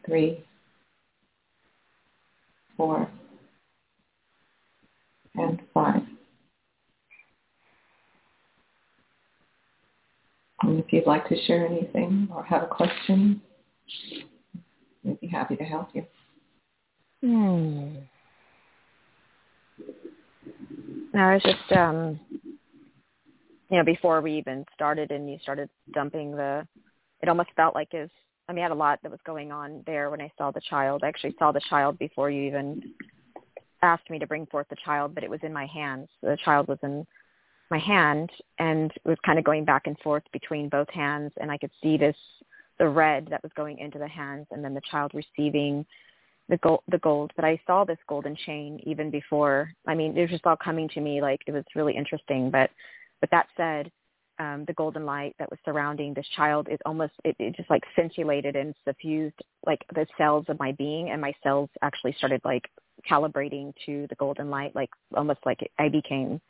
three, 0.06 0.44
four, 2.76 3.10
and 5.36 5.60
five. 5.74 6.02
And 10.64 10.80
if 10.80 10.92
you'd 10.92 11.08
like 11.08 11.28
to 11.30 11.42
share 11.46 11.66
anything 11.66 12.28
or 12.34 12.44
have 12.44 12.64
a 12.64 12.68
question, 12.68 13.42
we'd 15.08 15.20
be 15.20 15.28
happy 15.28 15.56
to 15.56 15.64
help 15.64 15.90
you. 15.94 16.06
Hmm. 17.22 17.96
I 21.16 21.34
was 21.34 21.44
just, 21.44 21.72
um, 21.72 22.20
you 23.70 23.78
know, 23.78 23.84
before 23.84 24.22
we 24.22 24.38
even 24.38 24.66
started 24.74 25.12
and 25.12 25.30
you 25.30 25.38
started 25.42 25.70
dumping 25.94 26.32
the, 26.32 26.68
it 27.22 27.30
almost 27.30 27.50
felt 27.56 27.74
like 27.74 27.94
it 27.94 28.12
I 28.50 28.54
mean, 28.54 28.60
I 28.60 28.64
had 28.64 28.72
a 28.72 28.76
lot 28.76 29.00
that 29.04 29.12
was 29.12 29.20
going 29.26 29.52
on 29.52 29.84
there 29.86 30.10
when 30.10 30.22
I 30.22 30.32
saw 30.38 30.52
the 30.52 30.62
child. 30.70 31.02
I 31.04 31.10
actually 31.10 31.36
saw 31.38 31.52
the 31.52 31.62
child 31.70 32.00
before 32.00 32.30
you 32.30 32.44
even 32.44 32.82
asked 33.82 34.10
me 34.10 34.20
to 34.20 34.28
bring 34.28 34.46
forth 34.46 34.68
the 34.70 34.78
child, 34.86 35.14
but 35.14 35.24
it 35.24 35.30
was 35.30 35.42
in 35.44 35.52
my 35.52 35.66
hands. 35.66 36.08
The 36.22 36.38
child 36.46 36.68
was 36.68 36.80
in 36.82 37.06
my 37.70 37.78
hand 37.78 38.30
and 38.60 38.92
was 39.04 39.18
kind 39.26 39.38
of 39.38 39.44
going 39.44 39.66
back 39.66 39.84
and 39.86 40.00
forth 40.00 40.24
between 40.32 40.70
both 40.70 40.90
hands 40.90 41.34
and 41.42 41.52
I 41.52 41.58
could 41.58 41.72
see 41.84 41.98
this 41.98 42.16
the 42.80 42.88
red 42.88 43.28
that 43.30 43.44
was 43.44 43.52
going 43.56 43.80
into 43.80 44.00
the 44.00 44.08
hands 44.08 44.48
and 44.52 44.64
then 44.64 44.74
the 44.74 44.82
child 44.90 45.12
receiving 45.14 45.86
the 46.50 46.58
gold 46.58 46.82
the 46.88 47.00
gold. 47.00 47.32
But 47.36 47.46
I 47.46 47.60
saw 47.68 47.84
this 47.84 47.98
golden 48.08 48.36
chain 48.46 48.80
even 48.86 49.10
before. 49.10 49.72
I 49.88 49.96
mean 49.96 50.18
it 50.18 50.22
was 50.22 50.30
just 50.30 50.46
all 50.46 50.58
coming 50.58 50.90
to 50.90 51.02
me 51.02 51.22
like 51.22 51.42
it 51.48 51.52
was 51.52 51.64
really 51.76 51.96
interesting. 51.96 52.50
But 52.52 52.70
but 53.22 53.30
that 53.32 53.48
said 53.58 53.92
um, 54.40 54.66
the 54.68 54.74
golden 54.74 55.06
light 55.06 55.36
that 55.40 55.50
was 55.50 55.60
surrounding 55.66 56.14
this 56.14 56.28
child 56.36 56.68
is 56.70 56.78
almost 56.86 57.14
it, 57.24 57.36
it 57.40 57.56
just 57.56 57.70
like 57.70 57.84
scintillated 57.96 58.56
and 58.56 58.76
suffused 58.86 59.42
like 59.66 59.84
the 59.96 60.06
cells 60.18 60.46
of 60.48 60.60
my 60.60 60.72
being. 60.74 61.10
And 61.10 61.20
my 61.20 61.34
cells 61.44 61.70
actually 61.82 62.14
started 62.18 62.42
like 62.46 62.70
calibrating 63.10 63.74
to 63.86 64.08
the 64.10 64.16
golden 64.16 64.50
light 64.50 64.76
like 64.76 64.90
almost 65.16 65.40
like 65.46 65.60
I 65.78 65.90
became 65.90 66.42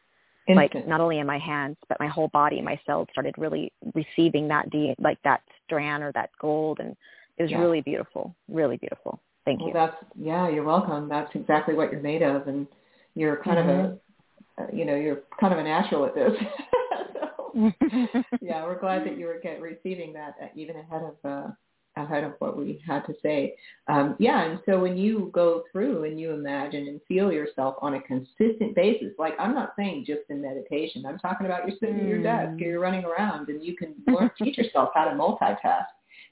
like 0.55 0.87
not 0.87 1.01
only 1.01 1.19
in 1.19 1.27
my 1.27 1.37
hands 1.37 1.75
but 1.89 1.99
my 1.99 2.07
whole 2.07 2.29
body 2.29 2.61
my 2.61 2.79
cells 2.85 3.07
started 3.11 3.35
really 3.37 3.71
receiving 3.93 4.47
that 4.47 4.69
D, 4.69 4.95
like 4.97 5.17
that 5.23 5.41
strand 5.67 6.03
or 6.03 6.11
that 6.13 6.29
gold 6.41 6.79
and 6.79 6.95
it 7.37 7.43
was 7.43 7.51
Yeah. 7.51 7.59
really 7.59 7.81
beautiful 7.81 8.35
really 8.49 8.77
beautiful 8.77 9.19
thank 9.45 9.59
Well, 9.59 9.69
you 9.69 9.73
that's 9.73 9.95
yeah, 10.19 10.49
you're 10.49 10.63
welcome. 10.63 11.07
That's 11.09 11.29
exactly 11.35 11.73
what 11.75 11.91
you're 11.91 12.01
made 12.01 12.21
of, 12.21 12.47
and 12.47 12.67
you're 13.15 13.37
kind 13.43 13.59
of 13.59 13.67
a, 13.67 13.97
uh, 14.59 14.67
you 14.73 14.85
know, 14.85 14.95
you're 14.95 15.21
kind 15.39 15.53
of 15.53 15.59
a 15.59 15.63
natural 15.63 16.05
at 16.05 16.15
this. 16.15 16.31
so, 17.13 17.71
yeah, 18.41 18.63
we're 18.65 18.79
glad 18.79 19.05
that 19.05 19.17
you 19.17 19.25
were 19.25 19.39
get, 19.41 19.61
receiving 19.61 20.13
that 20.13 20.35
uh, 20.41 20.47
even 20.55 20.75
ahead 20.75 21.03
of 21.03 21.15
uh, 21.29 21.51
ahead 22.03 22.23
of 22.23 22.33
what 22.39 22.57
we 22.57 22.81
had 22.85 23.05
to 23.05 23.13
say. 23.21 23.55
Um, 23.87 24.15
yeah, 24.19 24.43
and 24.43 24.59
so 24.65 24.79
when 24.79 24.97
you 24.97 25.29
go 25.33 25.63
through 25.71 26.05
and 26.05 26.19
you 26.19 26.31
imagine 26.31 26.87
and 26.87 27.01
feel 27.07 27.31
yourself 27.31 27.75
on 27.81 27.95
a 27.95 28.01
consistent 28.01 28.75
basis, 28.75 29.13
like 29.17 29.33
I'm 29.39 29.53
not 29.53 29.73
saying 29.77 30.05
just 30.05 30.21
in 30.29 30.41
meditation, 30.41 31.05
I'm 31.05 31.19
talking 31.19 31.45
about 31.45 31.67
you're 31.67 31.77
sitting 31.79 31.99
at 31.99 32.07
your 32.07 32.23
desk 32.23 32.61
or 32.61 32.65
you're 32.65 32.79
running 32.79 33.05
around 33.05 33.49
and 33.49 33.63
you 33.63 33.75
can 33.75 33.93
learn, 34.07 34.31
teach 34.37 34.57
yourself 34.57 34.89
how 34.93 35.05
to 35.05 35.11
multitask 35.11 35.85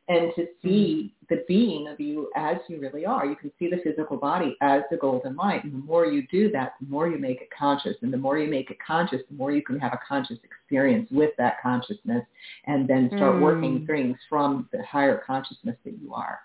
and 0.07 0.31
to 0.35 0.45
see 0.61 1.15
the 1.29 1.43
being 1.47 1.87
of 1.87 1.99
you 1.99 2.29
as 2.35 2.57
you 2.67 2.79
really 2.79 3.05
are. 3.05 3.25
You 3.25 3.35
can 3.35 3.51
see 3.57 3.69
the 3.69 3.81
physical 3.83 4.17
body 4.17 4.55
as 4.61 4.83
the 4.91 4.97
golden 4.97 5.35
light. 5.35 5.63
And 5.63 5.73
the 5.73 5.77
more 5.79 6.05
you 6.05 6.27
do 6.31 6.51
that, 6.51 6.73
the 6.79 6.87
more 6.87 7.07
you 7.07 7.17
make 7.17 7.41
it 7.41 7.49
conscious. 7.57 7.95
And 8.03 8.13
the 8.13 8.17
more 8.17 8.37
you 8.37 8.47
make 8.47 8.69
it 8.69 8.77
conscious, 8.85 9.21
the 9.29 9.35
more 9.35 9.51
you 9.51 9.63
can 9.63 9.79
have 9.79 9.93
a 9.93 9.99
conscious 10.07 10.37
experience 10.43 11.09
with 11.11 11.31
that 11.39 11.55
consciousness 11.61 12.23
and 12.67 12.87
then 12.87 13.09
start 13.15 13.35
mm. 13.35 13.41
working 13.41 13.87
things 13.87 14.15
from 14.29 14.69
the 14.71 14.83
higher 14.83 15.23
consciousness 15.25 15.75
that 15.83 15.95
you 15.99 16.13
are. 16.13 16.39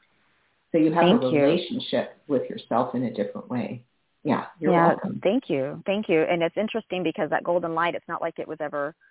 So 0.72 0.78
you 0.78 0.92
have 0.92 1.02
Thank 1.02 1.22
a 1.22 1.26
relationship 1.26 2.16
you. 2.26 2.34
with 2.34 2.48
yourself 2.48 2.94
in 2.94 3.04
a 3.04 3.12
different 3.12 3.50
way. 3.50 3.84
Yeah, 4.24 4.46
you're 4.58 4.72
yeah, 4.72 4.88
welcome. 4.88 5.20
Thank 5.22 5.50
you. 5.50 5.82
Thank 5.84 6.08
you. 6.08 6.22
And 6.22 6.42
it's 6.42 6.56
interesting 6.56 7.02
because 7.02 7.28
that 7.30 7.44
golden 7.44 7.74
light, 7.74 7.94
it's 7.94 8.08
not 8.08 8.22
like 8.22 8.38
it 8.38 8.48
was 8.48 8.58
ever– 8.60 8.94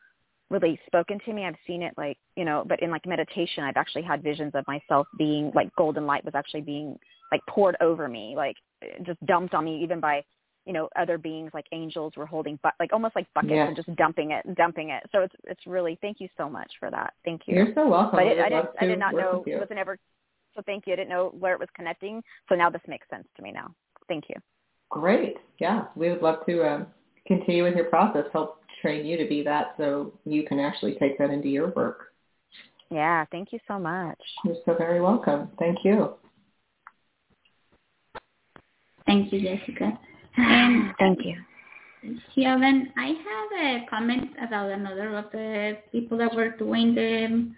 really 0.50 0.80
spoken 0.86 1.20
to 1.26 1.34
me. 1.34 1.46
I've 1.46 1.56
seen 1.68 1.84
it 1.84 1.94
like, 1.98 2.18
you 2.36 2.46
know, 2.46 2.64
but 2.68 2.82
in 2.82 2.90
like 2.90 3.06
meditation, 3.06 3.64
I've 3.64 3.78
actually 3.78 4.04
had 4.04 4.24
visions 4.24 4.52
of 4.56 4.66
myself 4.68 5.08
being 5.18 5.52
like 5.54 5.74
golden 5.76 6.06
light 6.06 6.26
was 6.26 6.36
actually 6.36 6.62
being 6.62 6.98
like 7.32 7.42
poured 7.48 7.78
over 7.82 8.08
me, 8.08 8.34
like 8.36 8.56
just 9.06 9.24
dumped 9.26 9.54
on 9.54 9.66
me 9.66 9.84
even 9.84 10.00
by, 10.00 10.24
you 10.66 10.74
know, 10.74 10.90
other 10.98 11.18
beings 11.18 11.52
like 11.54 11.66
angels 11.72 12.14
were 12.18 12.26
holding, 12.26 12.60
but 12.64 12.74
like 12.80 12.92
almost 12.94 13.16
like 13.16 13.28
buckets 13.34 13.54
yes. 13.54 13.68
and 13.68 13.76
just 13.76 13.96
dumping 13.96 14.32
it, 14.32 14.56
dumping 14.56 14.90
it. 14.90 15.04
So 15.12 15.22
it's, 15.22 15.36
it's 15.46 15.66
really, 15.68 15.98
thank 16.02 16.20
you 16.20 16.28
so 16.38 16.50
much 16.50 16.72
for 16.80 16.90
that. 16.90 17.14
Thank 17.26 17.42
you. 17.46 17.56
You're 17.56 17.74
so 17.76 17.88
welcome. 17.88 18.18
But 18.18 18.28
it, 18.28 18.40
I, 18.40 18.50
didn't, 18.50 18.70
I 18.82 18.86
did 18.86 19.00
not 19.00 19.14
know, 19.14 19.44
it 19.46 19.60
wasn't 19.60 19.80
ever, 19.80 19.98
so 20.56 20.62
thank 20.66 20.86
you. 20.88 20.94
I 20.94 20.96
didn't 20.96 21.10
know 21.10 21.34
where 21.40 21.54
it 21.54 21.60
was 21.60 21.70
connecting. 21.76 22.24
So 22.50 22.56
now 22.56 22.70
this 22.70 22.82
makes 22.88 23.08
sense 23.10 23.28
to 23.38 23.44
me 23.44 23.52
now. 23.52 23.74
Thank 24.08 24.26
you. 24.30 24.36
Great. 24.90 25.38
Yeah. 25.60 25.86
We 25.96 26.10
would 26.10 26.22
love 26.22 26.46
to 26.48 26.68
um, 26.68 26.88
continue 27.30 27.64
with 27.64 27.76
your 27.76 27.86
process, 27.86 28.26
help 28.34 28.62
train 28.82 29.06
you 29.06 29.16
to 29.18 29.28
be 29.28 29.44
that 29.44 29.76
so 29.78 30.12
you 30.26 30.44
can 30.46 30.60
actually 30.60 30.96
take 30.96 31.18
that 31.20 31.30
into 31.30 31.48
your 31.48 31.70
work. 31.70 32.08
Yeah, 32.90 33.24
thank 33.32 33.54
you 33.54 33.60
so 33.68 33.78
much. 33.78 34.20
You're 34.44 34.56
so 34.66 34.74
very 34.76 35.00
welcome. 35.00 35.50
Thank 35.60 35.78
you. 35.84 36.16
Thank 39.06 39.32
you, 39.32 39.42
Jessica. 39.42 39.98
And 40.38 40.94
thank 41.00 41.20
um, 41.20 41.26
you. 41.26 41.38
Siobhan, 42.36 42.86
I 42.98 43.08
have 43.08 43.84
a 43.84 43.86
comment 43.90 44.32
about 44.46 44.72
another 44.72 45.16
of 45.16 45.26
the 45.32 45.78
people 45.92 46.18
that 46.18 46.34
were 46.34 46.50
doing 46.50 46.96
the 46.96 47.52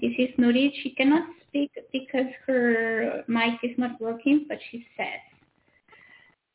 this 0.00 0.12
is 0.18 0.30
Nuri. 0.38 0.72
She 0.82 0.90
cannot 0.90 1.26
speak 1.46 1.70
because 1.92 2.26
her 2.46 3.24
mic 3.28 3.58
is 3.62 3.76
not 3.76 4.00
working, 4.00 4.46
but 4.48 4.58
she 4.70 4.86
says, 4.96 5.20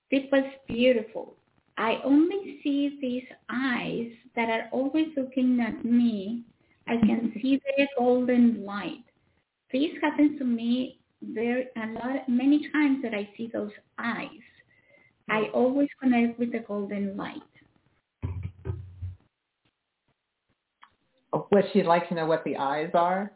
this 0.09 0.23
was 0.31 0.43
beautiful. 0.67 1.35
I 1.77 1.99
only 2.03 2.59
see 2.63 2.97
these 2.99 3.25
eyes 3.49 4.11
that 4.35 4.49
are 4.49 4.67
always 4.71 5.07
looking 5.15 5.59
at 5.61 5.85
me. 5.85 6.43
I 6.87 6.97
can 6.97 7.29
mm-hmm. 7.29 7.39
see 7.41 7.61
the 7.77 7.87
golden 7.97 8.65
light. 8.65 9.03
This 9.71 9.91
happens 10.01 10.39
to 10.39 10.45
me 10.45 10.99
very 11.21 11.67
a 11.75 11.87
lot, 11.93 12.27
many 12.27 12.69
times 12.71 13.01
that 13.03 13.13
I 13.13 13.29
see 13.37 13.49
those 13.51 13.71
eyes. 13.99 14.29
I 15.29 15.49
always 15.53 15.89
connect 16.01 16.39
with 16.39 16.51
the 16.51 16.59
golden 16.59 17.17
light. 17.17 17.41
Would 21.51 21.65
she 21.73 21.83
like 21.83 22.07
to 22.09 22.15
know 22.15 22.25
what 22.25 22.43
the 22.43 22.55
eyes 22.57 22.89
are? 22.93 23.31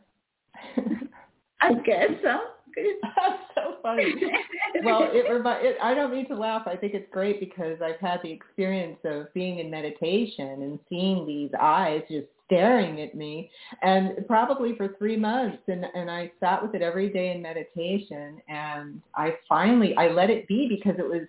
I 1.62 1.74
guess 1.86 2.10
so. 2.24 2.40
That's 2.76 3.44
so 3.56 3.76
funny. 3.82 4.16
well, 4.84 5.04
it, 5.12 5.26
it, 5.28 5.78
I 5.82 5.94
don't 5.94 6.12
mean 6.12 6.28
to 6.28 6.36
laugh. 6.36 6.64
I 6.66 6.76
think 6.76 6.94
it's 6.94 7.10
great 7.12 7.40
because 7.40 7.82
I've 7.82 8.00
had 8.00 8.20
the 8.24 8.32
experience 8.32 8.98
of 9.06 9.34
being 9.34 9.60
in 9.60 9.70
meditation 9.70 10.64
and 10.64 10.80
seeing 10.90 11.26
these 11.26 11.52
eyes 11.60 12.02
just 12.10 12.28
staring 12.52 13.00
at 13.00 13.16
me 13.16 13.50
and 13.82 14.28
probably 14.28 14.76
for 14.76 14.90
three 14.98 15.16
months 15.16 15.60
and 15.68 15.86
and 15.96 16.12
I 16.12 16.32
sat 16.42 16.62
with 16.62 16.76
it 16.76 16.82
every 16.82 17.10
day 17.10 17.32
in 17.32 17.42
meditation 17.42 18.42
and 18.50 19.02
I 19.16 19.36
finally 19.48 19.96
I 19.96 20.10
let 20.10 20.30
it 20.30 20.48
be 20.50 20.68
because 20.68 21.00
it 21.00 21.08
was 21.08 21.22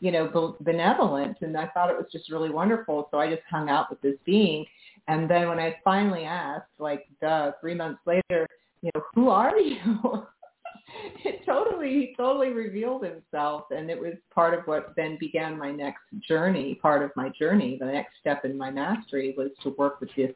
you 0.00 0.10
know 0.10 0.56
benevolent 0.60 1.36
and 1.42 1.56
I 1.56 1.68
thought 1.68 1.90
it 1.90 1.96
was 1.96 2.06
just 2.10 2.30
really 2.30 2.48
wonderful 2.48 3.08
so 3.10 3.18
I 3.18 3.28
just 3.28 3.42
hung 3.50 3.68
out 3.68 3.90
with 3.90 4.00
this 4.00 4.16
being 4.24 4.64
and 5.06 5.28
then 5.28 5.48
when 5.48 5.58
I 5.58 5.76
finally 5.84 6.24
asked 6.24 6.70
like 6.78 7.06
duh 7.20 7.52
three 7.60 7.74
months 7.74 8.00
later 8.06 8.48
you 8.80 8.90
know 8.94 9.02
who 9.14 9.28
are 9.28 9.58
you 9.58 9.76
it 11.24 11.44
totally 11.46 12.14
totally 12.16 12.50
revealed 12.50 13.04
himself 13.04 13.64
and 13.70 13.90
it 13.90 13.98
was 13.98 14.14
part 14.34 14.54
of 14.54 14.64
what 14.66 14.92
then 14.96 15.16
began 15.20 15.58
my 15.58 15.70
next 15.70 16.02
journey 16.26 16.78
part 16.80 17.02
of 17.02 17.10
my 17.16 17.28
journey 17.38 17.76
the 17.78 17.86
next 17.86 18.12
step 18.20 18.44
in 18.44 18.56
my 18.56 18.70
mastery 18.70 19.34
was 19.36 19.50
to 19.62 19.70
work 19.78 20.00
with 20.00 20.10
this 20.16 20.32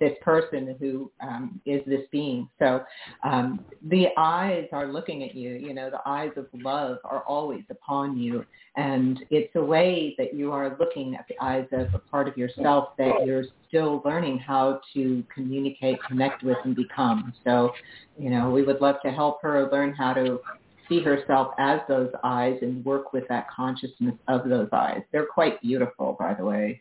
this 0.00 0.12
person 0.22 0.76
who 0.78 1.10
um, 1.20 1.60
is 1.66 1.82
this 1.86 2.02
being. 2.12 2.48
So 2.58 2.84
um, 3.24 3.64
the 3.88 4.06
eyes 4.16 4.66
are 4.72 4.92
looking 4.92 5.24
at 5.24 5.34
you 5.34 5.50
you 5.50 5.74
know 5.74 5.90
the 5.90 6.00
eyes 6.06 6.30
of 6.36 6.46
love 6.54 6.98
are 7.04 7.22
always 7.22 7.64
upon 7.70 8.16
you 8.16 8.44
and 8.76 9.20
it's 9.30 9.54
a 9.56 9.62
way 9.62 10.14
that 10.18 10.34
you 10.34 10.52
are 10.52 10.76
looking 10.78 11.16
at 11.16 11.26
the 11.28 11.34
eyes 11.40 11.66
of 11.72 11.92
a 11.94 11.98
part 11.98 12.28
of 12.28 12.36
yourself 12.36 12.90
that 12.98 13.26
you're 13.26 13.44
still 13.68 14.02
learning 14.04 14.38
how 14.38 14.80
to 14.94 15.22
communicate 15.32 16.02
connect 16.02 16.42
with 16.42 16.56
and 16.64 16.74
become 16.74 17.32
so 17.44 17.70
you 18.18 18.30
know 18.30 18.50
we 18.50 18.62
would 18.62 18.80
love 18.80 18.96
to 19.02 19.10
help 19.10 19.40
her 19.42 19.70
learn 19.70 19.92
how 19.92 20.12
to 20.12 20.40
see 20.88 21.02
herself 21.02 21.52
as 21.58 21.80
those 21.88 22.10
eyes 22.24 22.56
and 22.62 22.84
work 22.84 23.12
with 23.12 23.28
that 23.28 23.50
consciousness 23.50 24.14
of 24.26 24.48
those 24.48 24.68
eyes. 24.72 25.02
They're 25.12 25.26
quite 25.26 25.60
beautiful, 25.60 26.16
by 26.18 26.34
the 26.34 26.44
way. 26.44 26.80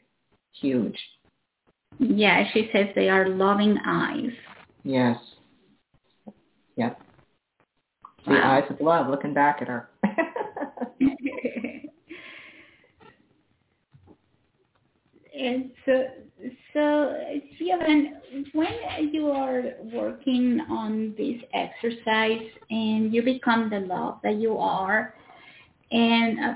Huge. 0.60 0.98
Yeah, 2.00 2.46
she 2.54 2.70
says 2.74 2.88
they 2.96 3.10
are 3.10 3.28
loving 3.30 3.78
eyes. 3.86 4.32
Yes. 4.84 5.18
Yep. 6.76 7.02
The 8.26 8.34
wow. 8.34 8.58
eyes 8.58 8.64
of 8.70 8.80
love 8.82 9.08
looking 9.10 9.34
back 9.34 9.62
at 9.62 9.68
her. 9.68 9.90
and 15.40 15.72
so 15.86 16.06
so, 16.74 17.16
Siobhan, 17.60 18.14
when 18.54 18.74
you 19.12 19.32
are 19.32 19.64
working 19.92 20.60
on 20.70 21.16
this 21.18 21.42
exercise 21.54 22.48
and 22.70 23.14
you 23.14 23.24
become 23.24 23.70
the 23.70 23.80
love 23.80 24.20
that 24.24 24.36
you 24.36 24.58
are, 24.58 25.16
and 25.92 26.40
uh, 26.40 26.54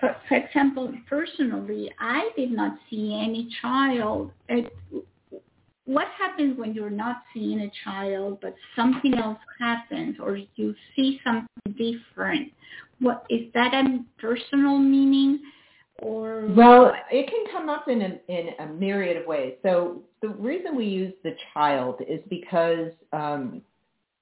for, 0.00 0.16
for, 0.28 0.36
example, 0.36 0.92
personally, 1.08 1.90
I 1.98 2.30
did 2.36 2.52
not 2.52 2.78
see 2.88 3.18
any 3.20 3.48
child. 3.60 4.30
It, 4.48 4.72
what 5.84 6.06
happens 6.18 6.56
when 6.58 6.74
you're 6.74 6.90
not 6.90 7.22
seeing 7.34 7.60
a 7.60 7.70
child, 7.84 8.38
but 8.40 8.54
something 8.76 9.14
else 9.14 9.38
happens, 9.58 10.16
or 10.20 10.38
you 10.56 10.74
see 10.94 11.20
something 11.24 11.48
different? 11.76 12.52
What 13.00 13.24
is 13.28 13.52
that 13.54 13.74
a 13.74 14.04
personal 14.18 14.78
meaning? 14.78 15.40
Or 16.02 16.46
well 16.56 16.92
it 17.10 17.28
can 17.28 17.44
come 17.52 17.68
up 17.68 17.88
in 17.88 18.02
a, 18.02 18.20
in 18.28 18.50
a 18.60 18.66
myriad 18.66 19.16
of 19.16 19.26
ways. 19.26 19.54
So 19.62 20.02
the 20.22 20.28
reason 20.28 20.76
we 20.76 20.86
use 20.86 21.14
the 21.24 21.34
child 21.52 22.00
is 22.06 22.20
because 22.28 22.92
um, 23.12 23.62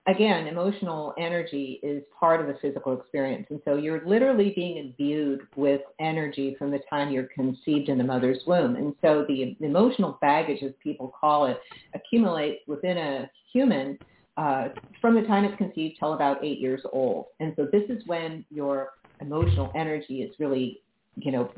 again 0.07 0.47
emotional 0.47 1.14
energy 1.18 1.81
is 1.83 2.03
part 2.18 2.41
of 2.41 2.47
the 2.47 2.57
physical 2.61 2.99
experience. 2.99 3.47
And 3.51 3.61
so 3.64 3.77
you're 3.77 4.07
literally 4.07 4.53
being 4.55 4.79
imbued 4.79 5.41
with 5.57 5.83
energy 6.01 6.57
from 6.59 6.70
the 6.70 6.81
time 6.89 7.11
you're 7.11 7.29
conceived 7.35 7.89
in 7.89 7.99
the 7.99 8.05
mother's 8.05 8.43
womb. 8.47 8.77
And 8.77 8.95
so 9.03 9.24
the 9.29 9.57
emotional 9.61 10.18
baggage 10.20 10.62
as 10.62 10.72
people 10.83 11.12
call 11.18 11.47
it 11.47 11.59
accumulates 11.95 12.61
within 12.66 12.97
a 12.97 13.31
human 13.53 13.99
uh, 14.37 14.68
from 15.01 15.14
the 15.14 15.22
time 15.22 15.45
it's 15.45 15.57
conceived 15.57 15.97
till 15.99 16.12
about 16.12 16.45
eight 16.45 16.59
years 16.59 16.83
old. 16.93 17.27
And 17.41 17.55
so 17.57 17.66
this 17.72 17.85
is 17.89 18.07
when 18.07 18.45
your 18.51 18.91
emotional 19.20 19.72
energy 19.74 20.22
is 20.22 20.35
really 20.39 20.83
you 21.16 21.32
know, 21.32 21.50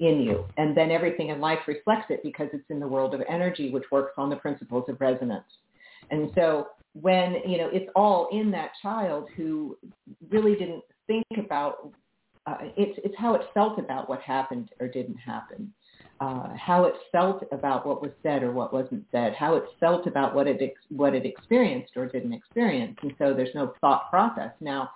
in 0.00 0.20
you. 0.20 0.44
And 0.56 0.76
then 0.76 0.90
everything 0.90 1.28
in 1.28 1.40
life 1.40 1.60
reflects 1.66 2.06
it 2.10 2.22
because 2.22 2.48
it's 2.52 2.68
in 2.68 2.80
the 2.80 2.88
world 2.88 3.14
of 3.14 3.22
energy, 3.28 3.70
which 3.70 3.84
works 3.90 4.12
on 4.16 4.28
the 4.28 4.36
principles 4.36 4.84
of 4.88 5.00
resonance. 5.00 5.44
And 6.10 6.30
so 6.34 6.68
when, 7.00 7.36
you 7.46 7.58
know, 7.58 7.68
it's 7.72 7.90
all 7.94 8.28
in 8.32 8.50
that 8.52 8.70
child 8.82 9.28
who 9.36 9.76
really 10.28 10.54
didn't 10.56 10.82
think 11.06 11.26
about, 11.38 11.92
uh, 12.46 12.56
it's, 12.76 12.98
it's 13.04 13.14
how 13.18 13.34
it 13.34 13.42
felt 13.54 13.78
about 13.78 14.08
what 14.08 14.20
happened 14.20 14.70
or 14.80 14.88
didn't 14.88 15.16
happen. 15.16 15.72
Uh, 16.20 16.54
how 16.56 16.84
it 16.84 16.94
felt 17.10 17.42
about 17.50 17.84
what 17.84 18.00
was 18.00 18.12
said 18.22 18.42
or 18.44 18.52
what 18.52 18.72
wasn't 18.72 19.04
said, 19.10 19.34
how 19.34 19.56
it 19.56 19.64
felt 19.80 20.06
about 20.06 20.32
what 20.32 20.46
it 20.46 20.58
ex- 20.62 20.80
what 20.88 21.12
it 21.12 21.26
experienced 21.26 21.90
or 21.96 22.06
didn't 22.06 22.32
experience, 22.32 22.96
and 23.02 23.12
so 23.18 23.34
there's 23.34 23.52
no 23.54 23.74
thought 23.80 24.08
process. 24.10 24.52
Now, 24.60 24.90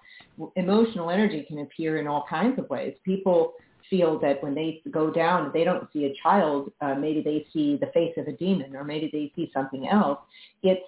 emotional 0.54 1.10
energy 1.10 1.44
can 1.48 1.58
appear 1.58 1.98
in 1.98 2.06
all 2.06 2.24
kinds 2.30 2.56
of 2.58 2.70
ways. 2.70 2.94
People 3.04 3.54
feel 3.88 4.18
that 4.20 4.42
when 4.42 4.54
they 4.54 4.82
go 4.90 5.10
down, 5.10 5.50
they 5.52 5.64
don't 5.64 5.88
see 5.92 6.06
a 6.06 6.14
child, 6.22 6.70
uh, 6.80 6.94
maybe 6.94 7.22
they 7.22 7.46
see 7.52 7.76
the 7.76 7.88
face 7.88 8.14
of 8.16 8.26
a 8.26 8.32
demon 8.32 8.74
or 8.76 8.84
maybe 8.84 9.08
they 9.12 9.32
see 9.34 9.50
something 9.52 9.88
else. 9.88 10.18
It's 10.62 10.86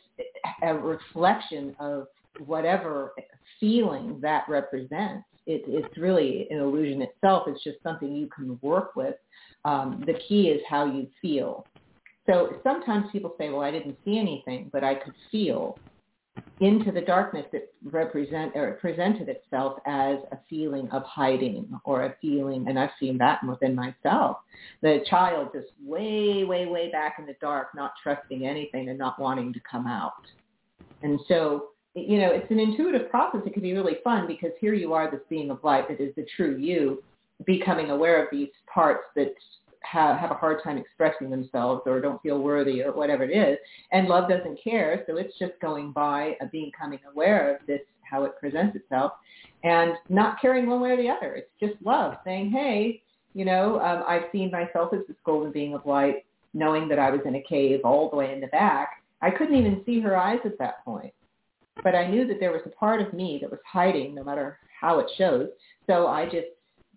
a 0.63 0.75
reflection 0.75 1.75
of 1.79 2.07
whatever 2.47 3.13
feeling 3.59 4.19
that 4.23 4.45
represents. 4.49 5.25
It, 5.47 5.63
it's 5.67 5.97
really 5.99 6.47
an 6.51 6.59
illusion 6.59 7.03
itself. 7.03 7.45
It's 7.49 7.63
just 7.65 7.83
something 7.83 8.13
you 8.13 8.29
can 8.29 8.59
work 8.63 8.95
with. 8.95 9.15
Um, 9.65 10.03
the 10.07 10.15
key 10.29 10.49
is 10.49 10.61
how 10.69 10.87
you 10.87 11.09
feel. 11.21 11.67
So 12.27 12.57
sometimes 12.63 13.07
people 13.11 13.35
say, 13.39 13.51
well, 13.51 13.63
I 13.63 13.71
didn't 13.71 13.99
see 14.05 14.19
anything, 14.19 14.71
but 14.73 14.85
I 14.85 14.95
could 14.95 15.15
feel 15.31 15.79
into 16.61 16.93
the 16.93 17.01
darkness 17.01 17.47
that 17.53 17.73
represent 17.83 18.53
or 18.55 18.73
presented 18.81 19.29
itself 19.29 19.79
as 19.87 20.19
a 20.31 20.39
feeling 20.49 20.89
of 20.91 21.03
hiding 21.05 21.67
or 21.85 22.05
a 22.05 22.15
feeling, 22.21 22.69
and 22.69 22.79
I've 22.79 22.91
seen 23.01 23.17
that 23.19 23.41
within 23.47 23.75
myself. 23.75 24.39
The 24.83 24.99
child 25.09 25.49
just 25.55 25.69
way, 25.83 26.45
way, 26.45 26.67
way 26.67 26.91
back 26.91 27.17
in 27.19 27.25
the 27.25 27.35
dark, 27.41 27.69
not 27.75 27.93
trusting 28.03 28.47
anything 28.47 28.91
and 28.91 28.99
not 28.99 29.19
wanting 29.19 29.55
to 29.55 29.61
come 29.71 29.87
out. 29.87 30.27
And 31.03 31.19
so, 31.29 31.69
you 31.95 32.19
know, 32.19 32.31
it's 32.31 32.51
an 32.51 32.61
intuitive 32.61 33.11
process. 33.11 33.41
It 33.47 33.55
can 33.55 33.63
be 33.63 33.73
really 33.73 33.97
fun 34.05 34.27
because 34.27 34.51
here 34.61 34.75
you 34.75 34.93
are, 34.93 35.11
this 35.11 35.21
being 35.31 35.51
of 35.51 35.65
light 35.65 35.89
that 35.89 35.99
is 35.99 36.15
the 36.15 36.27
true 36.37 36.59
you, 36.59 37.03
becoming 37.47 37.91
aware 37.91 38.23
of 38.23 38.29
these 38.31 38.51
parts 38.73 39.05
that 39.17 39.33
have, 39.83 40.19
have 40.19 40.31
a 40.31 40.35
hard 40.35 40.63
time 40.63 40.79
expressing 40.79 41.31
themselves 41.31 41.83
or 41.87 42.01
don't 42.01 42.23
feel 42.23 42.39
worthy 42.39 42.83
or 42.83 42.93
whatever 42.93 43.25
it 43.25 43.35
is. 43.35 43.59
And 43.93 44.09
love 44.09 44.29
doesn't 44.29 44.59
care. 44.63 45.05
So 45.07 45.17
it's 45.17 45.39
just 45.39 45.53
going 45.61 45.93
by 45.93 46.37
being 46.53 46.71
coming 46.79 47.01
aware 47.11 47.57
of 47.57 47.67
this, 47.67 47.81
how 48.03 48.25
it 48.25 48.33
presents 48.39 48.77
itself 48.77 49.13
and 49.63 49.93
not 50.09 50.41
caring 50.41 50.69
one 50.69 50.81
way 50.81 50.91
or 50.91 50.97
the 50.97 51.09
other. 51.09 51.35
It's 51.35 51.51
just 51.61 51.75
love 51.85 52.15
saying, 52.25 52.51
hey, 52.51 53.03
you 53.35 53.45
know, 53.45 53.79
um, 53.81 54.03
I've 54.09 54.25
seen 54.33 54.51
myself 54.51 54.93
as 54.93 55.01
this 55.07 55.17
golden 55.25 55.53
being 55.53 55.75
of 55.75 55.87
light, 55.87 56.25
knowing 56.53 56.89
that 56.89 56.99
I 56.99 57.11
was 57.11 57.21
in 57.25 57.37
a 57.37 57.43
cave 57.43 57.81
all 57.85 58.11
the 58.11 58.17
way 58.17 58.33
in 58.33 58.41
the 58.41 58.49
back. 58.49 59.03
I 59.23 59.31
couldn't 59.31 59.55
even 59.55 59.83
see 59.87 60.01
her 60.01 60.17
eyes 60.17 60.41
at 60.45 60.59
that 60.59 60.85
point. 60.85 61.13
But 61.83 61.95
I 61.95 62.07
knew 62.07 62.27
that 62.27 62.41
there 62.41 62.53
was 62.53 62.63
a 62.67 62.71
part 62.71 63.01
of 63.01 63.13
me 63.13 63.39
that 63.41 63.51
was 63.51 63.61
hiding 63.71 64.15
no 64.15 64.25
matter 64.25 64.59
how 64.81 64.99
it 64.99 65.07
shows. 65.17 65.49
So 65.87 66.07
I 66.09 66.25
just 66.25 66.49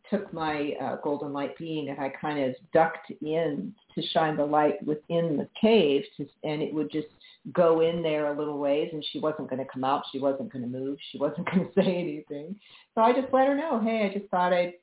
took 0.09 0.31
my 0.33 0.73
uh, 0.81 0.97
golden 0.97 1.33
light 1.33 1.57
being 1.57 1.89
and 1.89 1.99
I 1.99 2.09
kind 2.09 2.43
of 2.43 2.55
ducked 2.73 3.11
in 3.21 3.73
to 3.95 4.01
shine 4.13 4.37
the 4.37 4.45
light 4.45 4.83
within 4.85 5.37
the 5.37 5.47
cave 5.59 6.03
to, 6.17 6.25
and 6.43 6.61
it 6.61 6.73
would 6.73 6.91
just 6.91 7.07
go 7.51 7.81
in 7.81 8.01
there 8.01 8.33
a 8.33 8.37
little 8.37 8.57
ways 8.57 8.89
and 8.93 9.03
she 9.11 9.19
wasn't 9.19 9.49
going 9.49 9.63
to 9.63 9.71
come 9.71 9.83
out. 9.83 10.03
She 10.11 10.19
wasn't 10.19 10.51
going 10.51 10.63
to 10.63 10.69
move. 10.69 10.97
She 11.11 11.17
wasn't 11.17 11.49
going 11.51 11.67
to 11.67 11.73
say 11.75 11.97
anything. 11.97 12.55
So 12.95 13.01
I 13.01 13.13
just 13.13 13.33
let 13.33 13.47
her 13.47 13.55
know, 13.55 13.81
hey, 13.83 14.09
I 14.09 14.17
just 14.17 14.29
thought 14.29 14.53
I'd 14.53 14.73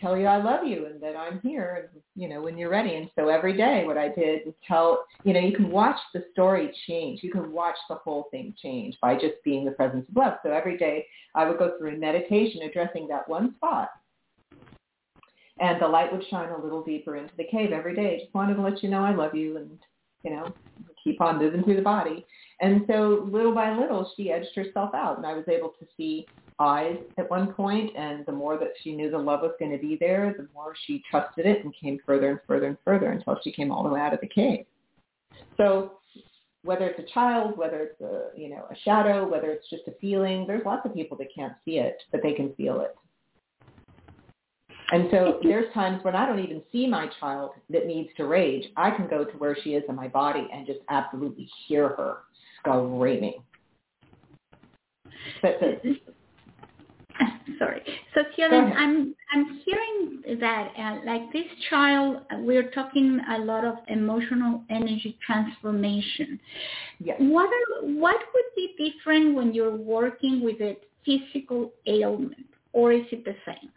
tell 0.00 0.16
you 0.16 0.26
I 0.26 0.42
love 0.42 0.66
you 0.66 0.86
and 0.86 1.00
that 1.02 1.16
I'm 1.16 1.40
here, 1.40 1.90
you 2.14 2.28
know, 2.28 2.42
when 2.42 2.58
you're 2.58 2.70
ready. 2.70 2.94
And 2.96 3.10
so 3.14 3.28
every 3.28 3.56
day 3.56 3.84
what 3.84 3.98
I 3.98 4.08
did 4.08 4.40
was 4.44 4.54
tell, 4.66 5.04
you 5.24 5.32
know, 5.32 5.40
you 5.40 5.54
can 5.54 5.70
watch 5.70 5.98
the 6.12 6.24
story 6.32 6.72
change. 6.86 7.22
You 7.22 7.30
can 7.30 7.52
watch 7.52 7.76
the 7.88 7.96
whole 7.96 8.28
thing 8.30 8.54
change 8.60 8.96
by 9.00 9.14
just 9.14 9.34
being 9.44 9.64
the 9.64 9.70
presence 9.72 10.06
of 10.08 10.16
love. 10.16 10.34
So 10.42 10.50
every 10.50 10.76
day 10.76 11.06
I 11.34 11.46
would 11.46 11.58
go 11.58 11.76
through 11.78 11.94
a 11.94 11.98
meditation 11.98 12.62
addressing 12.62 13.06
that 13.08 13.28
one 13.28 13.54
spot 13.56 13.90
and 15.58 15.80
the 15.80 15.88
light 15.88 16.12
would 16.12 16.24
shine 16.28 16.50
a 16.50 16.62
little 16.62 16.82
deeper 16.82 17.16
into 17.16 17.34
the 17.36 17.44
cave 17.44 17.72
every 17.72 17.94
day. 17.94 18.20
Just 18.20 18.34
wanted 18.34 18.54
to 18.56 18.62
let 18.62 18.82
you 18.82 18.90
know 18.90 19.04
I 19.04 19.14
love 19.14 19.34
you 19.34 19.56
and, 19.56 19.78
you 20.22 20.30
know, 20.30 20.52
keep 21.02 21.20
on 21.20 21.38
moving 21.38 21.62
through 21.62 21.76
the 21.76 21.82
body. 21.82 22.26
And 22.60 22.84
so 22.86 23.28
little 23.30 23.54
by 23.54 23.76
little, 23.76 24.10
she 24.16 24.30
edged 24.30 24.54
herself 24.54 24.94
out 24.94 25.16
and 25.16 25.26
I 25.26 25.34
was 25.34 25.44
able 25.48 25.70
to 25.78 25.86
see 25.96 26.26
eyes 26.58 26.96
at 27.18 27.30
one 27.30 27.52
point 27.52 27.90
and 27.96 28.24
the 28.26 28.32
more 28.32 28.58
that 28.58 28.72
she 28.82 28.94
knew 28.94 29.10
the 29.10 29.18
love 29.18 29.42
was 29.42 29.52
going 29.58 29.72
to 29.72 29.78
be 29.78 29.96
there, 30.00 30.34
the 30.36 30.48
more 30.54 30.74
she 30.86 31.02
trusted 31.10 31.46
it 31.46 31.64
and 31.64 31.74
came 31.74 31.98
further 32.04 32.30
and 32.30 32.40
further 32.46 32.66
and 32.66 32.78
further 32.84 33.12
until 33.12 33.38
she 33.44 33.52
came 33.52 33.70
all 33.70 33.82
the 33.82 33.90
way 33.90 34.00
out 34.00 34.14
of 34.14 34.20
the 34.20 34.26
cave. 34.26 34.64
So 35.56 35.98
whether 36.62 36.86
it's 36.86 36.98
a 36.98 37.12
child, 37.14 37.56
whether 37.56 37.80
it's 37.80 38.00
a, 38.00 38.38
you 38.38 38.48
know, 38.48 38.66
a 38.70 38.76
shadow, 38.84 39.28
whether 39.28 39.50
it's 39.50 39.68
just 39.70 39.86
a 39.86 39.92
feeling, 40.00 40.46
there's 40.46 40.64
lots 40.64 40.84
of 40.84 40.94
people 40.94 41.16
that 41.18 41.28
can't 41.34 41.54
see 41.64 41.78
it, 41.78 42.02
but 42.10 42.22
they 42.22 42.32
can 42.32 42.52
feel 42.54 42.80
it. 42.80 42.96
And 44.92 45.08
so 45.10 45.40
there's 45.42 45.72
times 45.74 46.04
when 46.04 46.14
I 46.14 46.26
don't 46.26 46.38
even 46.38 46.62
see 46.70 46.86
my 46.86 47.08
child 47.18 47.52
that 47.70 47.86
needs 47.86 48.10
to 48.16 48.26
rage. 48.26 48.64
I 48.76 48.90
can 48.90 49.08
go 49.08 49.24
to 49.24 49.32
where 49.38 49.56
she 49.62 49.70
is 49.70 49.82
in 49.88 49.96
my 49.96 50.08
body 50.08 50.48
and 50.52 50.66
just 50.66 50.80
absolutely 50.88 51.48
hear 51.66 51.88
her 51.88 52.18
screaming. 52.60 53.42
But, 55.42 55.60
sorry. 57.58 57.82
So 58.14 58.22
Helen, 58.36 58.72
I'm 58.76 59.14
I'm 59.32 59.60
hearing 59.64 60.40
that 60.40 60.72
uh, 60.78 60.98
like 61.04 61.32
this 61.32 61.46
child, 61.68 62.22
we're 62.38 62.70
talking 62.70 63.20
a 63.30 63.38
lot 63.38 63.64
of 63.64 63.76
emotional 63.88 64.62
energy 64.70 65.18
transformation. 65.26 66.38
Yes. 67.00 67.16
What 67.18 67.48
are, 67.48 67.86
what 67.86 68.18
would 68.34 68.44
be 68.54 68.74
different 68.78 69.34
when 69.34 69.52
you're 69.52 69.76
working 69.76 70.42
with 70.42 70.60
a 70.60 70.76
physical 71.04 71.72
ailment, 71.86 72.46
or 72.72 72.92
is 72.92 73.04
it 73.10 73.24
the 73.24 73.34
same? 73.44 73.70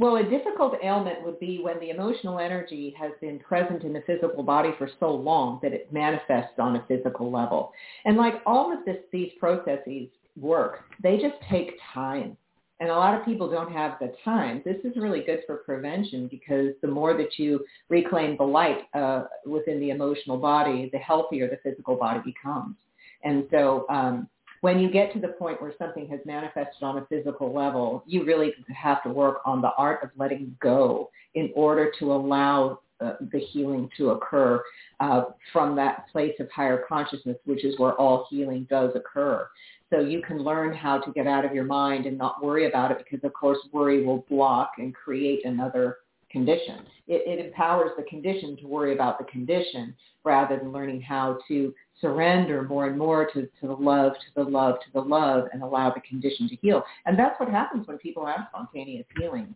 Well, 0.00 0.16
a 0.16 0.22
difficult 0.22 0.76
ailment 0.82 1.22
would 1.26 1.38
be 1.38 1.60
when 1.62 1.78
the 1.78 1.90
emotional 1.90 2.38
energy 2.38 2.94
has 2.98 3.12
been 3.20 3.38
present 3.38 3.82
in 3.82 3.92
the 3.92 4.02
physical 4.06 4.42
body 4.42 4.70
for 4.78 4.88
so 4.98 5.10
long 5.14 5.58
that 5.62 5.74
it 5.74 5.92
manifests 5.92 6.58
on 6.58 6.76
a 6.76 6.84
physical 6.88 7.30
level. 7.30 7.74
And 8.06 8.16
like 8.16 8.36
all 8.46 8.72
of 8.72 8.82
this, 8.86 8.96
these 9.12 9.30
processes 9.38 10.08
work, 10.40 10.84
they 11.02 11.18
just 11.18 11.34
take 11.50 11.78
time. 11.92 12.34
And 12.80 12.88
a 12.88 12.94
lot 12.94 13.12
of 13.12 13.26
people 13.26 13.50
don't 13.50 13.70
have 13.72 13.98
the 14.00 14.14
time. 14.24 14.62
This 14.64 14.78
is 14.84 14.96
really 14.96 15.20
good 15.20 15.40
for 15.46 15.56
prevention 15.56 16.28
because 16.28 16.72
the 16.80 16.88
more 16.88 17.14
that 17.18 17.38
you 17.38 17.62
reclaim 17.90 18.38
the 18.38 18.44
light 18.44 18.88
uh, 18.94 19.24
within 19.44 19.80
the 19.80 19.90
emotional 19.90 20.38
body, 20.38 20.88
the 20.94 20.98
healthier 20.98 21.46
the 21.46 21.58
physical 21.62 21.96
body 21.96 22.20
becomes. 22.24 22.76
And 23.22 23.46
so 23.50 23.84
um, 23.90 24.30
when 24.60 24.78
you 24.78 24.90
get 24.90 25.12
to 25.14 25.18
the 25.18 25.28
point 25.28 25.60
where 25.60 25.72
something 25.78 26.06
has 26.08 26.20
manifested 26.24 26.82
on 26.82 26.98
a 26.98 27.06
physical 27.06 27.52
level, 27.52 28.02
you 28.06 28.24
really 28.24 28.52
have 28.74 29.02
to 29.02 29.08
work 29.08 29.38
on 29.44 29.62
the 29.62 29.70
art 29.78 30.02
of 30.02 30.10
letting 30.16 30.54
go 30.60 31.10
in 31.34 31.50
order 31.54 31.90
to 31.98 32.12
allow 32.12 32.80
uh, 33.00 33.14
the 33.32 33.38
healing 33.38 33.88
to 33.96 34.10
occur 34.10 34.62
uh, 35.00 35.24
from 35.52 35.74
that 35.74 36.06
place 36.12 36.34
of 36.38 36.50
higher 36.50 36.84
consciousness, 36.86 37.38
which 37.46 37.64
is 37.64 37.78
where 37.78 37.94
all 37.94 38.26
healing 38.28 38.66
does 38.68 38.90
occur. 38.94 39.48
So 39.88 40.00
you 40.00 40.20
can 40.20 40.44
learn 40.44 40.74
how 40.74 40.98
to 40.98 41.12
get 41.12 41.26
out 41.26 41.44
of 41.44 41.54
your 41.54 41.64
mind 41.64 42.04
and 42.04 42.18
not 42.18 42.44
worry 42.44 42.68
about 42.68 42.90
it 42.90 42.98
because, 42.98 43.24
of 43.24 43.32
course, 43.32 43.58
worry 43.72 44.04
will 44.04 44.26
block 44.28 44.72
and 44.78 44.94
create 44.94 45.44
another 45.46 45.98
condition. 46.30 46.80
It, 47.06 47.22
it 47.26 47.44
empowers 47.44 47.90
the 47.96 48.04
condition 48.04 48.56
to 48.58 48.66
worry 48.66 48.94
about 48.94 49.18
the 49.18 49.24
condition 49.24 49.94
rather 50.24 50.58
than 50.58 50.72
learning 50.72 51.02
how 51.02 51.38
to 51.48 51.74
surrender 52.00 52.62
more 52.62 52.86
and 52.86 52.98
more 52.98 53.26
to, 53.32 53.42
to 53.42 53.66
the 53.66 53.72
love, 53.72 54.12
to 54.14 54.44
the 54.44 54.50
love, 54.50 54.76
to 54.80 54.92
the 54.92 55.00
love, 55.00 55.44
and 55.52 55.62
allow 55.62 55.92
the 55.92 56.00
condition 56.00 56.48
to 56.48 56.56
heal. 56.56 56.82
And 57.06 57.18
that's 57.18 57.38
what 57.40 57.48
happens 57.48 57.86
when 57.86 57.98
people 57.98 58.24
have 58.26 58.46
spontaneous 58.50 59.06
healing. 59.18 59.54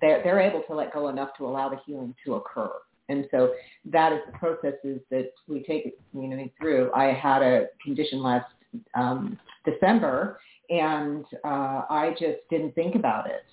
They're, 0.00 0.22
they're 0.22 0.40
able 0.40 0.62
to 0.62 0.74
let 0.74 0.92
go 0.92 1.08
enough 1.08 1.30
to 1.38 1.46
allow 1.46 1.68
the 1.68 1.78
healing 1.86 2.14
to 2.24 2.34
occur. 2.34 2.70
And 3.08 3.26
so 3.30 3.54
that 3.86 4.12
is 4.12 4.18
the 4.26 4.38
processes 4.38 5.00
that 5.10 5.32
we 5.46 5.62
take 5.62 5.96
you 6.14 6.28
know, 6.28 6.48
through. 6.60 6.90
I 6.94 7.12
had 7.12 7.42
a 7.42 7.66
condition 7.82 8.22
last 8.22 8.46
um, 8.94 9.38
December, 9.64 10.38
and 10.68 11.24
uh, 11.44 11.82
I 11.88 12.14
just 12.18 12.40
didn't 12.50 12.74
think 12.74 12.94
about 12.94 13.26
it. 13.26 13.44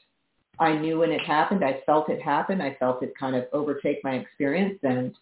I 0.59 0.73
knew 0.77 0.99
when 0.99 1.11
it 1.11 1.21
happened. 1.21 1.63
I 1.63 1.81
felt 1.85 2.09
it 2.09 2.21
happen. 2.21 2.61
I 2.61 2.75
felt 2.75 3.03
it 3.03 3.13
kind 3.19 3.35
of 3.35 3.45
overtake 3.53 4.03
my 4.03 4.15
experience, 4.15 4.79
and 4.83 5.15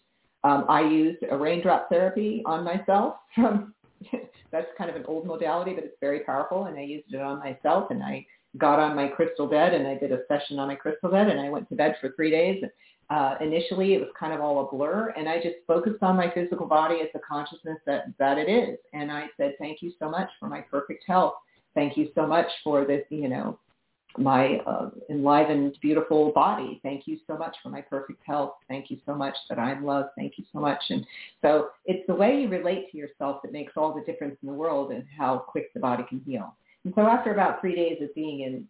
um, 0.44 0.66
I 0.68 0.82
used 0.82 1.24
a 1.30 1.36
raindrop 1.36 1.88
therapy 1.88 2.42
on 2.46 2.64
myself. 2.64 3.16
From 3.34 3.74
That's 4.52 4.66
kind 4.78 4.90
of 4.90 4.96
an 4.96 5.04
old 5.06 5.26
modality, 5.26 5.72
but 5.74 5.84
it's 5.84 5.96
very 6.00 6.20
powerful, 6.20 6.66
and 6.66 6.78
I 6.78 6.82
used 6.82 7.12
it 7.12 7.20
on 7.20 7.38
myself. 7.38 7.90
And 7.90 8.02
I 8.02 8.24
got 8.58 8.78
on 8.78 8.94
my 8.94 9.08
crystal 9.08 9.46
bed, 9.46 9.74
and 9.74 9.86
I 9.86 9.96
did 9.96 10.12
a 10.12 10.20
session 10.28 10.58
on 10.58 10.68
my 10.68 10.74
crystal 10.74 11.10
bed, 11.10 11.28
and 11.28 11.40
I 11.40 11.48
went 11.48 11.68
to 11.70 11.74
bed 11.74 11.96
for 12.00 12.12
three 12.12 12.30
days. 12.30 12.62
Uh, 13.10 13.36
initially, 13.40 13.94
it 13.94 14.00
was 14.00 14.08
kind 14.18 14.32
of 14.32 14.40
all 14.40 14.66
a 14.66 14.70
blur, 14.70 15.12
and 15.16 15.28
I 15.28 15.36
just 15.36 15.56
focused 15.66 16.02
on 16.02 16.16
my 16.16 16.30
physical 16.32 16.66
body 16.66 17.00
as 17.02 17.08
the 17.12 17.20
consciousness 17.20 17.78
that 17.86 18.06
that 18.18 18.38
it 18.38 18.48
is. 18.48 18.78
And 18.92 19.10
I 19.12 19.26
said, 19.36 19.56
"Thank 19.58 19.82
you 19.82 19.92
so 19.98 20.08
much 20.08 20.30
for 20.40 20.48
my 20.48 20.62
perfect 20.62 21.04
health. 21.06 21.34
Thank 21.74 21.96
you 21.96 22.10
so 22.14 22.26
much 22.26 22.46
for 22.62 22.84
this, 22.84 23.04
you 23.10 23.28
know, 23.28 23.58
my 24.16 24.58
uh, 24.66 24.90
enlivened, 25.10 25.76
beautiful 25.80 26.32
body. 26.32 26.80
Thank 26.82 27.06
you 27.06 27.18
so 27.26 27.36
much 27.36 27.56
for 27.62 27.68
my 27.68 27.80
perfect 27.80 28.22
health. 28.24 28.54
Thank 28.68 28.90
you 28.90 28.98
so 29.06 29.14
much 29.14 29.34
that 29.48 29.58
I'm 29.58 29.84
loved. 29.84 30.10
Thank 30.16 30.38
you 30.38 30.44
so 30.52 30.60
much. 30.60 30.82
And 30.90 31.04
so 31.42 31.68
it's 31.84 32.06
the 32.06 32.14
way 32.14 32.40
you 32.40 32.48
relate 32.48 32.90
to 32.92 32.96
yourself 32.96 33.42
that 33.42 33.52
makes 33.52 33.72
all 33.76 33.94
the 33.94 34.02
difference 34.10 34.36
in 34.42 34.48
the 34.48 34.54
world 34.54 34.92
and 34.92 35.04
how 35.16 35.38
quick 35.38 35.72
the 35.74 35.80
body 35.80 36.04
can 36.08 36.20
heal. 36.20 36.54
And 36.84 36.92
so 36.94 37.02
after 37.02 37.32
about 37.32 37.60
three 37.60 37.74
days 37.74 37.98
of 38.02 38.14
being 38.14 38.40
in 38.40 38.66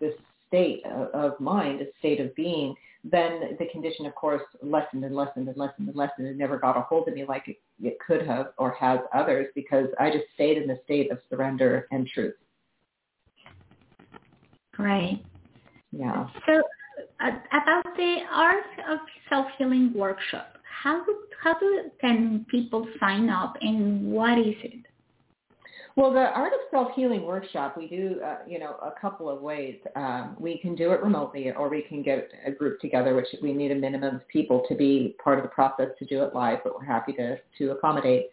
this 0.00 0.14
state 0.46 0.84
of 0.86 1.38
mind, 1.40 1.80
a 1.82 1.86
state 1.98 2.20
of 2.20 2.34
being, 2.34 2.74
then 3.04 3.56
the 3.58 3.66
condition, 3.70 4.06
of 4.06 4.14
course, 4.14 4.42
lessened 4.62 5.04
and 5.04 5.14
lessened 5.14 5.48
and 5.48 5.56
lessened 5.56 5.88
and 5.88 5.96
lessened 5.96 6.26
and 6.26 6.38
never 6.38 6.58
got 6.58 6.76
a 6.76 6.80
hold 6.80 7.08
of 7.08 7.14
me 7.14 7.24
like 7.24 7.48
it, 7.48 7.56
it 7.82 7.98
could 8.04 8.26
have 8.26 8.48
or 8.58 8.72
has 8.72 9.00
others 9.14 9.46
because 9.54 9.86
I 10.00 10.10
just 10.10 10.24
stayed 10.34 10.58
in 10.58 10.66
the 10.66 10.80
state 10.84 11.12
of 11.12 11.18
surrender 11.30 11.86
and 11.90 12.06
truth. 12.06 12.34
Right. 14.78 15.24
Yeah. 15.92 16.28
So 16.46 16.62
uh, 17.20 17.30
about 17.50 17.96
the 17.96 18.18
art 18.32 18.64
of 18.88 18.98
self-healing 19.28 19.92
workshop, 19.94 20.58
how 20.82 21.04
how 21.42 21.58
do, 21.58 21.90
can 22.00 22.46
people 22.50 22.86
sign 23.00 23.30
up 23.30 23.56
and 23.60 24.10
what 24.10 24.38
is 24.38 24.54
it? 24.62 24.84
Well, 25.98 26.12
the 26.12 26.30
Art 26.30 26.52
of 26.52 26.60
Self-Healing 26.70 27.26
workshop, 27.26 27.76
we 27.76 27.88
do, 27.88 28.20
uh, 28.24 28.36
you 28.46 28.60
know, 28.60 28.76
a 28.82 28.92
couple 29.00 29.28
of 29.28 29.40
ways. 29.40 29.78
Um, 29.96 30.36
we 30.38 30.58
can 30.58 30.76
do 30.76 30.92
it 30.92 31.02
remotely 31.02 31.50
or 31.50 31.68
we 31.68 31.82
can 31.82 32.04
get 32.04 32.30
a 32.46 32.52
group 32.52 32.78
together, 32.78 33.16
which 33.16 33.26
we 33.42 33.52
need 33.52 33.72
a 33.72 33.74
minimum 33.74 34.14
of 34.14 34.28
people 34.28 34.64
to 34.68 34.76
be 34.76 35.16
part 35.22 35.38
of 35.38 35.42
the 35.42 35.48
process 35.48 35.88
to 35.98 36.04
do 36.04 36.22
it 36.22 36.36
live, 36.36 36.58
but 36.62 36.76
we're 36.76 36.84
happy 36.84 37.12
to, 37.14 37.36
to 37.58 37.72
accommodate. 37.72 38.26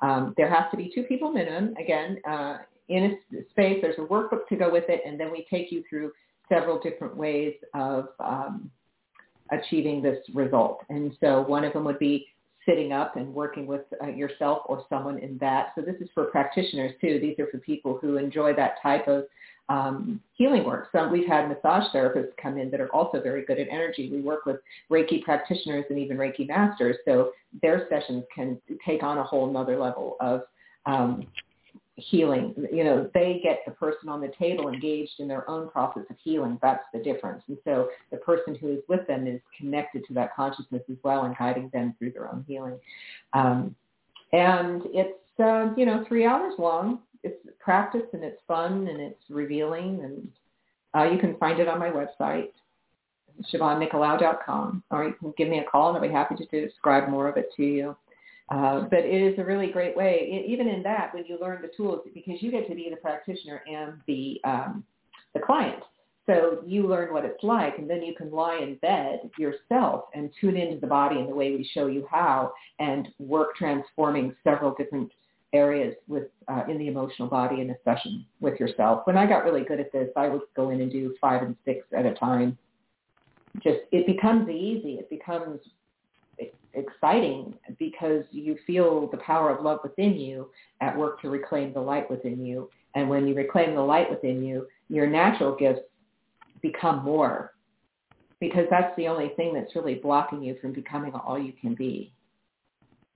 Um, 0.00 0.34
there 0.36 0.50
has 0.52 0.68
to 0.72 0.76
be 0.76 0.90
two 0.92 1.04
people 1.04 1.30
minimum. 1.30 1.76
Again, 1.76 2.18
uh, 2.28 2.56
in 2.92 3.18
a 3.38 3.42
space, 3.50 3.78
there's 3.82 3.98
a 3.98 4.02
workbook 4.02 4.46
to 4.48 4.56
go 4.56 4.70
with 4.70 4.84
it, 4.88 5.02
and 5.06 5.18
then 5.18 5.30
we 5.30 5.46
take 5.50 5.72
you 5.72 5.82
through 5.88 6.12
several 6.48 6.78
different 6.78 7.16
ways 7.16 7.54
of 7.74 8.08
um, 8.20 8.70
achieving 9.50 10.02
this 10.02 10.18
result. 10.34 10.84
And 10.88 11.16
so 11.20 11.42
one 11.42 11.64
of 11.64 11.72
them 11.72 11.84
would 11.84 11.98
be 11.98 12.26
sitting 12.66 12.92
up 12.92 13.16
and 13.16 13.32
working 13.34 13.66
with 13.66 13.82
uh, 14.02 14.06
yourself 14.06 14.62
or 14.66 14.84
someone 14.88 15.18
in 15.18 15.36
that. 15.38 15.72
So 15.74 15.82
this 15.82 15.96
is 16.00 16.08
for 16.14 16.24
practitioners 16.24 16.92
too. 17.00 17.18
These 17.20 17.38
are 17.38 17.48
for 17.50 17.58
people 17.58 17.98
who 18.00 18.16
enjoy 18.16 18.54
that 18.54 18.76
type 18.82 19.08
of 19.08 19.24
um, 19.68 20.20
healing 20.34 20.64
work. 20.64 20.88
So 20.92 21.08
we've 21.08 21.26
had 21.26 21.48
massage 21.48 21.84
therapists 21.94 22.32
come 22.40 22.58
in 22.58 22.70
that 22.70 22.80
are 22.80 22.92
also 22.92 23.20
very 23.20 23.44
good 23.44 23.58
at 23.58 23.68
energy. 23.68 24.10
We 24.10 24.20
work 24.20 24.44
with 24.44 24.56
Reiki 24.90 25.22
practitioners 25.22 25.84
and 25.88 25.98
even 25.98 26.16
Reiki 26.16 26.46
masters. 26.46 26.96
So 27.04 27.32
their 27.62 27.86
sessions 27.88 28.24
can 28.34 28.60
take 28.86 29.02
on 29.02 29.18
a 29.18 29.24
whole 29.24 29.50
nother 29.50 29.78
level 29.78 30.16
of 30.20 30.42
um, 30.86 31.26
healing. 32.10 32.54
You 32.72 32.84
know, 32.84 33.10
they 33.14 33.40
get 33.42 33.60
the 33.66 33.72
person 33.72 34.08
on 34.08 34.20
the 34.20 34.32
table 34.38 34.68
engaged 34.68 35.12
in 35.18 35.28
their 35.28 35.48
own 35.48 35.68
process 35.70 36.04
of 36.10 36.16
healing. 36.22 36.58
That's 36.62 36.84
the 36.92 37.00
difference. 37.00 37.42
And 37.48 37.58
so 37.64 37.88
the 38.10 38.18
person 38.18 38.54
who 38.54 38.72
is 38.72 38.80
with 38.88 39.06
them 39.06 39.26
is 39.26 39.40
connected 39.56 40.04
to 40.08 40.14
that 40.14 40.34
consciousness 40.34 40.82
as 40.90 40.96
well 41.02 41.24
and 41.24 41.36
guiding 41.36 41.70
them 41.72 41.94
through 41.98 42.12
their 42.12 42.30
own 42.30 42.44
healing. 42.46 42.78
Um, 43.32 43.74
and 44.32 44.82
it's, 44.86 45.40
uh, 45.40 45.74
you 45.76 45.86
know, 45.86 46.04
three 46.08 46.26
hours 46.26 46.54
long. 46.58 47.00
It's 47.22 47.36
practice 47.60 48.06
and 48.12 48.24
it's 48.24 48.40
fun 48.48 48.88
and 48.88 49.00
it's 49.00 49.22
revealing. 49.30 50.00
And 50.02 50.28
uh, 50.94 51.10
you 51.10 51.18
can 51.18 51.36
find 51.36 51.60
it 51.60 51.68
on 51.68 51.78
my 51.78 51.90
website, 51.90 52.48
SiobhanNicolaou.com, 53.52 54.82
or 54.90 55.04
you 55.04 55.14
can 55.14 55.32
give 55.36 55.48
me 55.48 55.58
a 55.58 55.64
call 55.64 55.88
and 55.88 55.96
I'll 55.96 56.02
be 56.02 56.12
happy 56.12 56.34
to 56.34 56.66
describe 56.66 57.08
more 57.08 57.28
of 57.28 57.36
it 57.36 57.50
to 57.56 57.62
you. 57.62 57.96
Uh, 58.50 58.82
but 58.90 59.00
it 59.00 59.22
is 59.22 59.38
a 59.38 59.44
really 59.44 59.70
great 59.70 59.96
way, 59.96 60.44
even 60.46 60.68
in 60.68 60.82
that, 60.82 61.14
when 61.14 61.24
you 61.26 61.38
learn 61.40 61.62
the 61.62 61.70
tools, 61.76 62.00
because 62.12 62.42
you 62.42 62.50
get 62.50 62.68
to 62.68 62.74
be 62.74 62.88
the 62.90 62.96
practitioner 62.96 63.62
and 63.66 63.94
the 64.06 64.40
um, 64.44 64.84
the 65.34 65.40
client. 65.40 65.82
So 66.26 66.62
you 66.64 66.86
learn 66.86 67.12
what 67.12 67.24
it's 67.24 67.42
like, 67.42 67.78
and 67.78 67.88
then 67.88 68.02
you 68.02 68.14
can 68.14 68.30
lie 68.30 68.58
in 68.58 68.76
bed 68.76 69.30
yourself 69.38 70.04
and 70.14 70.30
tune 70.40 70.56
into 70.56 70.78
the 70.80 70.86
body 70.86 71.18
in 71.18 71.26
the 71.26 71.34
way 71.34 71.50
we 71.50 71.68
show 71.74 71.86
you 71.86 72.06
how, 72.10 72.52
and 72.78 73.08
work 73.18 73.56
transforming 73.56 74.36
several 74.44 74.74
different 74.74 75.10
areas 75.52 75.94
with 76.06 76.24
uh, 76.48 76.62
in 76.68 76.78
the 76.78 76.88
emotional 76.88 77.28
body 77.28 77.60
in 77.60 77.70
a 77.70 77.74
session 77.84 78.24
with 78.40 78.58
yourself. 78.60 79.06
When 79.06 79.16
I 79.16 79.26
got 79.26 79.44
really 79.44 79.64
good 79.64 79.80
at 79.80 79.92
this, 79.92 80.08
I 80.16 80.28
would 80.28 80.42
go 80.54 80.70
in 80.70 80.80
and 80.80 80.92
do 80.92 81.14
five 81.20 81.42
and 81.42 81.56
six 81.64 81.86
at 81.96 82.06
a 82.06 82.14
time. 82.14 82.56
Just 83.62 83.80
it 83.90 84.06
becomes 84.06 84.48
easy. 84.48 84.94
It 84.94 85.10
becomes 85.10 85.60
exciting 86.74 87.54
because 87.78 88.24
you 88.30 88.56
feel 88.66 89.08
the 89.08 89.18
power 89.18 89.50
of 89.50 89.64
love 89.64 89.80
within 89.82 90.14
you 90.14 90.50
at 90.80 90.96
work 90.96 91.20
to 91.22 91.30
reclaim 91.30 91.72
the 91.72 91.80
light 91.80 92.10
within 92.10 92.44
you. 92.44 92.70
And 92.94 93.08
when 93.08 93.26
you 93.26 93.34
reclaim 93.34 93.74
the 93.74 93.82
light 93.82 94.10
within 94.10 94.42
you, 94.42 94.66
your 94.88 95.06
natural 95.06 95.56
gifts 95.56 95.80
become 96.62 97.04
more 97.04 97.54
because 98.40 98.66
that's 98.70 98.94
the 98.96 99.06
only 99.06 99.30
thing 99.36 99.54
that's 99.54 99.76
really 99.76 99.94
blocking 99.94 100.42
you 100.42 100.56
from 100.60 100.72
becoming 100.72 101.12
all 101.14 101.38
you 101.38 101.52
can 101.52 101.74
be 101.74 102.12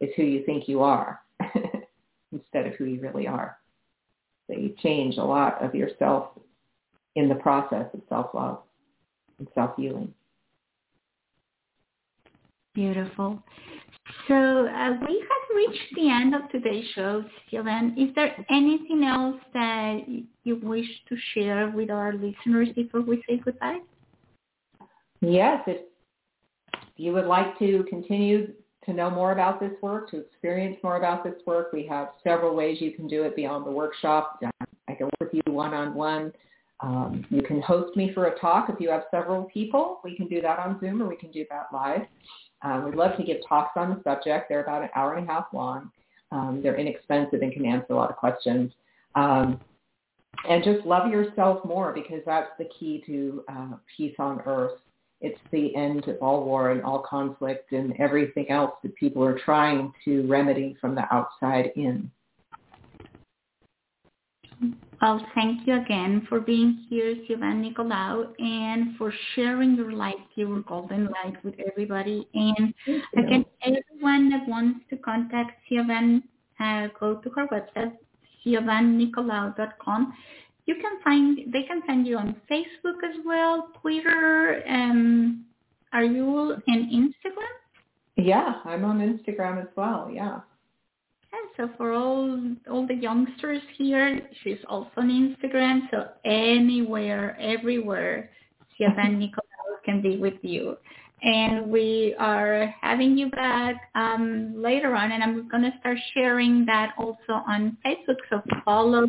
is 0.01 0.11
who 0.17 0.23
you 0.23 0.45
think 0.45 0.69
you 0.69 0.83
are 0.83 1.21
instead 2.33 2.67
of 2.67 2.75
who 2.75 2.85
you 2.85 3.01
really 3.01 3.27
are. 3.27 3.59
So 4.47 4.57
you 4.57 4.75
change 4.83 5.17
a 5.17 5.25
lot 5.25 5.63
of 5.63 5.75
yourself 5.75 6.31
in 7.17 7.29
the 7.29 7.35
process 7.35 7.87
of 7.93 8.03
self-love 8.09 8.61
and 9.39 9.49
self-healing. 9.55 10.13
Beautiful. 12.77 13.43
So 14.29 14.35
uh, 14.35 14.91
we 15.09 15.25
have 15.25 15.57
reached 15.57 15.95
the 15.95 16.11
end 16.11 16.35
of 16.35 16.43
today's 16.51 16.85
show, 16.95 17.25
Siobhan. 17.51 17.97
Is 17.97 18.15
there 18.15 18.37
anything 18.51 19.03
else 19.03 19.41
that 19.55 20.01
you 20.45 20.61
wish 20.63 20.87
to 21.09 21.17
share 21.33 21.71
with 21.71 21.91
our 21.91 22.13
listeners 22.13 22.69
before 22.77 23.01
we 23.01 23.25
say 23.27 23.41
goodbye? 23.43 23.79
Yes, 25.23 25.63
if 25.67 25.81
you 26.99 27.15
would 27.15 27.25
like 27.25 27.59
to 27.61 27.85
continue 27.89 28.53
to 28.85 28.93
know 28.93 29.09
more 29.09 29.33
about 29.33 29.59
this 29.59 29.73
work, 29.81 30.11
to 30.11 30.19
experience 30.19 30.77
more 30.83 30.99
about 30.99 31.25
this 31.25 31.35
work, 31.47 31.73
we 31.73 31.87
have 31.87 32.11
several 32.23 32.55
ways 32.55 32.77
you 32.79 32.93
can 32.93 33.09
do 33.09 33.23
it 33.23 33.35
beyond 33.35 33.67
the 33.67 33.71
workshop. 33.71 34.39
I 34.87 34.95
can 34.95 35.07
work 35.07 35.33
with 35.33 35.43
you 35.47 35.53
one-on-one. 35.53 36.31
Um, 36.81 37.25
you 37.31 37.41
can 37.41 37.63
host 37.63 37.97
me 37.97 38.13
for 38.13 38.27
a 38.27 38.39
talk 38.39 38.69
if 38.69 38.79
you 38.79 38.91
have 38.91 39.05
several 39.11 39.45
people. 39.45 40.01
We 40.05 40.15
can 40.15 40.29
do 40.29 40.43
that 40.43 40.59
on 40.59 40.79
Zoom 40.79 41.03
or 41.03 41.09
we 41.09 41.17
can 41.17 41.31
do 41.31 41.47
that 41.49 41.69
live. 41.73 42.03
Um, 42.63 42.85
we'd 42.85 42.95
love 42.95 43.17
to 43.17 43.23
give 43.23 43.39
talks 43.49 43.73
on 43.77 43.91
the 43.91 44.03
subject. 44.03 44.49
They're 44.49 44.63
about 44.63 44.83
an 44.83 44.89
hour 44.95 45.15
and 45.15 45.29
a 45.29 45.33
half 45.33 45.47
long. 45.53 45.91
Um, 46.33 46.61
they're 46.63 46.77
inexpensive 46.77 47.43
and 47.43 47.53
can 47.53 47.65
answer 47.67 47.93
a 47.93 47.97
lot 47.97 48.11
of 48.11 48.17
questions. 48.17 48.73
Um, 49.15 49.61
and 50.49 50.63
just 50.63 50.87
love 50.87 51.11
yourself 51.11 51.65
more 51.65 51.93
because 51.93 52.21
that's 52.27 52.51
the 52.59 52.69
key 52.79 53.03
to 53.07 53.45
uh, 53.49 53.73
peace 53.97 54.15
on 54.19 54.43
earth. 54.47 54.79
It's 55.21 55.39
the 55.51 55.75
end 55.75 56.09
of 56.09 56.17
all 56.21 56.45
war 56.45 56.71
and 56.73 56.83
all 56.83 56.99
conflict 56.99 57.73
and 57.73 57.95
everything 57.99 58.51
else 58.51 58.73
that 58.83 58.95
people 58.97 59.25
are 59.25 59.39
trying 59.39 59.93
to 60.05 60.27
remedy 60.27 60.77
from 60.81 60.95
the 60.95 61.05
outside 61.13 61.73
in. 61.77 62.11
Well, 65.03 65.21
thank 65.35 65.67
you 65.67 65.81
again 65.81 66.27
for 66.29 66.41
being 66.41 66.87
here, 66.89 67.15
Siobhan 67.29 67.61
Nicolaou, 67.63 68.33
and 68.39 68.97
for 68.97 69.13
sharing 69.35 69.77
your 69.77 69.93
light, 69.93 70.17
your 70.37 70.61
golden 70.63 71.07
light 71.07 71.43
with 71.45 71.55
everybody. 71.67 72.27
And 72.33 72.73
again, 73.17 73.45
everyone 73.63 74.31
that 74.31 74.49
wants 74.49 74.81
to 74.91 74.97
contact 74.97 75.61
Siobhan, 75.71 76.23
uh, 76.61 76.89
go 76.99 77.17
to 77.17 77.31
her 77.31 77.47
website, 77.49 77.93
siobhannicolaou.com. 78.45 80.15
You 80.65 80.75
can 80.77 81.01
find, 81.05 81.53
they 81.53 81.65
can 81.65 81.83
find 81.83 82.07
you 82.07 82.17
on 82.17 82.35
Facebook 82.51 83.05
as 83.05 83.17
well, 83.25 83.69
Twitter. 83.83 84.63
Um, 84.67 85.45
are 85.93 86.05
you 86.05 86.27
on 86.27 86.63
Instagram? 86.69 87.57
Yeah, 88.17 88.55
I'm 88.65 88.85
on 88.85 88.99
Instagram 89.01 89.61
as 89.61 89.69
well. 89.77 90.11
Yeah. 90.13 90.41
So 91.57 91.71
for 91.79 91.93
all 91.93 92.39
all 92.71 92.87
the 92.87 92.95
youngsters 92.95 93.63
here, 93.79 94.21
she's 94.43 94.59
also 94.69 94.91
on 94.99 95.09
Instagram. 95.09 95.89
So 95.91 96.09
anywhere, 96.25 97.37
everywhere, 97.41 98.31
Siobhan 98.79 99.17
Nicolaou 99.21 99.83
can 99.85 100.03
be 100.03 100.19
with 100.19 100.35
you. 100.43 100.77
And 101.23 101.69
we 101.71 102.15
are 102.19 102.75
having 102.83 103.17
you 103.17 103.31
back 103.31 103.91
um, 103.95 104.53
later 104.55 104.95
on, 104.95 105.13
and 105.13 105.23
I'm 105.23 105.49
going 105.49 105.63
to 105.63 105.73
start 105.81 105.97
sharing 106.13 106.67
that 106.67 106.93
also 106.99 107.41
on 107.49 107.79
Facebook. 107.85 108.17
So 108.29 108.43
follow 108.65 109.09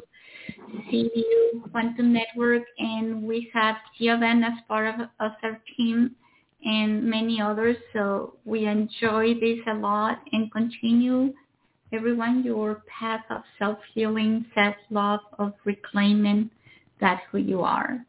C 0.90 1.12
View 1.14 1.64
Quantum 1.72 2.14
Network, 2.14 2.64
and 2.80 3.24
we 3.24 3.52
have 3.54 3.76
Siobhan 4.00 4.46
as 4.46 4.58
part 4.70 4.88
of, 4.88 5.08
of 5.20 5.32
our 5.44 5.62
team 5.76 6.16
and 6.64 7.04
many 7.04 7.42
others. 7.42 7.76
So 7.92 8.36
we 8.46 8.68
enjoy 8.68 9.34
this 9.34 9.60
a 9.70 9.74
lot 9.74 10.22
and 10.32 10.50
continue 10.52 11.34
everyone 11.94 12.44
your 12.44 12.84
path 12.88 13.24
of 13.30 13.42
self-healing, 13.60 14.46
self-love, 14.54 15.22
of 15.40 15.54
reclaiming 15.66 16.50
that 17.00 17.22
who 17.32 17.38
you 17.38 17.62
are. 17.62 18.06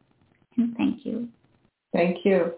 And 0.57 0.77
thank 0.77 1.05
you. 1.05 1.29
Thank 1.93 2.25
you. 2.25 2.55